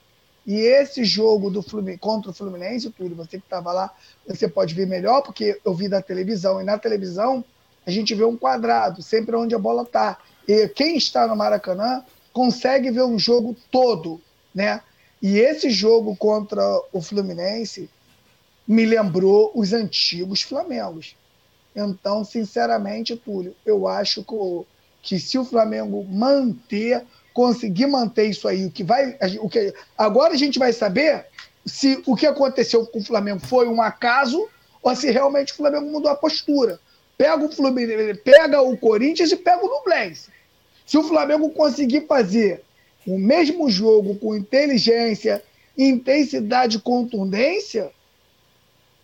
E 0.45 0.55
esse 0.55 1.03
jogo 1.05 1.49
do 1.49 1.61
Fluminense, 1.61 1.99
contra 1.99 2.31
o 2.31 2.33
Fluminense, 2.33 2.89
Túlio, 2.89 3.15
você 3.15 3.37
que 3.37 3.45
estava 3.45 3.71
lá, 3.71 3.93
você 4.27 4.47
pode 4.47 4.73
ver 4.73 4.87
melhor, 4.87 5.21
porque 5.21 5.59
eu 5.63 5.73
vi 5.73 5.87
da 5.87 6.01
televisão, 6.01 6.59
e 6.59 6.63
na 6.63 6.77
televisão 6.77 7.43
a 7.85 7.91
gente 7.91 8.13
vê 8.15 8.23
um 8.23 8.37
quadrado, 8.37 9.01
sempre 9.01 9.35
onde 9.35 9.53
a 9.53 9.59
bola 9.59 9.83
está. 9.83 10.17
E 10.47 10.67
quem 10.69 10.97
está 10.97 11.27
no 11.27 11.35
Maracanã 11.35 12.03
consegue 12.33 12.89
ver 12.89 13.03
um 13.03 13.19
jogo 13.19 13.55
todo, 13.71 14.19
né? 14.53 14.81
E 15.21 15.37
esse 15.37 15.69
jogo 15.69 16.15
contra 16.15 16.61
o 16.91 17.01
Fluminense 17.01 17.89
me 18.67 18.85
lembrou 18.85 19.51
os 19.53 19.73
antigos 19.73 20.41
Flamengos. 20.41 21.15
Então, 21.75 22.23
sinceramente, 22.23 23.15
Túlio, 23.15 23.55
eu 23.65 23.87
acho 23.87 24.23
que, 24.23 24.35
que 25.01 25.19
se 25.19 25.37
o 25.37 25.45
Flamengo 25.45 26.03
manter, 26.03 27.05
conseguir 27.33 27.87
manter 27.87 28.25
isso 28.25 28.47
aí, 28.47 28.65
o 28.65 28.71
que 28.71 28.83
vai. 28.83 29.17
O 29.39 29.49
que, 29.49 29.73
agora 29.97 30.33
a 30.33 30.37
gente 30.37 30.59
vai 30.59 30.73
saber 30.73 31.25
se 31.65 32.01
o 32.05 32.15
que 32.15 32.25
aconteceu 32.25 32.85
com 32.85 32.99
o 32.99 33.03
Flamengo 33.03 33.39
foi 33.39 33.67
um 33.67 33.81
acaso 33.81 34.47
ou 34.81 34.95
se 34.95 35.11
realmente 35.11 35.53
o 35.53 35.55
Flamengo 35.55 35.91
mudou 35.91 36.11
a 36.11 36.15
postura. 36.15 36.79
Pega 37.17 37.45
o 37.45 37.51
Fluminense, 37.51 38.15
pega 38.15 38.61
o 38.61 38.75
Corinthians 38.75 39.31
e 39.31 39.35
pega 39.35 39.63
o 39.63 39.69
Nublense. 39.69 40.29
Se 40.85 40.97
o 40.97 41.03
Flamengo 41.03 41.49
conseguir 41.51 42.07
fazer 42.07 42.63
o 43.05 43.17
mesmo 43.17 43.69
jogo 43.69 44.15
com 44.15 44.35
inteligência, 44.35 45.43
intensidade 45.77 46.77
e 46.77 46.81
contundência, 46.81 47.91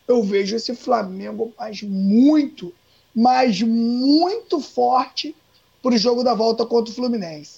eu 0.07 0.23
vejo 0.23 0.55
esse 0.55 0.75
Flamengo 0.75 1.53
mais 1.57 1.81
muito, 1.83 2.73
mas 3.13 3.61
muito 3.61 4.59
forte 4.59 5.35
para 5.81 5.93
o 5.93 5.97
jogo 5.97 6.23
da 6.23 6.33
volta 6.33 6.65
contra 6.65 6.91
o 6.91 6.95
Fluminense. 6.95 7.56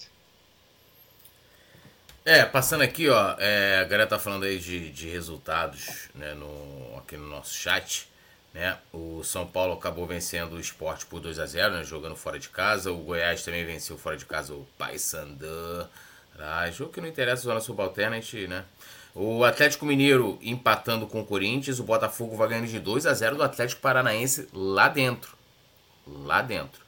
É, 2.32 2.46
passando 2.46 2.84
aqui, 2.84 3.10
ó, 3.10 3.36
é, 3.40 3.80
a 3.80 3.84
galera 3.86 4.06
tá 4.06 4.20
falando 4.20 4.44
aí 4.44 4.60
de, 4.60 4.92
de 4.92 5.10
resultados 5.10 6.10
né, 6.14 6.36
no, 6.36 6.96
aqui 7.00 7.18
no 7.18 7.28
nosso 7.28 7.56
chat. 7.56 8.08
Né? 8.54 8.78
O 8.94 9.24
São 9.24 9.48
Paulo 9.48 9.74
acabou 9.74 10.06
vencendo 10.06 10.54
o 10.54 10.60
esporte 10.60 11.08
por 11.08 11.20
2 11.20 11.40
a 11.40 11.48
0 11.48 11.74
né, 11.74 11.84
jogando 11.84 12.16
fora 12.16 12.38
de 12.38 12.48
casa. 12.48 12.92
O 12.92 12.98
Goiás 12.98 13.42
também 13.42 13.66
venceu 13.66 13.98
fora 13.98 14.16
de 14.16 14.26
casa 14.26 14.54
o 14.54 14.68
Paysandu. 14.78 15.90
Ah, 16.38 16.70
jogo 16.70 16.94
que 16.94 17.02
não 17.02 17.08
interessa, 17.08 17.42
zona 17.42 17.60
subalterna, 17.60 18.18
a 18.18 18.20
gente, 18.20 18.48
né? 18.48 18.64
O 19.16 19.44
Atlético 19.44 19.88
Mineiro 19.88 20.38
empatando 20.40 21.08
com 21.08 21.22
o 21.22 21.26
Corinthians, 21.26 21.80
o 21.80 21.84
Botafogo 21.84 22.38
vai 22.38 22.50
ganhando 22.50 22.68
de 22.68 22.80
2 22.80 23.08
a 23.08 23.14
0 23.16 23.38
do 23.38 23.44
Atlético 23.44 23.82
Paranaense 23.82 24.48
lá 24.54 24.88
dentro. 24.88 25.36
Lá 26.06 26.44
dentro. 26.44 26.80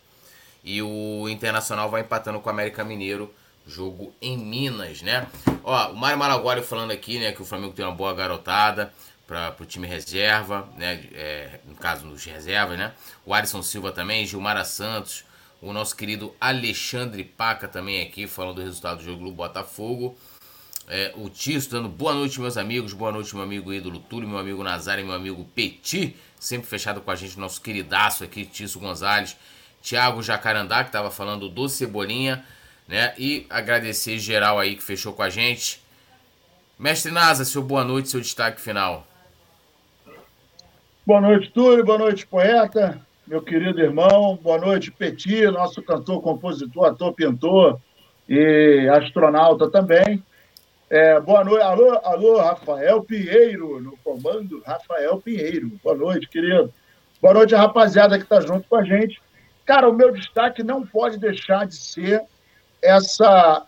E 0.64 0.84
o 0.84 1.28
Internacional 1.28 1.90
vai 1.90 2.02
empatando 2.02 2.40
com 2.40 2.48
o 2.48 2.52
América 2.52 2.84
Mineiro, 2.84 3.34
jogo 3.66 4.14
em 4.22 4.38
Minas, 4.38 5.02
né? 5.02 5.28
Ó, 5.64 5.92
o 5.92 5.96
Mário 5.96 6.18
Malaguari 6.18 6.62
falando 6.62 6.92
aqui, 6.92 7.20
né, 7.20 7.32
que 7.32 7.42
o 7.42 7.46
Flamengo 7.46 7.74
tem 7.74 7.86
uma 7.86 7.94
boa 7.94 8.14
garotada 8.14 8.94
para 9.28 9.56
o 9.60 9.66
time 9.66 9.88
reserva, 9.88 10.68
né? 10.76 11.06
É, 11.14 11.60
no 11.66 11.76
caso 11.76 12.06
dos 12.06 12.26
reservas, 12.26 12.78
né? 12.78 12.94
O 13.26 13.34
Alisson 13.34 13.62
Silva 13.64 13.92
também, 13.92 14.26
Gilmara 14.26 14.66
Santos, 14.66 15.24
o 15.62 15.72
nosso 15.72 15.96
querido 15.96 16.36
Alexandre 16.42 17.24
Paca 17.24 17.68
também 17.68 18.02
aqui, 18.02 18.28
falando 18.28 18.56
do 18.56 18.62
resultado 18.62 18.98
do 18.98 19.04
jogo 19.04 19.24
do 19.24 19.32
Botafogo. 19.32 20.18
É, 20.88 21.14
o 21.16 21.30
Tiso 21.30 21.70
dando 21.70 21.88
boa 21.88 22.14
noite, 22.14 22.42
meus 22.42 22.58
amigos. 22.58 22.92
Boa 22.92 23.12
noite, 23.14 23.34
meu 23.34 23.44
amigo 23.44 23.72
ídolo 23.72 24.00
Túlio, 24.00 24.28
meu 24.28 24.38
amigo 24.38 24.62
Nazário, 24.64 25.06
meu 25.06 25.16
amigo 25.16 25.46
Petit. 25.56 26.18
Sempre 26.38 26.68
fechado 26.68 27.00
com 27.00 27.10
a 27.12 27.16
gente, 27.16 27.40
nosso 27.40 27.62
queridaço 27.62 28.26
aqui, 28.26 28.46
Tício 28.46 28.80
Gonzalez. 28.80 29.38
Tiago 29.82 30.22
Jacarandá, 30.22 30.84
que 30.84 30.90
estava 30.90 31.10
falando 31.10 31.48
do 31.48 31.70
Cebolinha, 31.70 32.44
né? 32.92 33.14
E 33.18 33.48
agradecer 33.50 34.20
geral 34.20 34.60
aí 34.60 34.76
que 34.76 34.84
fechou 34.84 35.14
com 35.14 35.24
a 35.24 35.30
gente. 35.30 35.82
Mestre 36.78 37.10
Nasa, 37.10 37.46
seu 37.46 37.64
boa 37.64 37.86
noite, 37.86 38.10
seu 38.10 38.20
destaque 38.20 38.60
final. 38.60 39.08
Boa 41.08 41.22
noite, 41.22 41.50
Túlio. 41.52 41.86
Boa 41.86 41.98
noite, 41.98 42.28
poeta. 42.28 43.00
Meu 43.26 43.42
querido 43.42 43.80
irmão. 43.80 44.38
Boa 44.44 44.58
noite, 44.58 44.92
Petit, 44.92 45.46
nosso 45.46 45.82
cantor, 45.82 46.22
compositor, 46.22 46.88
ator, 46.88 47.14
pintor 47.14 47.80
e 48.28 48.90
astronauta 48.90 49.72
também. 49.72 50.22
É, 50.90 51.18
boa 51.22 51.46
noite. 51.46 51.64
Alô, 51.64 51.98
alô, 52.04 52.42
Rafael 52.42 53.02
Pinheiro, 53.04 53.80
no 53.80 53.96
comando, 54.04 54.62
Rafael 54.66 55.18
Pinheiro. 55.22 55.72
Boa 55.82 55.96
noite, 55.96 56.28
querido. 56.28 56.74
Boa 57.22 57.36
noite, 57.36 57.56
rapaziada 57.56 58.18
que 58.18 58.26
está 58.26 58.42
junto 58.42 58.68
com 58.68 58.76
a 58.76 58.84
gente. 58.84 59.22
Cara, 59.66 59.90
o 59.90 59.94
meu 59.94 60.12
destaque 60.12 60.62
não 60.62 60.86
pode 60.86 61.18
deixar 61.18 61.66
de 61.66 61.76
ser 61.76 62.22
essa 62.82 63.66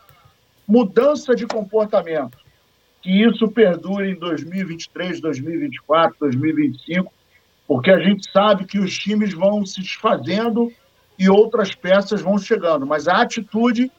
mudança 0.68 1.36
de 1.36 1.46
comportamento. 1.46 2.38
Que 3.02 3.24
isso 3.24 3.50
perdure 3.50 4.12
em 4.12 4.16
2023, 4.16 5.20
2024, 5.20 6.16
2025, 6.20 7.12
porque 7.68 7.92
a 7.92 8.00
gente 8.00 8.30
sabe 8.32 8.66
que 8.66 8.80
os 8.80 8.98
times 8.98 9.34
vão 9.34 9.66
se 9.66 9.82
desfazendo 9.82 10.72
e 11.20 11.30
outras 11.30 11.76
peças 11.76 12.22
vão 12.22 12.38
chegando. 12.38 12.86
Mas 12.86 13.08
a 13.08 13.22
atitude 13.22 13.92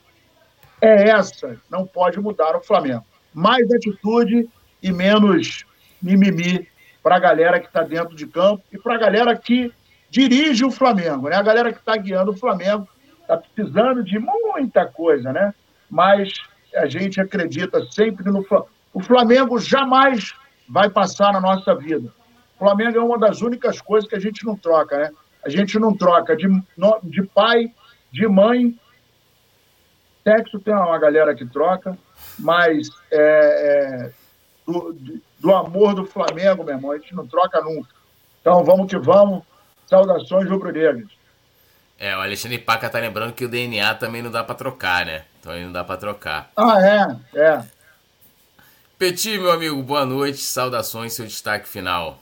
é 0.80 1.10
essa, 1.10 1.60
não 1.70 1.86
pode 1.86 2.18
mudar 2.18 2.56
o 2.56 2.62
Flamengo 2.62 3.04
mais 3.34 3.70
atitude 3.72 4.48
e 4.80 4.92
menos 4.92 5.64
mimimi 6.00 6.68
para 7.02 7.16
a 7.16 7.18
galera 7.18 7.58
que 7.58 7.66
está 7.66 7.82
dentro 7.82 8.14
de 8.14 8.26
campo 8.26 8.62
e 8.72 8.78
para 8.78 8.94
a 8.94 8.98
galera 8.98 9.36
que 9.36 9.72
dirige 10.08 10.64
o 10.64 10.70
Flamengo, 10.70 11.28
né? 11.28 11.36
A 11.36 11.42
galera 11.42 11.72
que 11.72 11.80
está 11.80 11.96
guiando 11.96 12.30
o 12.30 12.36
Flamengo 12.36 12.88
está 13.24 13.36
precisando 13.38 14.04
de 14.04 14.18
muita 14.18 14.86
coisa, 14.86 15.32
né? 15.32 15.54
Mas 15.90 16.32
a 16.74 16.86
gente 16.86 17.20
acredita 17.20 17.84
sempre 17.90 18.30
no 18.30 18.42
Flamengo. 18.44 18.70
O 18.92 19.00
Flamengo 19.00 19.58
jamais 19.58 20.32
vai 20.68 20.88
passar 20.88 21.32
na 21.32 21.40
nossa 21.40 21.74
vida. 21.74 22.12
O 22.54 22.58
Flamengo 22.58 22.98
é 22.98 23.02
uma 23.02 23.18
das 23.18 23.42
únicas 23.42 23.80
coisas 23.80 24.08
que 24.08 24.14
a 24.14 24.20
gente 24.20 24.44
não 24.44 24.56
troca, 24.56 24.96
né? 24.96 25.10
A 25.44 25.48
gente 25.48 25.78
não 25.78 25.94
troca 25.94 26.36
de, 26.36 26.46
de 27.02 27.22
pai, 27.22 27.72
de 28.12 28.26
mãe. 28.28 28.78
Sexo 30.22 30.58
tem 30.60 30.72
uma 30.72 30.98
galera 30.98 31.34
que 31.34 31.44
troca, 31.44 31.98
mas 32.38 32.88
é, 33.10 33.18
é, 33.20 34.12
do, 34.66 34.96
do, 35.38 35.54
amor 35.54 35.94
do 35.94 36.06
Flamengo, 36.06 36.64
meu 36.64 36.74
irmão, 36.74 36.92
a 36.92 36.98
gente 36.98 37.14
não 37.14 37.26
troca 37.26 37.60
nunca. 37.60 37.90
Então 38.40 38.64
vamos 38.64 38.86
que 38.86 38.96
vamos. 38.96 39.42
Saudações 39.86 40.48
rubro-negras. 40.48 41.08
É, 41.98 42.16
o 42.16 42.20
Alexandre 42.20 42.58
Paca 42.58 42.90
tá 42.90 42.98
lembrando 42.98 43.32
que 43.32 43.44
o 43.44 43.48
DNA 43.48 43.94
também 43.94 44.22
não 44.22 44.30
dá 44.30 44.42
para 44.42 44.54
trocar, 44.54 45.06
né? 45.06 45.24
Então 45.40 45.52
aí 45.52 45.64
não 45.64 45.72
dá 45.72 45.84
para 45.84 45.96
trocar. 45.96 46.50
Ah, 46.56 46.80
é, 46.80 47.38
é. 47.38 47.64
Petit, 48.98 49.38
meu 49.38 49.52
amigo, 49.52 49.82
boa 49.82 50.04
noite. 50.04 50.38
Saudações, 50.38 51.12
seu 51.12 51.26
destaque 51.26 51.68
final. 51.68 52.18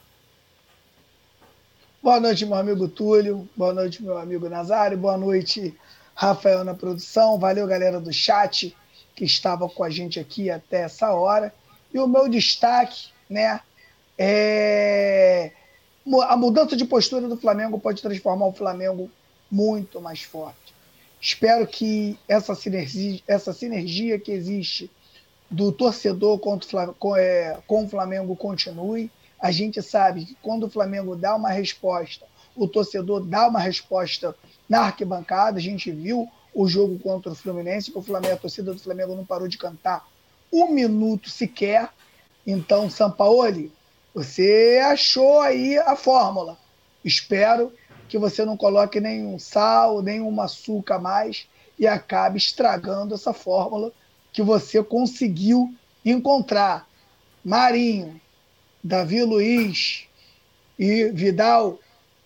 Boa 2.03 2.19
noite, 2.19 2.45
meu 2.45 2.57
amigo 2.57 2.89
Túlio. 2.89 3.49
Boa 3.57 3.73
noite, 3.73 4.03
meu 4.03 4.19
amigo 4.19 4.49
Nazário. 4.49 4.99
Boa 4.99 5.17
noite, 5.17 5.75
Rafael 6.15 6.65
na 6.65 6.75
produção. 6.75 7.39
Valeu, 7.39 7.67
galera 7.67 8.01
do 8.01 8.13
chat 8.13 8.77
que 9.15 9.25
estava 9.25 9.69
com 9.69 9.85
a 9.85 9.91
gente 9.91 10.19
aqui 10.19 10.51
até 10.51 10.83
essa 10.83 11.13
hora. 11.13 11.55
E 11.95 11.99
o 11.99 12.09
meu 12.09 12.29
destaque, 12.29 13.11
né, 13.29 13.61
é 14.19 15.53
a 16.29 16.37
mudança 16.37 16.77
de 16.77 16.85
postura 16.85 17.29
do 17.29 17.37
Flamengo 17.37 17.79
pode 17.79 18.03
transformar 18.03 18.47
o 18.47 18.53
Flamengo 18.53 19.11
muito 19.53 20.01
mais 20.01 20.23
forte. 20.23 20.75
Espero 21.21 21.67
que 21.67 22.19
essa 22.27 22.55
sinergia, 22.55 23.21
essa 23.29 23.53
sinergia 23.53 24.19
que 24.19 24.33
existe 24.33 24.91
do 25.51 25.71
torcedor 25.71 26.41
é, 27.19 27.59
com 27.67 27.85
o 27.85 27.89
Flamengo 27.89 28.35
continue. 28.35 29.11
A 29.39 29.51
gente 29.51 29.83
sabe 29.83 30.25
que 30.25 30.35
quando 30.43 30.65
o 30.65 30.71
Flamengo 30.71 31.15
dá 31.15 31.37
uma 31.37 31.51
resposta, 31.51 32.25
o 32.57 32.67
torcedor 32.67 33.21
dá 33.21 33.47
uma 33.47 33.61
resposta 33.61 34.35
na 34.69 34.81
arquibancada. 34.81 35.59
A 35.59 35.63
gente 35.63 35.91
viu 35.91 36.29
o 36.55 36.67
jogo 36.67 36.99
contra 36.99 37.33
o 37.33 37.35
Fluminense, 37.35 37.91
que 37.91 37.99
o 37.99 38.03
Flamengo, 38.03 38.35
a 38.35 38.39
torcida 38.39 38.73
do 38.73 38.81
Flamengo 38.81 39.15
não 39.15 39.25
parou 39.25 39.47
de 39.47 39.59
cantar 39.59 40.09
um 40.51 40.73
minuto 40.73 41.29
sequer. 41.29 41.91
Então, 42.47 42.89
Sampaoli, 42.89 43.71
você 44.15 44.81
achou 44.85 45.41
aí 45.41 45.79
a 45.79 45.95
fórmula. 45.95 46.59
Espero 47.05 47.73
que 48.13 48.19
você 48.19 48.45
não 48.45 48.59
coloque 48.59 49.01
nenhum 49.01 49.39
sal, 49.39 50.03
nenhum 50.03 50.39
açúcar 50.39 50.99
mais 50.99 51.49
e 51.79 51.87
acabe 51.87 52.37
estragando 52.37 53.15
essa 53.15 53.33
fórmula 53.33 53.91
que 54.31 54.43
você 54.43 54.85
conseguiu 54.85 55.75
encontrar. 56.05 56.87
Marinho, 57.43 58.21
Davi 58.85 59.23
Luiz 59.23 60.05
e 60.79 61.07
Vidal 61.07 61.79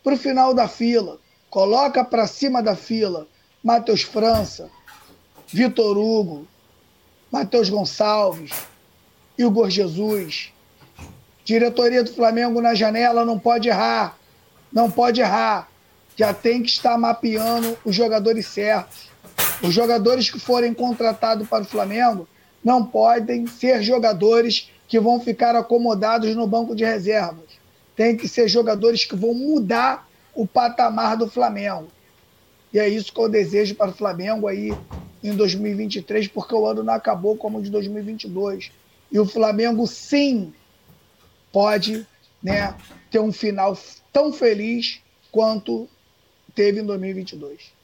para 0.03 0.15
o 0.15 0.19
final 0.19 0.53
da 0.53 0.67
fila. 0.67 1.21
Coloca 1.49 2.05
para 2.05 2.27
cima 2.27 2.61
da 2.61 2.75
fila 2.75 3.29
Matheus 3.63 4.03
França, 4.03 4.69
Vitor 5.47 5.97
Hugo, 5.97 6.49
Matheus 7.31 7.71
Gonçalves, 7.71 8.51
Igor 9.39 9.71
Jesus. 9.71 10.53
Diretoria 11.45 12.03
do 12.03 12.13
Flamengo 12.13 12.61
na 12.61 12.75
janela 12.75 13.25
não 13.25 13.39
pode 13.39 13.69
errar. 13.69 14.19
Não 14.73 14.91
pode 14.91 15.21
errar. 15.21 15.69
Já 16.17 16.33
tem 16.33 16.63
que 16.63 16.71
estar 16.71 16.97
mapeando 16.99 17.77
os 17.85 17.95
jogadores 17.95 18.47
certos. 18.47 19.11
Os 19.63 19.73
jogadores 19.73 20.31
que 20.31 20.41
forem 20.41 20.73
contratados 20.73 21.47
para 21.49 21.63
o 21.63 21.67
Flamengo 21.67 22.27
não 22.65 22.85
podem 22.85 23.47
ser 23.47 23.83
jogadores 23.83 24.71
que 24.89 24.99
vão 24.99 25.21
ficar 25.21 25.55
acomodados 25.55 26.35
no 26.35 26.47
banco 26.47 26.75
de 26.75 26.85
reservas. 26.85 27.45
Tem 27.95 28.17
que 28.17 28.29
ser 28.29 28.49
jogadores 28.49 29.05
que 29.05 29.15
vão 29.15 29.35
mudar 29.35 30.09
o 30.35 30.47
patamar 30.47 31.17
do 31.17 31.29
Flamengo. 31.29 31.89
E 32.73 32.79
é 32.79 32.89
isso 32.89 33.13
que 33.13 33.21
eu 33.21 33.29
desejo 33.29 33.75
para 33.75 33.91
o 33.91 33.95
Flamengo 33.95 34.47
aí 34.47 34.73
em 35.23 35.35
2023, 35.35 36.29
porque 36.29 36.55
o 36.55 36.67
ano 36.67 36.83
não 36.83 36.93
acabou 36.93 37.37
como 37.37 37.59
o 37.59 37.63
de 37.63 37.71
2022. 37.71 38.71
E 39.11 39.19
o 39.19 39.27
Flamengo, 39.27 39.87
sim, 39.87 40.53
pode 41.53 42.07
né, 42.43 42.75
ter 43.11 43.19
um 43.19 43.33
final 43.33 43.77
tão 44.13 44.33
feliz 44.33 45.01
quanto 45.33 45.89
teve 46.57 46.81
em 46.81 46.87
2022. 46.87 47.77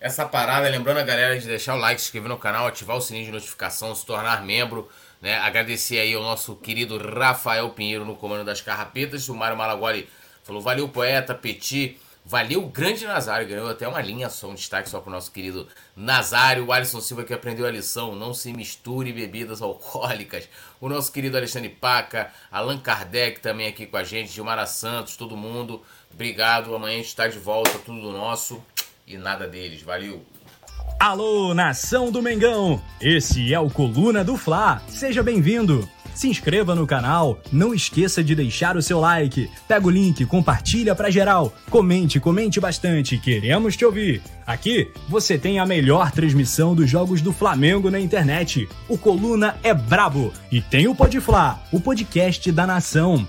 Essa 0.00 0.26
parada, 0.26 0.68
lembrando 0.68 0.98
a 0.98 1.04
galera 1.04 1.38
de 1.38 1.46
deixar 1.46 1.74
o 1.74 1.78
like, 1.78 2.00
se 2.00 2.06
inscrever 2.06 2.28
no 2.28 2.38
canal, 2.38 2.66
ativar 2.66 2.96
o 2.96 3.00
sininho 3.00 3.26
de 3.26 3.32
notificação, 3.32 3.94
se 3.94 4.04
tornar 4.04 4.44
membro, 4.44 4.88
né? 5.20 5.36
Agradecer 5.38 5.98
aí 5.98 6.14
ao 6.14 6.22
nosso 6.22 6.56
querido 6.56 6.98
Rafael 6.98 7.70
Pinheiro 7.70 8.04
no 8.04 8.16
comando 8.16 8.44
das 8.44 8.60
carrapetas, 8.60 9.28
o 9.28 9.34
Mário 9.34 9.56
Malagoli 9.56 10.08
falou, 10.42 10.60
valeu 10.60 10.88
poeta, 10.88 11.34
Petit, 11.34 11.98
valeu 12.24 12.66
grande 12.66 13.06
Nazário, 13.06 13.48
ganhou 13.48 13.70
até 13.70 13.86
uma 13.86 14.00
linha 14.00 14.28
só, 14.28 14.48
um 14.48 14.54
destaque 14.54 14.88
só 14.90 15.00
pro 15.00 15.10
nosso 15.10 15.30
querido 15.32 15.66
Nazário, 15.96 16.66
o 16.66 16.72
Alisson 16.72 17.00
Silva 17.00 17.24
que 17.24 17.32
aprendeu 17.32 17.64
a 17.66 17.70
lição, 17.70 18.14
não 18.14 18.34
se 18.34 18.52
misture 18.52 19.12
bebidas 19.12 19.62
alcoólicas, 19.62 20.48
o 20.80 20.88
nosso 20.88 21.10
querido 21.10 21.36
Alexandre 21.36 21.70
Paca, 21.70 22.30
Allan 22.50 22.78
Kardec 22.78 23.40
também 23.40 23.68
aqui 23.68 23.86
com 23.86 23.96
a 23.96 24.04
gente, 24.04 24.32
Gilmara 24.32 24.66
Santos, 24.66 25.16
todo 25.16 25.36
mundo, 25.36 25.82
obrigado, 26.16 26.74
amanhã 26.74 26.94
a 26.94 26.96
gente 26.96 27.08
está 27.08 27.28
de 27.28 27.38
volta, 27.38 27.78
tudo 27.84 28.10
nosso 28.10 28.60
e 29.06 29.18
nada 29.18 29.46
deles. 29.46 29.82
Valeu! 29.82 30.24
Alô, 30.98 31.52
nação 31.52 32.10
do 32.10 32.22
Mengão! 32.22 32.80
Esse 32.98 33.52
é 33.52 33.60
o 33.60 33.68
Coluna 33.68 34.24
do 34.24 34.34
Fla. 34.34 34.82
Seja 34.88 35.22
bem-vindo! 35.22 35.86
Se 36.14 36.26
inscreva 36.26 36.74
no 36.74 36.86
canal, 36.86 37.38
não 37.52 37.74
esqueça 37.74 38.24
de 38.24 38.34
deixar 38.34 38.78
o 38.78 38.80
seu 38.80 38.98
like. 38.98 39.50
Pega 39.68 39.86
o 39.86 39.90
link, 39.90 40.24
compartilha 40.24 40.94
pra 40.94 41.10
geral. 41.10 41.52
Comente, 41.68 42.18
comente 42.18 42.58
bastante, 42.58 43.18
queremos 43.18 43.76
te 43.76 43.84
ouvir. 43.84 44.22
Aqui 44.46 44.90
você 45.06 45.36
tem 45.36 45.58
a 45.58 45.66
melhor 45.66 46.10
transmissão 46.10 46.74
dos 46.74 46.88
jogos 46.88 47.20
do 47.20 47.34
Flamengo 47.34 47.90
na 47.90 48.00
internet. 48.00 48.66
O 48.88 48.96
Coluna 48.96 49.56
é 49.62 49.74
brabo 49.74 50.32
e 50.50 50.62
tem 50.62 50.88
o 50.88 50.94
Podfla, 50.94 51.62
o 51.70 51.78
podcast 51.78 52.50
da 52.50 52.66
nação. 52.66 53.28